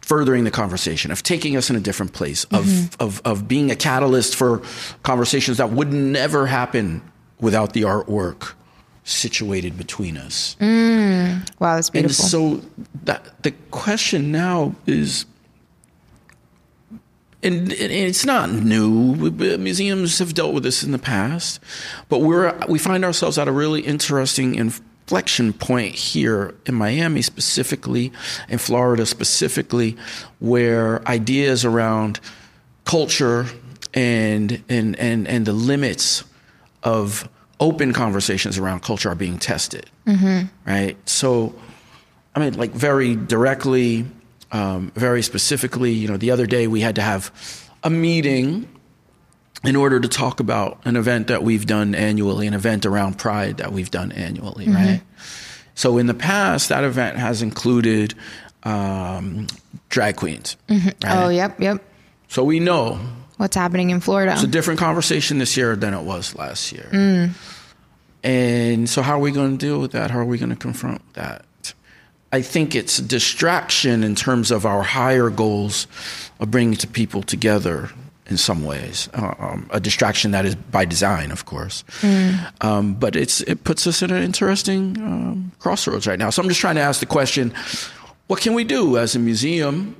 furthering 0.00 0.44
the 0.44 0.50
conversation, 0.50 1.10
of 1.10 1.22
taking 1.22 1.58
us 1.58 1.68
in 1.68 1.76
a 1.76 1.80
different 1.80 2.14
place, 2.14 2.44
of, 2.44 2.96
of, 3.00 3.20
of 3.26 3.46
being 3.46 3.70
a 3.70 3.76
catalyst 3.76 4.34
for 4.34 4.62
conversations 5.02 5.58
that 5.58 5.72
would 5.72 5.92
never 5.92 6.46
happen 6.46 7.02
without 7.38 7.74
the 7.74 7.82
artwork 7.82 8.54
situated 9.06 9.78
between 9.78 10.16
us. 10.16 10.56
Mm. 10.60 11.48
Wow, 11.60 11.76
that's 11.76 11.90
beautiful. 11.90 12.24
And 12.24 12.62
so 12.62 12.68
that 13.04 13.42
the 13.44 13.52
question 13.70 14.32
now 14.32 14.74
is, 14.86 15.26
and, 17.42 17.72
and 17.72 17.92
it's 17.92 18.26
not 18.26 18.50
new. 18.50 19.14
Museums 19.14 20.18
have 20.18 20.34
dealt 20.34 20.54
with 20.54 20.64
this 20.64 20.82
in 20.82 20.90
the 20.90 20.98
past, 20.98 21.60
but 22.08 22.18
we're 22.18 22.58
we 22.68 22.80
find 22.80 23.04
ourselves 23.04 23.38
at 23.38 23.46
a 23.46 23.52
really 23.52 23.82
interesting 23.82 24.56
inflection 24.56 25.52
point 25.52 25.94
here 25.94 26.54
in 26.66 26.74
Miami, 26.74 27.22
specifically, 27.22 28.12
in 28.48 28.58
Florida 28.58 29.06
specifically, 29.06 29.96
where 30.40 31.06
ideas 31.08 31.64
around 31.64 32.18
culture 32.84 33.46
and 33.94 34.64
and 34.68 34.98
and 34.98 35.28
and 35.28 35.46
the 35.46 35.52
limits 35.52 36.24
of 36.82 37.28
open 37.60 37.92
conversations 37.92 38.58
around 38.58 38.82
culture 38.82 39.10
are 39.10 39.14
being 39.14 39.38
tested. 39.38 39.88
Right. 40.66 40.96
So, 41.08 41.54
I 42.34 42.40
mean, 42.40 42.54
like 42.54 42.72
very 42.72 43.16
directly, 43.16 44.06
um, 44.52 44.92
very 44.94 45.22
specifically. 45.22 45.92
You 45.92 46.08
know, 46.08 46.16
the 46.16 46.30
other 46.30 46.46
day 46.46 46.66
we 46.66 46.80
had 46.80 46.96
to 46.96 47.02
have 47.02 47.32
a 47.82 47.90
meeting 47.90 48.68
in 49.64 49.74
order 49.74 49.98
to 49.98 50.08
talk 50.08 50.38
about 50.40 50.80
an 50.84 50.96
event 50.96 51.28
that 51.28 51.42
we've 51.42 51.66
done 51.66 51.94
annually, 51.94 52.46
an 52.46 52.54
event 52.54 52.86
around 52.86 53.18
Pride 53.18 53.56
that 53.56 53.72
we've 53.72 53.90
done 53.90 54.12
annually, 54.12 54.68
right? 54.68 55.00
So 55.74 55.98
in 55.98 56.06
the 56.06 56.14
past, 56.14 56.68
that 56.68 56.84
event 56.84 57.16
has 57.16 57.42
included 57.42 58.14
um, 58.62 59.46
drag 59.88 60.16
queens. 60.16 60.56
right? 60.68 60.94
oh, 61.04 61.28
yep, 61.28 61.60
yep. 61.60 61.82
So 62.28 62.44
we 62.44 62.60
know 62.60 62.98
What's 63.36 63.56
happening 63.56 63.90
in 63.90 64.00
Florida? 64.00 64.32
it's 64.32 64.42
a 64.42 64.46
different 64.46 64.80
conversation 64.80 65.38
this 65.38 65.56
year 65.56 65.76
than 65.76 65.92
it 65.94 66.02
was 66.02 66.34
last 66.34 66.72
year. 66.72 67.32
And 68.24 68.88
so, 68.88 69.02
how 69.02 69.16
are 69.16 69.20
we 69.20 69.30
going 69.30 69.56
to 69.58 69.66
deal 69.66 69.80
with 69.80 69.92
that? 69.92 70.10
How 70.10 70.18
are 70.18 70.24
we 70.24 70.38
going 70.38 70.50
to 70.50 70.56
confront 70.56 71.00
that? 71.14 71.44
I 72.32 72.42
think 72.42 72.74
it's 72.74 72.98
a 72.98 73.02
distraction 73.02 74.02
in 74.02 74.14
terms 74.14 74.50
of 74.50 74.66
our 74.66 74.82
higher 74.82 75.30
goals 75.30 75.86
of 76.40 76.50
bringing 76.50 76.76
to 76.78 76.88
people 76.88 77.22
together 77.22 77.90
in 78.28 78.36
some 78.36 78.64
ways. 78.64 79.08
Um, 79.14 79.68
a 79.70 79.78
distraction 79.78 80.32
that 80.32 80.44
is 80.44 80.56
by 80.56 80.84
design, 80.84 81.30
of 81.30 81.44
course. 81.44 81.84
Um, 82.60 82.94
but 82.94 83.14
it's 83.14 83.42
it 83.42 83.62
puts 83.62 83.86
us 83.86 84.02
in 84.02 84.10
an 84.10 84.22
interesting 84.22 84.96
um, 84.98 85.52
crossroads 85.60 86.06
right 86.06 86.18
now. 86.18 86.30
So 86.30 86.42
I'm 86.42 86.48
just 86.48 86.60
trying 86.60 86.74
to 86.76 86.80
ask 86.80 86.98
the 87.00 87.06
question: 87.06 87.54
What 88.26 88.40
can 88.40 88.54
we 88.54 88.64
do 88.64 88.98
as 88.98 89.14
a 89.14 89.18
museum 89.20 89.94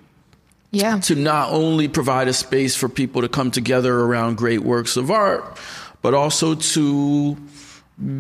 yeah. 0.71 0.99
to 1.01 1.15
not 1.15 1.53
only 1.53 1.89
provide 1.89 2.29
a 2.29 2.33
space 2.33 2.75
for 2.77 2.89
people 2.89 3.23
to 3.23 3.29
come 3.29 3.51
together 3.51 3.95
around 4.01 4.37
great 4.37 4.61
works 4.63 4.97
of 4.97 5.11
art, 5.11 5.59
but 6.03 6.15
also 6.15 6.55
to 6.55 7.37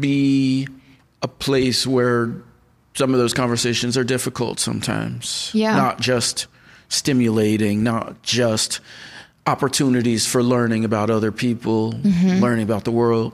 be 0.01 0.67
a 1.23 1.29
place 1.29 1.87
where 1.87 2.33
some 2.95 3.13
of 3.13 3.19
those 3.21 3.35
conversations 3.35 3.97
are 3.97 4.05
difficult 4.05 4.59
sometimes. 4.59 5.51
Yeah. 5.53 5.77
Not 5.77 6.01
just 6.01 6.47
stimulating, 6.89 7.83
not 7.83 8.23
just 8.23 8.81
opportunities 9.47 10.27
for 10.27 10.43
learning 10.43 10.85
about 10.85 11.11
other 11.11 11.31
people, 11.33 11.93
Mm-hmm. 11.93 12.41
learning 12.43 12.65
about 12.65 12.85
the 12.85 12.91
world. 12.93 13.33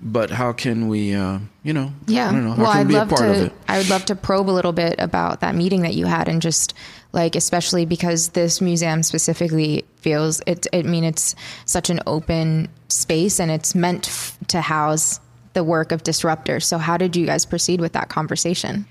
But 0.00 0.30
how 0.30 0.52
can 0.52 0.86
we, 0.86 1.12
uh, 1.14 1.40
you 1.64 1.72
know, 1.72 1.92
Yeah. 2.06 2.28
I 2.28 2.32
don't 2.32 2.44
know, 2.44 2.52
how 2.52 2.62
well, 2.62 2.72
can 2.72 2.80
I'd 2.82 2.86
we 2.86 2.92
be 2.92 2.98
love 2.98 3.10
a 3.12 3.14
part 3.16 3.30
of 3.30 3.36
to. 3.36 3.44
it? 3.46 3.52
I 3.66 3.78
would 3.78 3.90
love 3.90 4.04
to 4.06 4.14
probe 4.14 4.48
a 4.48 4.52
little 4.52 4.72
bit 4.72 4.94
about 4.98 5.40
that 5.40 5.56
meeting 5.56 5.82
that 5.82 5.94
you 5.94 6.06
had, 6.06 6.28
and 6.28 6.40
just 6.40 6.72
like, 7.12 7.34
especially 7.34 7.84
because 7.84 8.28
this 8.28 8.60
museum 8.60 9.02
specifically 9.02 9.84
feels 9.96 10.40
it. 10.46 10.68
I 10.72 10.82
mean, 10.82 11.02
it's 11.02 11.34
such 11.64 11.90
an 11.90 11.98
open 12.06 12.68
space, 12.88 13.40
and 13.40 13.50
it's 13.50 13.74
meant 13.74 14.06
f- 14.06 14.38
to 14.48 14.60
house 14.60 15.18
the 15.54 15.64
work 15.64 15.90
of 15.90 16.04
disruptors. 16.04 16.62
So, 16.62 16.78
how 16.78 16.96
did 16.96 17.16
you 17.16 17.26
guys 17.26 17.44
proceed 17.44 17.80
with 17.80 17.92
that 17.94 18.08
conversation? 18.08 18.86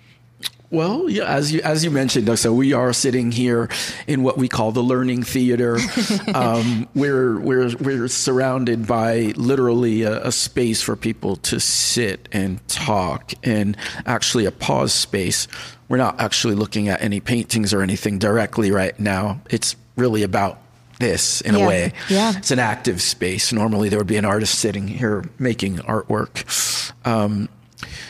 Well, 0.70 1.10
yeah, 1.10 1.24
as 1.24 1.54
you 1.54 1.62
as 1.62 1.86
you 1.86 1.92
mentioned, 1.92 2.38
so 2.38 2.54
we 2.54 2.74
are 2.74 2.92
sitting 2.92 3.32
here 3.32 3.70
in 4.06 4.22
what 4.22 4.38
we 4.38 4.50
call 4.50 4.74
the 4.74 4.84
learning 4.84 5.24
theater. 5.24 5.78
um, 6.36 6.90
we're 6.94 7.40
we're 7.40 7.74
we're 7.78 8.08
surrounded 8.10 8.86
by 8.86 9.34
literally 9.38 10.02
a, 10.04 10.26
a 10.28 10.32
space 10.34 10.82
for 10.82 10.98
people 10.98 11.38
to 11.38 11.62
sit 11.62 12.28
and 12.34 12.66
talk, 12.68 13.32
and 13.44 13.78
actually 14.06 14.44
a 14.46 14.52
pause 14.52 14.92
space. 14.94 15.48
We're 15.88 15.98
not 15.98 16.20
actually 16.20 16.56
looking 16.56 16.90
at 16.90 17.02
any 17.02 17.22
paintings 17.22 17.74
or 17.74 17.82
anything 17.82 18.20
directly 18.20 18.70
right 18.72 19.00
now. 19.00 19.40
It's 19.50 19.78
really 19.96 20.24
about 20.24 20.60
this 21.00 21.40
in 21.42 21.56
Yeah, 21.56 21.64
a 21.64 21.68
way. 21.68 21.94
yeah. 22.10 22.34
It's 22.36 22.52
an 22.52 22.60
active 22.60 23.02
space. 23.02 23.54
Normally, 23.54 23.88
there 23.88 24.00
would 24.00 24.08
be 24.08 24.18
an 24.18 24.26
artist 24.26 24.60
sitting 24.60 24.90
here 24.90 25.24
making 25.40 25.78
artwork. 25.78 26.92
Um, 27.08 27.48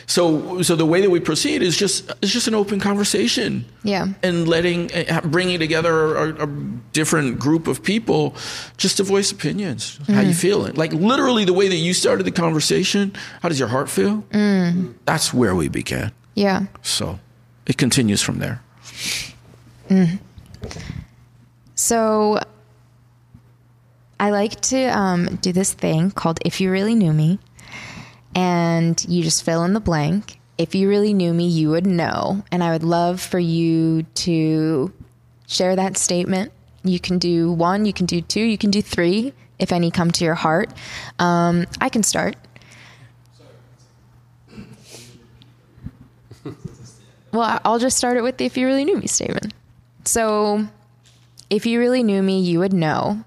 so 0.08 0.62
so 0.62 0.74
the 0.74 0.86
way 0.86 1.02
that 1.02 1.10
we 1.10 1.20
proceed 1.20 1.62
is 1.62 1.76
just 1.76 2.10
it's 2.22 2.32
just 2.32 2.48
an 2.48 2.54
open 2.54 2.80
conversation. 2.80 3.66
Yeah. 3.84 4.08
and 4.22 4.48
letting 4.48 4.90
bringing 5.24 5.58
together 5.58 6.16
a, 6.16 6.44
a 6.44 6.46
different 6.92 7.38
group 7.38 7.68
of 7.68 7.82
people 7.82 8.34
just 8.78 8.96
to 8.96 9.02
voice 9.02 9.30
opinions. 9.30 10.00
How 10.06 10.22
you 10.22 10.30
mm. 10.30 10.40
feeling? 10.40 10.74
Like 10.74 10.92
literally 10.94 11.44
the 11.44 11.52
way 11.52 11.68
that 11.68 11.76
you 11.76 11.92
started 11.92 12.24
the 12.24 12.32
conversation. 12.32 13.14
How 13.42 13.50
does 13.50 13.58
your 13.58 13.68
heart 13.68 13.90
feel? 13.90 14.22
Mm. 14.30 14.94
That's 15.04 15.32
where 15.34 15.54
we 15.54 15.68
began. 15.68 16.12
Yeah. 16.34 16.66
So 16.82 17.20
it 17.66 17.76
continues 17.76 18.22
from 18.22 18.38
there. 18.38 18.62
Mm. 19.90 20.18
So 21.74 22.40
I 24.18 24.30
like 24.30 24.58
to 24.62 24.86
um, 24.86 25.36
do 25.36 25.52
this 25.52 25.74
thing 25.74 26.10
called 26.12 26.40
If 26.44 26.62
You 26.62 26.70
Really 26.70 26.94
Knew 26.94 27.12
Me. 27.12 27.38
And 28.34 29.04
you 29.08 29.22
just 29.22 29.44
fill 29.44 29.64
in 29.64 29.72
the 29.72 29.80
blank. 29.80 30.38
If 30.56 30.74
you 30.74 30.88
really 30.88 31.14
knew 31.14 31.32
me, 31.32 31.48
you 31.48 31.70
would 31.70 31.86
know. 31.86 32.44
And 32.50 32.62
I 32.62 32.72
would 32.72 32.82
love 32.82 33.20
for 33.20 33.38
you 33.38 34.02
to 34.02 34.92
share 35.46 35.76
that 35.76 35.96
statement. 35.96 36.52
You 36.84 37.00
can 37.00 37.18
do 37.18 37.52
one, 37.52 37.84
you 37.84 37.92
can 37.92 38.06
do 38.06 38.20
two, 38.20 38.40
you 38.40 38.58
can 38.58 38.70
do 38.70 38.82
three 38.82 39.32
if 39.58 39.72
any 39.72 39.90
come 39.90 40.10
to 40.12 40.24
your 40.24 40.34
heart. 40.34 40.72
Um, 41.18 41.66
I 41.80 41.88
can 41.88 42.02
start. 42.02 42.36
Well, 47.32 47.60
I'll 47.64 47.78
just 47.78 47.98
start 47.98 48.16
it 48.16 48.22
with 48.22 48.38
the 48.38 48.46
if 48.46 48.56
you 48.56 48.66
really 48.66 48.84
knew 48.84 48.96
me 48.96 49.06
statement. 49.06 49.52
So, 50.04 50.66
if 51.50 51.66
you 51.66 51.78
really 51.78 52.02
knew 52.02 52.22
me, 52.22 52.40
you 52.40 52.58
would 52.60 52.72
know 52.72 53.22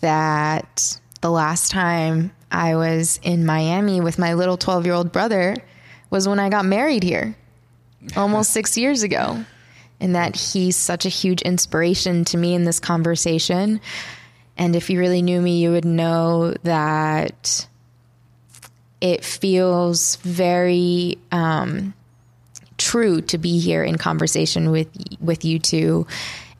that 0.00 1.00
the 1.20 1.30
last 1.30 1.70
time 1.70 2.32
I 2.50 2.76
was 2.76 3.20
in 3.22 3.46
Miami 3.46 4.00
with 4.00 4.18
my 4.18 4.34
little 4.34 4.56
12 4.56 4.86
year 4.86 4.94
old 4.94 5.12
brother 5.12 5.56
was 6.10 6.28
when 6.28 6.40
I 6.40 6.48
got 6.48 6.64
married 6.64 7.02
here 7.02 7.36
almost 8.16 8.50
six 8.52 8.76
years 8.76 9.02
ago. 9.02 9.44
And 10.02 10.14
that 10.14 10.34
he's 10.34 10.76
such 10.76 11.04
a 11.04 11.10
huge 11.10 11.42
inspiration 11.42 12.24
to 12.26 12.38
me 12.38 12.54
in 12.54 12.64
this 12.64 12.80
conversation. 12.80 13.82
And 14.56 14.74
if 14.74 14.88
you 14.88 14.98
really 14.98 15.20
knew 15.20 15.40
me, 15.40 15.60
you 15.60 15.72
would 15.72 15.84
know 15.84 16.54
that 16.62 17.66
it 19.00 19.24
feels 19.24 20.16
very 20.16 21.18
um, 21.32 21.94
true 22.78 23.20
to 23.22 23.38
be 23.38 23.58
here 23.58 23.82
in 23.82 23.96
conversation 23.98 24.70
with 24.70 24.88
with 25.20 25.44
you 25.44 25.58
two, 25.58 26.06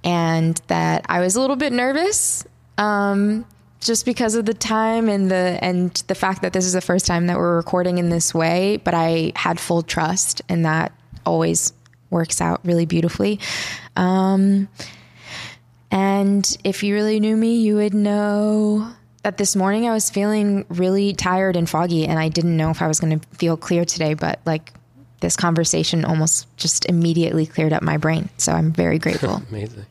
and 0.05 0.61
that 0.69 1.07
I 1.09 1.21
was 1.21 1.37
a 1.37 1.41
little 1.41 1.57
bit 1.57 1.73
nervous, 1.73 2.45
um, 2.79 3.45
just 3.81 4.05
because 4.05 4.35
of 4.35 4.45
the 4.45 4.55
time 4.55 5.09
and 5.09 5.31
the 5.31 5.59
and 5.63 5.93
the 6.07 6.15
fact 6.15 6.43
that 6.43 6.53
this 6.53 6.67
is 6.67 6.75
the 6.75 6.81
first 6.81 7.07
time 7.07 7.27
that 7.27 7.37
we're 7.37 7.57
recording 7.57 7.99
in 7.99 8.11
this 8.11 8.35
way. 8.35 8.77
But 8.77 8.95
I 8.95 9.33
had 9.37 9.59
full 9.59 9.83
trust, 9.83 10.43
and 10.49 10.65
that 10.65 10.93
always 11.25 11.73
works 12.11 12.41
out 12.41 12.61
really 12.65 12.87
beautifully. 12.87 13.41
Um, 13.97 14.69
and 15.91 16.57
if 16.63 16.83
you 16.83 16.95
really 16.95 17.21
knew 17.21 17.37
me, 17.37 17.57
you 17.57 17.77
would 17.77 17.95
know 17.95 18.93
that 19.23 19.37
this 19.37 19.57
morning 19.57 19.89
I 19.89 19.93
was 19.93 20.09
feeling 20.09 20.65
really 20.69 21.13
tired 21.13 21.57
and 21.57 21.69
foggy, 21.69 22.07
and 22.07 22.19
I 22.19 22.29
didn't 22.29 22.57
know 22.57 22.71
if 22.71 22.83
I 22.83 22.89
was 22.89 23.01
going 23.01 23.19
to 23.19 23.29
feel 23.37 23.57
clear 23.57 23.85
today, 23.85 24.15
but 24.15 24.41
like 24.47 24.73
this 25.21 25.37
conversation 25.37 26.05
almost 26.05 26.47
just 26.57 26.87
immediately 26.87 27.47
cleared 27.47 27.73
up 27.73 27.83
my 27.83 27.97
brain. 27.97 28.29
So 28.39 28.53
I'm 28.53 28.73
very 28.73 28.99
grateful. 28.99 29.43
Amazing. 29.51 29.87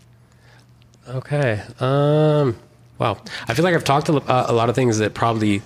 Okay. 1.07 1.61
Um, 1.79 2.55
wow. 2.99 3.17
I 3.47 3.53
feel 3.53 3.63
like 3.63 3.73
I've 3.73 3.83
talked 3.83 4.09
a, 4.09 4.17
uh, 4.17 4.45
a 4.49 4.53
lot 4.53 4.69
of 4.69 4.75
things 4.75 4.97
that 4.99 5.13
probably 5.13 5.61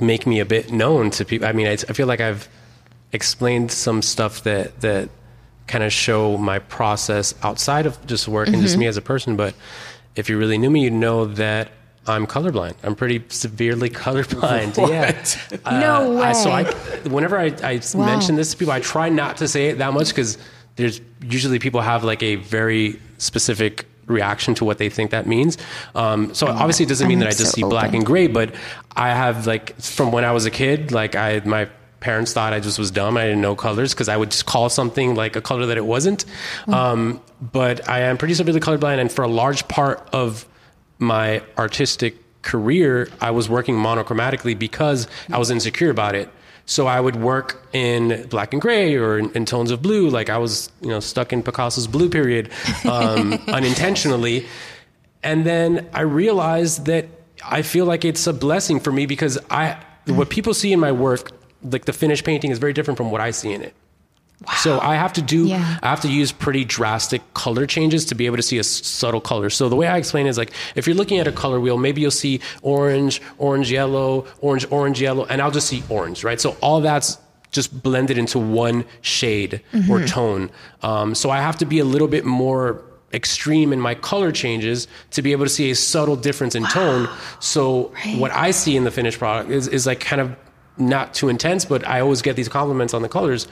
make 0.00 0.26
me 0.26 0.40
a 0.40 0.44
bit 0.44 0.72
known 0.72 1.10
to 1.10 1.24
people. 1.24 1.46
I 1.46 1.52
mean, 1.52 1.66
I, 1.66 1.72
I 1.72 1.76
feel 1.92 2.06
like 2.06 2.20
I've 2.20 2.48
explained 3.12 3.70
some 3.70 4.00
stuff 4.02 4.42
that 4.44 4.80
that 4.80 5.08
kind 5.66 5.84
of 5.84 5.92
show 5.92 6.36
my 6.38 6.58
process 6.58 7.34
outside 7.42 7.86
of 7.86 8.04
just 8.06 8.26
work 8.28 8.48
and 8.48 8.60
just 8.62 8.76
me 8.76 8.86
as 8.86 8.96
a 8.96 9.02
person. 9.02 9.36
But 9.36 9.54
if 10.16 10.28
you 10.28 10.38
really 10.38 10.58
knew 10.58 10.70
me, 10.70 10.84
you'd 10.84 10.92
know 10.92 11.26
that 11.26 11.70
I'm 12.06 12.26
colorblind. 12.26 12.74
I'm 12.82 12.94
pretty 12.96 13.22
severely 13.28 13.88
colorblind. 14.04 14.76
Yeah. 14.88 15.24
No 15.80 16.20
I- 16.20 16.32
so. 16.32 16.50
I, 16.50 16.64
whenever 17.08 17.38
I, 17.38 17.54
I 17.62 17.80
Wow. 17.94 18.06
mention 18.06 18.36
this 18.36 18.50
to 18.52 18.56
people, 18.56 18.72
I 18.72 18.80
try 18.80 19.08
not 19.08 19.36
to 19.38 19.46
say 19.48 19.66
it 19.68 19.78
that 19.78 19.92
much 19.92 20.08
because 20.08 20.36
there's 20.76 21.00
usually 21.22 21.58
people 21.58 21.80
have 21.80 22.02
like 22.02 22.22
a 22.22 22.36
very 22.36 22.98
specific 23.18 23.86
reaction 24.06 24.54
to 24.56 24.64
what 24.64 24.78
they 24.78 24.88
think 24.88 25.10
that 25.10 25.26
means. 25.26 25.58
Um, 25.94 26.34
so 26.34 26.46
obviously 26.46 26.84
it 26.84 26.88
doesn't 26.88 27.08
mean 27.08 27.18
I'm 27.18 27.20
that 27.20 27.28
I 27.28 27.30
just 27.30 27.52
so 27.52 27.56
see 27.56 27.62
black 27.62 27.94
and 27.94 28.04
gray, 28.04 28.26
but 28.26 28.54
I 28.96 29.10
have 29.10 29.46
like 29.46 29.80
from 29.80 30.12
when 30.12 30.24
I 30.24 30.32
was 30.32 30.46
a 30.46 30.50
kid, 30.50 30.92
like 30.92 31.14
I 31.16 31.40
my 31.44 31.68
parents 32.00 32.32
thought 32.32 32.52
I 32.52 32.60
just 32.60 32.78
was 32.78 32.90
dumb. 32.90 33.16
I 33.16 33.24
didn't 33.24 33.40
know 33.40 33.54
colors 33.54 33.94
because 33.94 34.08
I 34.08 34.16
would 34.16 34.32
just 34.32 34.44
call 34.44 34.68
something 34.68 35.14
like 35.14 35.36
a 35.36 35.40
color 35.40 35.66
that 35.66 35.76
it 35.76 35.86
wasn't. 35.86 36.24
Um, 36.66 37.22
but 37.40 37.88
I 37.88 38.00
am 38.00 38.18
pretty 38.18 38.34
severely 38.34 38.60
colorblind, 38.60 38.98
and 38.98 39.10
for 39.10 39.22
a 39.22 39.28
large 39.28 39.66
part 39.68 40.06
of 40.12 40.46
my 40.98 41.42
artistic 41.56 42.16
career, 42.42 43.08
I 43.20 43.30
was 43.30 43.48
working 43.48 43.76
monochromatically 43.76 44.58
because 44.58 45.06
I 45.30 45.38
was 45.38 45.50
insecure 45.50 45.90
about 45.90 46.14
it. 46.14 46.28
So 46.66 46.86
I 46.86 47.00
would 47.00 47.16
work 47.16 47.66
in 47.72 48.26
black 48.28 48.52
and 48.52 48.62
gray 48.62 48.94
or 48.94 49.18
in, 49.18 49.30
in 49.32 49.44
tones 49.44 49.70
of 49.70 49.82
blue, 49.82 50.08
like 50.08 50.30
I 50.30 50.38
was, 50.38 50.70
you 50.80 50.88
know, 50.88 51.00
stuck 51.00 51.32
in 51.32 51.42
Picasso's 51.42 51.86
blue 51.86 52.08
period 52.08 52.50
um, 52.88 53.32
unintentionally. 53.48 54.46
And 55.22 55.44
then 55.44 55.88
I 55.92 56.02
realized 56.02 56.86
that 56.86 57.06
I 57.44 57.62
feel 57.62 57.84
like 57.84 58.04
it's 58.04 58.26
a 58.26 58.32
blessing 58.32 58.80
for 58.80 58.92
me 58.92 59.06
because 59.06 59.38
I, 59.50 59.76
what 60.06 60.30
people 60.30 60.54
see 60.54 60.72
in 60.72 60.80
my 60.80 60.92
work, 60.92 61.32
like 61.62 61.84
the 61.84 61.92
finished 61.92 62.24
painting, 62.24 62.50
is 62.50 62.58
very 62.58 62.72
different 62.72 62.96
from 62.96 63.10
what 63.10 63.20
I 63.20 63.32
see 63.32 63.52
in 63.52 63.62
it. 63.62 63.74
So 64.58 64.80
I 64.80 64.94
have 64.96 65.12
to 65.14 65.22
do, 65.22 65.46
Yeah. 65.46 65.78
I 65.82 65.88
have 65.90 66.00
to 66.02 66.08
use 66.08 66.32
pretty 66.32 66.64
drastic 66.64 67.22
color 67.34 67.66
changes 67.66 68.04
to 68.06 68.14
be 68.14 68.26
able 68.26 68.36
to 68.36 68.42
see 68.42 68.58
a 68.58 68.64
subtle 68.64 69.20
color. 69.20 69.50
So 69.50 69.68
the 69.68 69.76
way 69.76 69.86
I 69.86 69.96
explain 69.96 70.26
it 70.26 70.30
is 70.30 70.38
like, 70.38 70.52
if 70.74 70.86
you're 70.86 70.96
looking 70.96 71.18
at 71.18 71.26
a 71.26 71.32
color 71.32 71.60
wheel, 71.60 71.78
maybe 71.78 72.00
you'll 72.00 72.10
see 72.10 72.40
orange, 72.62 73.20
orange, 73.38 73.70
yellow, 73.70 74.26
orange, 74.40 74.66
orange, 74.70 75.00
yellow, 75.00 75.24
and 75.26 75.40
I'll 75.42 75.50
just 75.50 75.68
see 75.68 75.82
orange, 75.88 76.24
right? 76.24 76.40
So 76.40 76.56
all 76.60 76.80
that's 76.80 77.18
just 77.50 77.82
blended 77.82 78.16
into 78.16 78.38
one 78.38 78.84
shade 79.02 79.60
or 79.90 80.00
tone. 80.06 80.50
Um, 80.82 81.14
so 81.14 81.28
I 81.30 81.38
have 81.38 81.58
to 81.58 81.66
be 81.66 81.78
a 81.80 81.84
little 81.84 82.08
bit 82.08 82.24
more 82.24 82.82
extreme 83.12 83.74
in 83.74 83.80
my 83.80 83.94
color 83.94 84.32
changes 84.32 84.88
to 85.10 85.20
be 85.20 85.32
able 85.32 85.44
to 85.44 85.50
see 85.50 85.70
a 85.70 85.74
subtle 85.74 86.16
difference 86.16 86.54
in 86.54 86.64
tone. 86.64 87.08
So 87.40 87.92
what 88.16 88.30
I 88.32 88.52
see 88.52 88.74
in 88.74 88.84
the 88.84 88.90
finished 88.90 89.18
product 89.18 89.50
is, 89.50 89.68
is 89.68 89.86
like 89.86 90.00
kind 90.00 90.22
of 90.22 90.34
not 90.78 91.12
too 91.12 91.28
intense, 91.28 91.66
but 91.66 91.86
I 91.86 92.00
always 92.00 92.22
get 92.22 92.36
these 92.36 92.48
compliments 92.48 92.94
on 92.94 93.02
the 93.02 93.08
colors. 93.08 93.46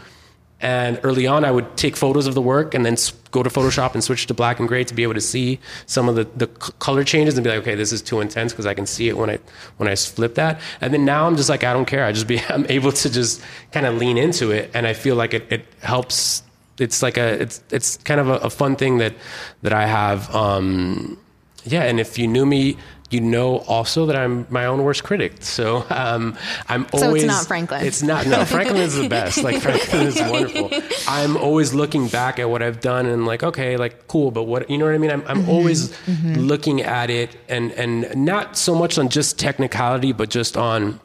And 0.63 1.01
early 1.03 1.27
on, 1.27 1.45
I 1.45 1.51
would 1.51 1.77
take 1.77 1.97
photos 1.97 2.27
of 2.27 2.35
the 2.35 2.43
work 2.43 2.75
and 2.75 2.85
then 2.85 2.97
go 3.31 3.43
to 3.43 3.49
Photoshop 3.49 3.95
and 3.95 4.05
switch 4.05 4.27
to 4.27 4.35
black 4.35 4.59
and 4.59 4.69
gray 4.69 4.85
to 4.85 4.95
be 4.95 5.03
able 5.03 5.15
to 5.15 5.21
see 5.21 5.59
some 5.87 6.09
of 6.09 6.17
the, 6.17 6.25
the 6.37 6.47
color 6.47 7.03
changes 7.03 7.37
and 7.39 7.45
be 7.45 7.51
like, 7.51 7.61
okay, 7.61 7.75
this 7.75 7.93
is 7.93 8.03
too 8.03 8.21
intense 8.21 8.53
because 8.53 8.67
I 8.67 8.75
can 8.75 8.85
see 8.85 9.09
it 9.09 9.17
when 9.17 9.31
I 9.31 9.39
when 9.79 9.89
I 9.89 9.95
flip 9.95 10.35
that. 10.35 10.61
And 10.81 10.93
then 10.93 11.05
now 11.05 11.27
I'm 11.27 11.37
just 11.37 11.49
like, 11.49 11.65
I 11.65 11.73
don't 11.73 11.87
care. 11.87 12.05
I 12.05 12.13
just 12.13 12.27
be 12.27 12.41
I'm 12.49 12.67
able 12.69 12.93
to 12.93 13.11
just 13.11 13.43
kind 13.73 13.87
of 13.87 13.97
lean 13.97 14.19
into 14.19 14.51
it, 14.51 14.71
and 14.75 14.87
I 14.87 14.93
feel 14.93 15.17
like 15.17 15.35
it, 15.35 15.51
it 15.51 15.65
helps. 15.81 16.43
It's 16.79 17.03
like 17.03 17.17
a 17.17 17.41
it's 17.41 17.63
it's 17.71 17.97
kind 17.99 18.21
of 18.21 18.29
a, 18.29 18.37
a 18.37 18.51
fun 18.51 18.77
thing 18.77 18.99
that 18.99 19.15
that 19.63 19.73
I 19.73 19.87
have. 19.87 20.35
Um, 20.35 21.19
yeah, 21.65 21.83
and 21.83 22.01
if 22.01 22.19
you 22.19 22.27
knew 22.27 22.47
me, 22.47 22.77
you 23.11 23.21
know 23.21 23.59
also 23.59 24.07
that 24.07 24.17
I'm 24.17 24.47
my 24.51 24.67
own 24.67 24.85
worst 24.85 25.05
critic. 25.05 25.35
So 25.41 25.85
um, 25.91 26.37
I'm 26.69 26.87
always. 26.93 27.03
So 27.03 27.15
it's 27.15 27.25
not 27.25 27.47
Franklin. 27.47 27.85
It's 27.85 28.03
not. 28.03 28.27
No, 28.27 28.45
Franklin 28.45 28.79
is 28.79 28.97
the 28.97 29.09
best. 29.19 29.43
Like 29.43 29.61
Franklin 29.61 30.07
is 30.07 30.21
wonderful. 30.21 30.71
I'm 31.09 31.37
always 31.37 31.75
looking 31.75 32.09
back 32.09 32.39
at 32.39 32.49
what 32.49 32.63
I've 32.63 32.81
done 32.81 33.07
and 33.07 33.27
like, 33.27 33.43
okay, 33.43 33.77
like 33.77 34.07
cool, 34.09 34.31
but 34.31 34.45
what 34.45 34.71
you 34.71 34.79
know 34.79 34.85
what 34.87 34.95
I 34.95 34.99
mean? 34.99 35.11
I'm, 35.11 35.25
I'm 35.27 35.49
always 35.49 35.93
looking 36.09 36.83
at 36.83 37.11
it 37.11 37.37
and 37.49 37.73
and 37.73 38.25
not 38.25 38.57
so 38.57 38.75
much 38.75 38.99
on 38.99 39.09
just 39.09 39.39
technicality, 39.39 40.13
but 40.13 40.31
just 40.31 40.57
on 40.57 41.01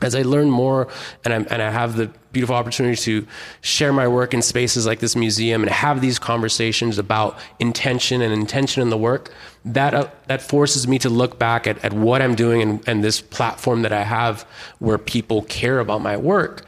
as 0.00 0.14
I 0.14 0.22
learn 0.22 0.50
more 0.50 0.88
and 1.24 1.32
I'm, 1.32 1.46
and 1.50 1.62
I 1.62 1.70
have 1.70 1.96
the 1.96 2.10
beautiful 2.32 2.56
opportunity 2.56 2.96
to 2.96 3.26
share 3.60 3.92
my 3.92 4.08
work 4.08 4.32
in 4.32 4.40
spaces 4.42 4.86
like 4.86 5.00
this 5.00 5.14
museum 5.14 5.62
and 5.62 5.70
have 5.70 6.00
these 6.00 6.18
conversations 6.18 6.98
about 6.98 7.38
intention 7.58 8.22
and 8.22 8.32
intention 8.32 8.82
in 8.82 8.90
the 8.90 8.96
work, 8.96 9.32
that, 9.64 9.94
uh, 9.94 10.08
that 10.26 10.42
forces 10.42 10.88
me 10.88 10.98
to 10.98 11.10
look 11.10 11.38
back 11.38 11.66
at, 11.66 11.84
at 11.84 11.92
what 11.92 12.22
I'm 12.22 12.34
doing 12.34 12.62
and, 12.62 12.88
and 12.88 13.04
this 13.04 13.20
platform 13.20 13.82
that 13.82 13.92
I 13.92 14.02
have 14.02 14.42
where 14.78 14.98
people 14.98 15.42
care 15.42 15.78
about 15.78 16.00
my 16.00 16.16
work 16.16 16.64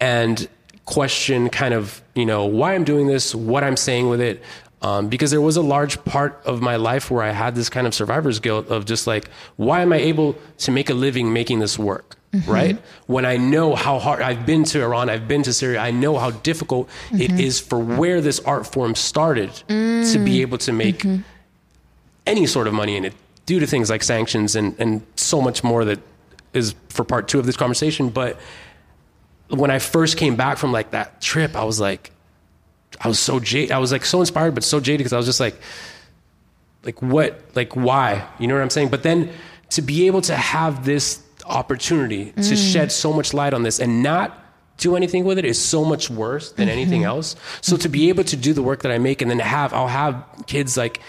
and 0.00 0.48
question 0.84 1.48
kind 1.48 1.74
of, 1.74 2.02
you 2.14 2.26
know, 2.26 2.44
why 2.44 2.74
I'm 2.74 2.84
doing 2.84 3.06
this, 3.06 3.34
what 3.34 3.64
I'm 3.64 3.76
saying 3.76 4.08
with 4.08 4.20
it, 4.20 4.42
um, 4.82 5.08
because 5.08 5.30
there 5.30 5.40
was 5.40 5.56
a 5.56 5.62
large 5.62 6.04
part 6.04 6.40
of 6.44 6.60
my 6.60 6.76
life 6.76 7.10
where 7.10 7.22
I 7.22 7.30
had 7.30 7.54
this 7.54 7.68
kind 7.68 7.86
of 7.86 7.94
survivor's 7.94 8.40
guilt 8.40 8.68
of 8.68 8.84
just 8.84 9.06
like, 9.06 9.28
why 9.56 9.80
am 9.80 9.92
I 9.92 9.98
able 9.98 10.36
to 10.58 10.70
make 10.70 10.90
a 10.90 10.94
living 10.94 11.32
making 11.32 11.60
this 11.60 11.78
work? 11.78 12.16
Mm-hmm. 12.32 12.50
Right? 12.50 12.82
When 13.06 13.26
I 13.26 13.36
know 13.36 13.74
how 13.74 13.98
hard 13.98 14.22
I've 14.22 14.46
been 14.46 14.64
to 14.64 14.82
Iran, 14.82 15.10
I've 15.10 15.28
been 15.28 15.42
to 15.42 15.52
Syria, 15.52 15.80
I 15.80 15.90
know 15.90 16.16
how 16.16 16.30
difficult 16.30 16.88
it 17.10 17.30
mm-hmm. 17.30 17.38
is 17.38 17.60
for 17.60 17.78
where 17.78 18.22
this 18.22 18.40
art 18.40 18.66
form 18.66 18.94
started 18.94 19.52
to 19.52 19.64
be 19.68 20.38
mm. 20.38 20.40
able 20.40 20.56
to 20.58 20.72
make 20.72 21.00
mm-hmm. 21.00 21.22
any 22.26 22.46
sort 22.46 22.68
of 22.68 22.72
money 22.72 22.96
in 22.96 23.04
it 23.04 23.12
due 23.44 23.60
to 23.60 23.66
things 23.66 23.90
like 23.90 24.02
sanctions 24.02 24.56
and, 24.56 24.74
and 24.78 25.04
so 25.16 25.42
much 25.42 25.62
more 25.62 25.84
that 25.84 25.98
is 26.54 26.74
for 26.88 27.04
part 27.04 27.28
two 27.28 27.38
of 27.38 27.44
this 27.44 27.56
conversation. 27.56 28.08
But 28.08 28.38
when 29.48 29.70
I 29.70 29.78
first 29.78 30.16
came 30.16 30.36
back 30.36 30.56
from 30.56 30.72
like 30.72 30.92
that 30.92 31.20
trip, 31.20 31.54
I 31.54 31.64
was 31.64 31.80
like, 31.80 32.12
I 33.00 33.08
was 33.08 33.18
so 33.18 33.40
jaded. 33.40 33.72
I 33.72 33.78
was 33.78 33.92
like 33.92 34.04
so 34.04 34.20
inspired, 34.20 34.54
but 34.54 34.64
so 34.64 34.80
jaded 34.80 34.98
because 34.98 35.12
I 35.12 35.16
was 35.16 35.26
just 35.26 35.40
like, 35.40 35.60
like 36.84 37.00
what, 37.02 37.40
like 37.54 37.74
why? 37.74 38.26
You 38.38 38.46
know 38.46 38.54
what 38.54 38.62
I'm 38.62 38.70
saying? 38.70 38.88
But 38.88 39.02
then 39.02 39.30
to 39.70 39.82
be 39.82 40.06
able 40.06 40.20
to 40.22 40.36
have 40.36 40.84
this 40.84 41.22
opportunity 41.44 42.32
to 42.32 42.40
mm. 42.40 42.72
shed 42.72 42.92
so 42.92 43.12
much 43.12 43.34
light 43.34 43.54
on 43.54 43.62
this 43.62 43.80
and 43.80 44.02
not 44.02 44.38
do 44.78 44.96
anything 44.96 45.24
with 45.24 45.38
it 45.38 45.44
is 45.44 45.62
so 45.62 45.84
much 45.84 46.10
worse 46.10 46.52
than 46.52 46.66
mm-hmm. 46.66 46.72
anything 46.72 47.04
else. 47.04 47.36
So 47.60 47.76
to 47.76 47.88
be 47.88 48.08
able 48.08 48.24
to 48.24 48.36
do 48.36 48.52
the 48.52 48.62
work 48.62 48.82
that 48.82 48.92
I 48.92 48.98
make 48.98 49.22
and 49.22 49.30
then 49.30 49.38
have, 49.38 49.72
I'll 49.72 49.88
have 49.88 50.24
kids 50.46 50.76
like 50.76 51.00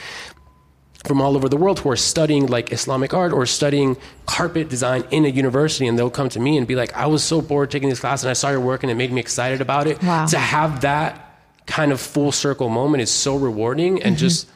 from 1.06 1.22
all 1.22 1.36
over 1.36 1.50
the 1.50 1.58
world 1.58 1.80
who 1.80 1.90
are 1.90 1.98
studying 1.98 2.48
like 2.48 2.72
Islamic 2.72 3.14
art 3.14 3.34
or 3.34 3.46
studying 3.46 3.98
carpet 4.26 4.70
design 4.70 5.04
in 5.12 5.26
a 5.26 5.28
university, 5.28 5.88
and 5.88 6.00
they'll 6.00 6.10
come 6.10 6.30
to 6.30 6.40
me 6.40 6.58
and 6.58 6.66
be 6.66 6.76
like, 6.76 6.96
"I 6.96 7.08
was 7.08 7.24
so 7.24 7.42
bored 7.42 7.72
taking 7.72 7.90
this 7.90 8.00
class, 8.00 8.24
and 8.24 8.30
I 8.30 8.34
saw 8.34 8.52
your 8.52 8.62
work, 8.62 8.84
and 8.84 8.92
it 8.92 8.96
made 8.96 9.12
me 9.12 9.20
excited 9.20 9.60
about 9.60 9.88
it." 9.88 10.02
Wow. 10.02 10.26
To 10.28 10.38
have 10.38 10.82
that 10.82 11.42
kind 11.66 11.92
of 11.92 12.00
full 12.00 12.32
circle 12.32 12.70
moment 12.70 13.02
is 13.02 13.10
so 13.10 13.36
rewarding, 13.36 14.02
and 14.02 14.16
mm-hmm. 14.16 14.20
just 14.20 14.48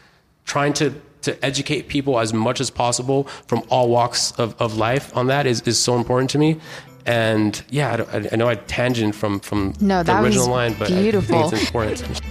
trying 0.45 0.73
to 0.73 0.93
to 1.22 1.45
educate 1.45 1.88
people 1.88 2.20
as 2.20 2.34
much 2.34 2.61
as 2.61 2.70
possible 2.70 3.24
from 3.47 3.63
all 3.70 3.89
walks 3.89 4.32
of, 4.34 4.59
of 4.61 4.78
life 4.78 5.15
on 5.15 5.28
that 5.28 5.45
is, 5.45 5.61
is 5.61 5.80
so 5.80 5.95
important 5.95 6.30
to 6.32 6.38
me. 6.38 6.59
And 7.05 7.63
yeah, 7.70 8.05
I, 8.11 8.30
I, 8.32 8.36
know 8.36 8.49
I 8.49 8.55
tangent 8.55 9.15
from 9.15 9.39
from 9.39 9.74
No, 9.80 10.03
the 10.03 10.20
original 10.22 10.49
line, 10.49 10.76
but 10.78 10.91
I 10.91 11.11
think 11.11 11.53
it's 11.53 11.65
important. 11.65 12.22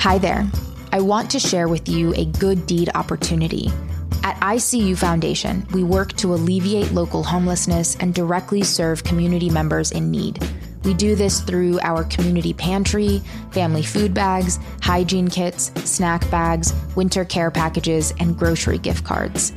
Hi 0.00 0.16
there. 0.16 0.48
I 0.92 1.00
want 1.00 1.28
to 1.32 1.40
share 1.40 1.68
with 1.68 1.88
you 1.88 2.14
a 2.14 2.24
good 2.24 2.66
deed 2.66 2.88
opportunity. 2.94 3.68
At 4.22 4.36
ICU 4.36 4.96
Foundation, 4.96 5.66
we 5.72 5.82
work 5.82 6.12
to 6.14 6.34
alleviate 6.34 6.92
local 6.92 7.22
homelessness 7.22 7.96
and 7.96 8.14
directly 8.14 8.62
serve 8.62 9.04
community 9.04 9.50
members 9.50 9.90
in 9.90 10.10
need. 10.10 10.38
We 10.84 10.94
do 10.94 11.14
this 11.14 11.40
through 11.40 11.80
our 11.80 12.04
community 12.04 12.52
pantry, 12.52 13.22
family 13.50 13.82
food 13.82 14.14
bags, 14.14 14.58
hygiene 14.80 15.28
kits, 15.28 15.72
snack 15.84 16.28
bags, 16.30 16.72
winter 16.96 17.24
care 17.24 17.50
packages, 17.50 18.14
and 18.20 18.38
grocery 18.38 18.78
gift 18.78 19.04
cards. 19.04 19.52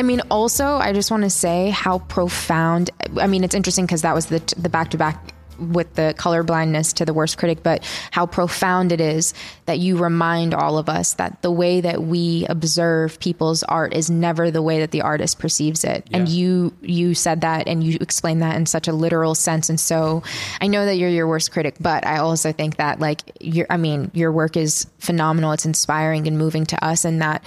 I 0.00 0.02
mean, 0.02 0.22
also, 0.30 0.76
I 0.76 0.92
just 0.92 1.10
want 1.10 1.24
to 1.24 1.30
say 1.30 1.70
how 1.70 1.98
profound. 1.98 2.90
I 3.20 3.26
mean, 3.26 3.44
it's 3.44 3.54
interesting 3.54 3.86
because 3.86 4.02
that 4.02 4.14
was 4.14 4.26
the 4.26 4.38
the 4.56 4.68
back 4.68 4.90
to 4.90 4.96
back 4.96 5.34
with 5.60 5.94
the 5.94 6.14
color 6.16 6.42
blindness 6.42 6.92
to 6.94 7.04
the 7.04 7.14
worst 7.14 7.38
critic, 7.38 7.62
but 7.62 7.84
how 8.10 8.26
profound 8.26 8.92
it 8.92 9.00
is 9.00 9.34
that 9.66 9.78
you 9.78 9.96
remind 9.96 10.54
all 10.54 10.78
of 10.78 10.88
us 10.88 11.14
that 11.14 11.42
the 11.42 11.50
way 11.50 11.80
that 11.80 12.02
we 12.02 12.46
observe 12.48 13.20
people's 13.20 13.62
art 13.62 13.94
is 13.94 14.10
never 14.10 14.50
the 14.50 14.62
way 14.62 14.80
that 14.80 14.90
the 14.90 15.02
artist 15.02 15.38
perceives 15.38 15.84
it. 15.84 16.06
And 16.12 16.28
you 16.28 16.74
you 16.80 17.14
said 17.14 17.42
that 17.42 17.68
and 17.68 17.84
you 17.84 17.98
explained 18.00 18.42
that 18.42 18.56
in 18.56 18.66
such 18.66 18.88
a 18.88 18.92
literal 18.92 19.34
sense. 19.34 19.68
And 19.68 19.78
so 19.78 20.22
I 20.60 20.66
know 20.66 20.84
that 20.84 20.96
you're 20.96 21.10
your 21.10 21.28
worst 21.28 21.52
critic, 21.52 21.76
but 21.80 22.06
I 22.06 22.18
also 22.18 22.52
think 22.52 22.76
that 22.76 23.00
like 23.00 23.20
your 23.40 23.66
I 23.70 23.76
mean, 23.76 24.10
your 24.14 24.32
work 24.32 24.56
is 24.56 24.86
phenomenal. 24.98 25.52
It's 25.52 25.66
inspiring 25.66 26.26
and 26.26 26.38
moving 26.38 26.66
to 26.66 26.84
us 26.84 27.04
and 27.04 27.22
that 27.22 27.44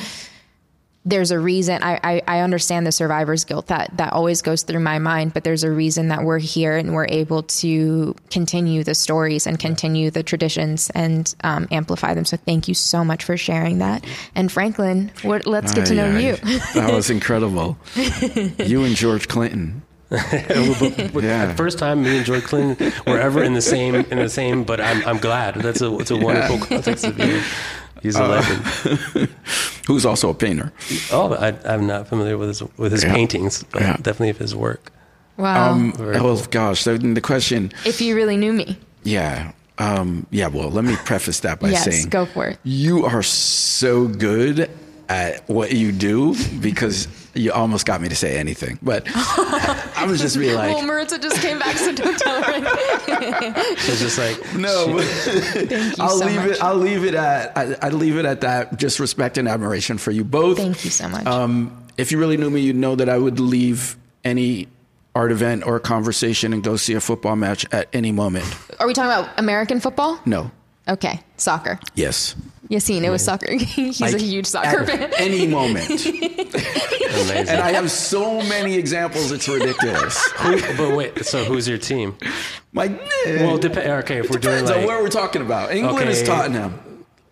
there's 1.05 1.31
a 1.31 1.39
reason 1.39 1.83
I, 1.83 1.99
I, 2.03 2.21
I 2.27 2.39
understand 2.39 2.87
the 2.87 2.91
survivor's 2.91 3.43
guilt 3.43 3.67
that 3.67 3.91
that 3.97 4.13
always 4.13 4.41
goes 4.41 4.63
through 4.63 4.79
my 4.79 4.99
mind 4.99 5.33
but 5.33 5.43
there's 5.43 5.63
a 5.63 5.71
reason 5.71 6.07
that 6.07 6.23
we're 6.23 6.39
here 6.39 6.77
and 6.77 6.93
we're 6.93 7.07
able 7.09 7.43
to 7.43 8.15
continue 8.29 8.83
the 8.85 8.95
stories 8.95 9.45
and 9.45 9.59
continue 9.59 10.11
the 10.11 10.23
traditions 10.23 10.89
and 10.91 11.35
um, 11.43 11.67
amplify 11.71 12.13
them 12.13 12.23
so 12.23 12.37
thank 12.37 12.67
you 12.69 12.73
so 12.73 13.03
much 13.03 13.23
for 13.25 13.35
sharing 13.35 13.79
that 13.79 14.05
and 14.35 14.51
franklin 14.51 15.11
what, 15.23 15.45
let's 15.45 15.73
get 15.73 15.85
to 15.87 15.93
know 15.95 16.09
Aye, 16.09 16.19
you 16.19 16.37
aye. 16.43 16.71
that 16.75 16.93
was 16.93 17.09
incredible. 17.09 17.77
you 17.95 18.83
and 18.83 18.95
George 18.95 19.27
Clinton. 19.27 19.81
Yeah. 20.11 21.55
First 21.55 21.79
time 21.79 22.03
me 22.03 22.17
and 22.17 22.25
George 22.25 22.43
Clinton 22.43 22.91
were 23.07 23.19
ever 23.19 23.43
in 23.43 23.53
the 23.53 23.61
same 23.61 23.95
in 23.95 24.17
the 24.19 24.29
same, 24.29 24.63
but 24.63 24.79
I'm 24.79 25.03
I'm 25.07 25.17
glad. 25.17 25.55
That's 25.55 25.81
a 25.81 25.97
it's 25.97 26.11
a 26.11 26.17
wonderful 26.17 26.59
context 26.59 27.05
to 27.05 27.11
be 27.11 27.23
in. 27.23 27.43
He's 28.03 28.15
a 28.17 28.27
legend. 28.27 28.61
Who's 29.87 30.05
also 30.05 30.29
a 30.29 30.33
painter. 30.33 30.71
Oh, 31.11 31.33
I, 31.33 31.55
I'm 31.65 31.87
not 31.87 32.07
familiar 32.07 32.37
with 32.37 32.49
his 32.49 32.61
with 32.77 32.91
his 32.91 33.03
Yeah. 33.03 33.13
paintings, 33.15 33.63
but 33.71 33.81
Yeah. 33.81 33.95
definitely 33.97 34.29
of 34.29 34.37
his 34.37 34.53
work. 34.53 34.91
wow 35.37 35.71
Um, 35.71 35.93
Very 35.93 36.17
oh 36.17 36.37
gosh, 36.51 36.83
the, 36.83 36.97
the 36.97 37.21
question. 37.21 37.71
if 37.85 38.01
you 38.01 38.15
really 38.15 38.37
knew 38.37 38.53
me 38.53 38.77
Yeah, 39.03 39.53
um, 39.79 40.27
yeah. 40.31 40.47
Well, 40.47 40.69
let 40.69 40.83
me 40.85 40.95
preface 41.05 41.39
that 41.41 41.59
by 41.59 41.69
yes 41.69 41.85
saying 41.85 42.09
go 42.09 42.25
for 42.25 42.45
it 42.47 42.59
you 42.63 43.05
are 43.05 43.23
so 43.23 44.07
good 44.07 44.69
at 45.09 45.47
what 45.49 45.71
you 45.73 45.91
do 45.91 46.35
because 46.61 47.07
you 47.35 47.51
almost 47.51 47.85
got 47.85 47.99
me 48.01 48.09
to 48.09 48.15
say 48.15 48.37
anything. 48.37 48.77
But 48.81 49.07
I 49.13 50.05
was 50.07 50.19
just 50.21 50.37
be 50.37 50.53
like, 50.53 50.75
well 50.75 50.85
maritza 50.85 51.17
just 51.19 51.41
came 51.41 51.59
back 51.59 51.77
so 51.77 51.93
don't 51.93 52.17
tell 52.17 52.41
her 52.43 52.53
It's 53.07 53.99
just 53.99 54.17
like 54.17 54.37
no. 54.55 54.99
thank 55.03 55.97
you 55.97 56.03
I'll 56.03 56.17
so 56.17 56.25
leave 56.25 56.35
much 56.35 56.49
it. 56.51 56.63
I'll 56.63 56.75
leave 56.75 57.03
it 57.05 57.15
at. 57.15 57.57
I, 57.57 57.75
I'd 57.81 57.93
leave 57.93 58.17
it 58.17 58.25
at 58.25 58.41
that. 58.41 58.77
Just 58.77 58.99
respect 58.99 59.37
and 59.37 59.47
admiration 59.47 59.97
for 59.97 60.11
you 60.11 60.23
both. 60.23 60.57
thank 60.57 60.83
you 60.85 60.91
so 60.91 61.07
much 61.09 61.25
Um, 61.25 61.85
if 61.97 62.11
you 62.11 62.19
really 62.19 62.37
knew 62.37 62.49
me, 62.49 62.61
you'd 62.61 62.75
know 62.75 62.95
that 62.95 63.09
I 63.09 63.17
would 63.17 63.39
leave 63.39 63.95
any 64.23 64.67
art 65.15 65.31
event 65.31 65.63
or 65.65 65.79
conversation 65.79 66.53
and 66.53 66.63
go 66.63 66.75
see 66.75 66.93
a 66.93 66.99
football 67.01 67.35
match 67.35 67.65
at 67.71 67.87
any 67.93 68.11
moment. 68.11 68.45
are 68.79 68.87
we 68.87 68.93
talking 68.93 69.11
about 69.11 69.37
american 69.39 69.79
football 69.79 70.19
No. 70.25 70.49
okay 70.87 71.19
soccer 71.37 71.79
Yes. 71.95 72.35
Yassine, 72.73 73.03
it 73.03 73.09
was 73.09 73.23
soccer. 73.23 73.53
He's 73.55 74.01
a 74.01 74.17
huge 74.17 74.45
soccer 74.45 74.81
at 74.81 74.87
fan. 74.89 75.11
Any 75.17 75.47
moment. 75.47 75.87
amazing. 75.89 77.47
and 77.47 77.61
I 77.61 77.71
have 77.71 77.91
so 77.91 78.41
many 78.41 78.75
examples. 78.75 79.31
It's 79.31 79.47
ridiculous. 79.47 80.17
Who- 80.37 80.61
but 80.77 80.95
wait, 80.95 81.25
so 81.25 81.43
who's 81.43 81.67
your 81.67 81.77
team? 81.77 82.15
My 82.71 82.87
Well, 83.25 83.57
dep- 83.57 83.77
okay, 83.77 84.17
if 84.19 84.29
we're 84.29 84.39
doing 84.39 84.65
depends 84.65 84.71
on 84.71 84.77
like 84.77 84.87
where 84.87 85.01
we're 85.03 85.09
talking 85.09 85.41
about. 85.41 85.71
England 85.71 86.09
is 86.09 86.23
Tottenham. 86.23 86.79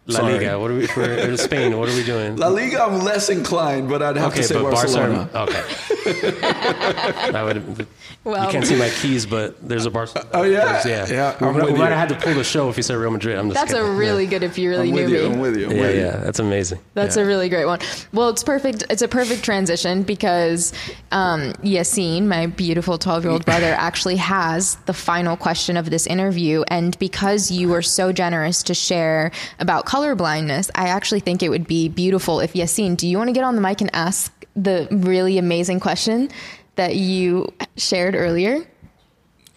La 0.07 0.19
Sorry. 0.21 0.33
Liga, 0.33 0.59
what 0.59 0.71
are 0.71 0.73
we 0.75 0.87
for 0.87 1.03
or 1.03 1.37
Spain? 1.37 1.77
What 1.77 1.87
are 1.87 1.93
we 1.95 2.03
doing? 2.03 2.35
La 2.35 2.47
Liga, 2.47 2.81
I'm 2.83 2.99
less 3.03 3.29
inclined, 3.29 3.87
but 3.87 4.01
I'd 4.01 4.17
have 4.17 4.31
okay, 4.31 4.41
to 4.41 4.47
say 4.47 4.55
but 4.55 4.71
Barcelona. 4.71 5.29
Barcelona. 5.31 5.51
Okay. 5.51 6.41
I 7.37 7.43
would. 7.43 7.87
Well- 8.23 8.45
you 8.45 8.51
can't 8.51 8.65
see 8.65 8.75
my 8.77 8.89
keys, 8.89 9.25
but 9.27 9.55
there's 9.67 9.85
a 9.85 9.91
Barcelona. 9.91 10.29
Oh, 10.33 10.41
yeah. 10.43 10.81
yeah. 10.85 11.07
Yeah, 11.07 11.37
We 11.39 11.47
I'm 11.47 11.53
might- 11.53 11.63
with 11.65 11.73
we 11.73 11.79
might 11.79 11.91
have 11.91 12.09
had 12.09 12.19
to 12.19 12.25
pull 12.25 12.33
the 12.33 12.43
show 12.43 12.69
if 12.69 12.77
you 12.77 12.83
said 12.83 12.95
Real 12.97 13.11
Madrid. 13.11 13.37
I'm 13.37 13.49
just. 13.49 13.59
That's 13.59 13.73
a 13.73 13.77
kidding. 13.83 13.95
really 13.97 14.25
good 14.25 14.41
if 14.43 14.57
you 14.57 14.69
really 14.71 14.89
I'm 14.89 14.95
knew 14.95 15.07
you. 15.07 15.29
me. 15.29 15.33
I'm 15.35 15.39
with 15.39 15.57
you. 15.57 15.65
I'm 15.69 15.75
Yeah, 15.75 15.81
with 15.81 15.95
you. 15.95 16.01
yeah, 16.01 16.17
that's 16.17 16.39
amazing. 16.39 16.79
That's 16.95 17.15
yeah. 17.15 17.23
a 17.23 17.25
really 17.25 17.49
great 17.49 17.65
one. 17.65 17.79
Well, 18.11 18.29
it's 18.29 18.43
perfect. 18.43 18.83
It's 18.89 19.01
a 19.03 19.07
perfect 19.07 19.43
transition 19.43 20.01
because 20.03 20.73
um, 21.11 21.53
Yassine, 21.63 22.25
my 22.25 22.47
beautiful 22.47 22.97
12 22.97 23.23
year 23.23 23.31
old 23.33 23.45
brother, 23.45 23.73
actually 23.77 24.15
has 24.17 24.75
the 24.87 24.93
final 24.93 25.37
question 25.37 25.77
of 25.77 25.89
this 25.91 26.07
interview. 26.07 26.63
And 26.69 26.97
because 26.99 27.51
you 27.51 27.69
were 27.69 27.81
so 27.83 28.11
generous 28.11 28.63
to 28.63 28.73
share 28.73 29.31
about 29.59 29.85
color 29.91 30.15
blindness, 30.15 30.71
I 30.73 30.87
actually 30.87 31.19
think 31.19 31.43
it 31.43 31.49
would 31.49 31.67
be 31.67 31.89
beautiful 31.89 32.39
if 32.39 32.53
Yassine, 32.53 32.95
do 32.95 33.05
you 33.05 33.17
want 33.17 33.27
to 33.27 33.33
get 33.33 33.43
on 33.43 33.55
the 33.55 33.61
mic 33.61 33.81
and 33.81 33.89
ask 33.93 34.31
the 34.55 34.87
really 34.89 35.37
amazing 35.37 35.81
question 35.81 36.29
that 36.77 36.95
you 36.95 37.53
shared 37.75 38.15
earlier? 38.15 38.63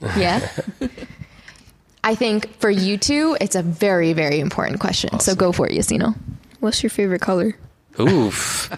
Yeah. 0.18 0.46
I 2.02 2.14
think 2.14 2.58
for 2.58 2.68
you 2.68 2.98
two, 2.98 3.38
it's 3.40 3.54
a 3.54 3.62
very, 3.62 4.12
very 4.12 4.38
important 4.40 4.80
question. 4.80 5.18
So 5.20 5.34
go 5.34 5.50
for 5.52 5.66
it, 5.66 5.72
Yassino. 5.72 6.14
What's 6.60 6.82
your 6.82 6.90
favorite 6.90 7.22
color? 7.22 7.56
Oof. 7.98 8.68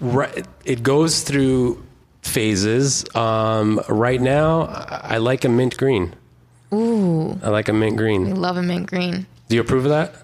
right, 0.00 0.46
it 0.66 0.82
goes 0.82 1.22
through 1.22 1.82
phases. 2.20 3.06
Um, 3.14 3.80
right 3.88 4.20
now, 4.20 4.62
I 4.62 5.14
I 5.14 5.18
like 5.18 5.46
a 5.46 5.48
mint 5.48 5.78
green. 5.78 6.14
Ooh, 6.74 7.38
I 7.42 7.48
like 7.50 7.68
a 7.68 7.72
mint 7.72 7.96
green. 7.96 8.26
I 8.28 8.32
love 8.32 8.56
a 8.56 8.62
mint 8.62 8.86
green. 8.88 9.26
Do 9.48 9.56
you 9.56 9.62
approve 9.62 9.84
of 9.86 9.90
that? 9.90 10.14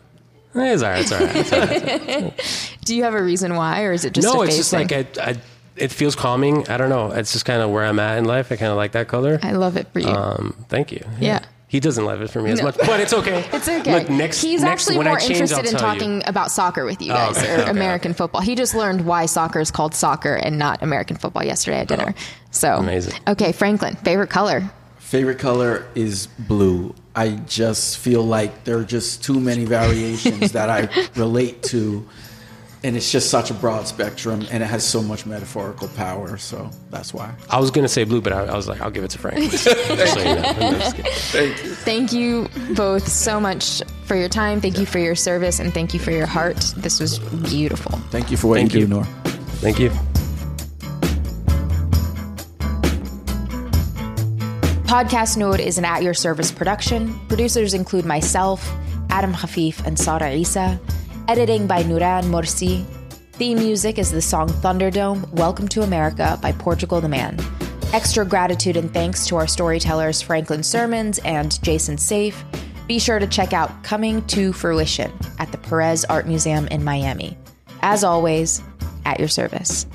Eh, 0.55 0.73
It's 0.75 0.83
all 0.83 0.91
right. 0.91 1.01
It's 1.01 1.13
all 1.13 1.21
right. 1.21 1.37
It's 1.37 1.53
all 1.53 1.61
right. 1.61 2.77
Do 2.85 2.97
you 2.97 3.05
have 3.05 3.15
a 3.15 3.23
reason 3.23 3.55
why, 3.55 3.83
or 3.85 3.93
is 3.93 4.05
it 4.05 4.15
just 4.15 4.27
no, 4.27 4.43
it's 4.43 4.57
just 4.57 4.71
thing? 4.73 4.89
like 4.89 5.19
I, 5.19 5.31
I, 5.31 5.37
it 5.77 5.93
feels 5.93 6.17
calming. 6.17 6.69
I 6.69 6.77
don't 6.77 6.89
know. 6.91 7.13
It's 7.13 7.33
just 7.33 7.45
kind 7.45 7.63
of 7.63 7.71
where 7.71 7.85
I'm 7.85 8.01
at 8.01 8.19
in 8.19 8.25
life. 8.25 8.51
I 8.51 8.57
kind 8.57 8.71
of 8.71 8.77
like 8.77 8.93
that 8.93 9.07
color. 9.07 9.39
I 9.43 9.53
love 9.53 9.77
it 9.77 9.87
for 9.93 10.01
you. 10.01 10.09
Um, 10.09 10.57
thank 10.69 10.91
you. 10.93 11.05
Yeah. 11.21 11.41
He 11.69 11.79
doesn't 11.79 12.05
love 12.05 12.21
it 12.21 12.31
for 12.31 12.43
me 12.43 12.51
as 12.51 12.61
much, 12.61 12.77
but 12.79 12.99
it's 12.99 13.13
okay. 13.13 13.49
It's 13.53 13.69
okay. 13.69 14.01
Look, 14.01 14.11
next, 14.11 14.43
He's 14.43 14.61
next, 14.63 14.89
actually 14.91 15.05
more 15.05 15.17
change, 15.21 15.31
interested 15.41 15.59
in 15.67 15.77
tell 15.79 15.95
you. 15.95 16.01
talking 16.01 16.23
about 16.27 16.51
soccer 16.51 16.85
with 16.85 17.01
you 17.01 17.13
Oh, 17.13 17.15
guys, 17.15 17.39
okay, 17.39 17.55
or 17.55 17.59
okay, 17.61 17.71
American 17.71 18.13
football. 18.13 18.41
He 18.41 18.57
just 18.57 18.75
learned 18.75 19.07
why 19.07 19.27
soccer 19.27 19.61
is 19.61 19.71
called 19.71 19.95
soccer 19.95 20.35
and 20.35 20.59
not 20.59 20.83
American 20.83 21.17
football 21.17 21.45
yesterday 21.45 21.79
at 21.79 21.87
dinner. 21.87 22.13
So 22.51 22.73
Oh, 22.73 22.79
Amazing. 22.81 23.15
Okay, 23.29 23.53
Franklin, 23.53 23.95
favorite 23.95 24.31
color. 24.31 24.69
Favorite 25.11 25.41
color 25.41 25.89
is 25.97 26.29
blue. 26.39 26.95
I 27.17 27.31
just 27.49 27.99
feel 27.99 28.23
like 28.23 28.63
there 28.63 28.79
are 28.79 28.85
just 28.85 29.25
too 29.25 29.41
many 29.41 29.65
variations 29.65 30.53
that 30.53 30.71
I 30.71 30.89
relate 31.17 31.65
to. 31.65 32.07
And 32.85 32.97
it's 32.97 33.11
just 33.11 33.29
such 33.29 33.51
a 33.51 33.55
broad 33.55 33.89
spectrum 33.89 34.47
and 34.53 34.63
it 34.63 34.67
has 34.67 34.87
so 34.87 35.03
much 35.03 35.27
metaphorical 35.27 35.89
power. 35.89 36.37
So 36.37 36.71
that's 36.91 37.13
why. 37.13 37.35
I 37.51 37.59
was 37.59 37.73
gonna 37.73 37.89
say 37.89 38.05
blue, 38.05 38.21
but 38.21 38.33
I, 38.33 38.45
I 38.45 38.55
was 38.55 38.69
like, 38.69 38.81
I'll 38.83 38.91
give 38.93 39.03
it 39.03 39.11
to 39.11 39.19
Frank. 39.19 39.39
Just 39.51 39.65
so 39.65 40.19
you 40.21 40.25
know. 40.27 40.43
I'm 40.45 40.75
just 40.79 40.95
kidding. 40.95 41.13
Thank 41.13 41.65
you. 41.65 41.75
Thank 41.75 42.13
you 42.13 42.75
both 42.77 43.09
so 43.09 43.41
much 43.41 43.83
for 44.05 44.15
your 44.15 44.29
time. 44.29 44.61
Thank 44.61 44.79
you 44.79 44.87
for 44.87 45.01
your 45.01 45.17
service, 45.17 45.59
and 45.59 45.75
thank 45.75 45.93
you 45.93 45.99
for 45.99 46.13
your 46.13 46.27
heart. 46.27 46.73
This 46.77 47.01
was 47.01 47.19
beautiful. 47.19 47.99
Thank 48.11 48.31
you 48.31 48.37
for 48.37 48.47
what 48.47 48.59
Thank 48.59 48.75
you 48.75 48.81
you. 48.83 48.87
do, 48.87 48.95
Noor. 48.95 49.05
Thank 49.61 49.81
you. 49.81 49.91
Podcast 54.91 55.37
Noor 55.37 55.57
is 55.57 55.79
an 55.79 55.85
at 55.85 56.03
your 56.03 56.15
service 56.15 56.51
production. 56.51 57.17
Producers 57.29 57.75
include 57.75 58.05
myself, 58.05 58.69
Adam 59.09 59.33
Khafif, 59.33 59.87
and 59.87 59.97
Sara 59.97 60.33
Isa. 60.33 60.81
Editing 61.29 61.69
by 61.69 61.85
Nuran 61.85 62.25
Morsi. 62.25 62.85
Theme 63.35 63.59
music 63.59 64.01
is 64.01 64.11
the 64.11 64.21
song 64.21 64.49
Thunderdome 64.49 65.31
Welcome 65.31 65.69
to 65.69 65.83
America 65.83 66.37
by 66.43 66.51
Portugal 66.51 67.01
the 67.01 67.09
Man. 67.09 67.39
Extra 67.93 68.25
gratitude 68.25 68.77
and 68.77 68.93
thanks 68.93 69.29
to 69.29 69.37
our 69.37 69.47
storytellers 69.47 70.21
Franklin 70.23 70.63
Sirmans 70.63 71.21
and 71.25 71.63
Jason 71.63 71.95
Seife. 71.95 72.43
Be 72.89 72.99
sure 72.99 73.21
to 73.21 73.29
check 73.29 73.53
out 73.53 73.85
Coming 73.85 74.27
to 74.27 74.53
Fruition 74.53 75.13
at 75.39 75.53
the 75.53 75.59
Perez 75.59 76.05
Art 76.07 76.27
Museum 76.27 76.67
in 76.67 76.83
Miami. 76.83 77.39
As 77.83 78.03
always, 78.03 78.61
at 79.05 79.21
your 79.21 79.29
service. 79.29 79.87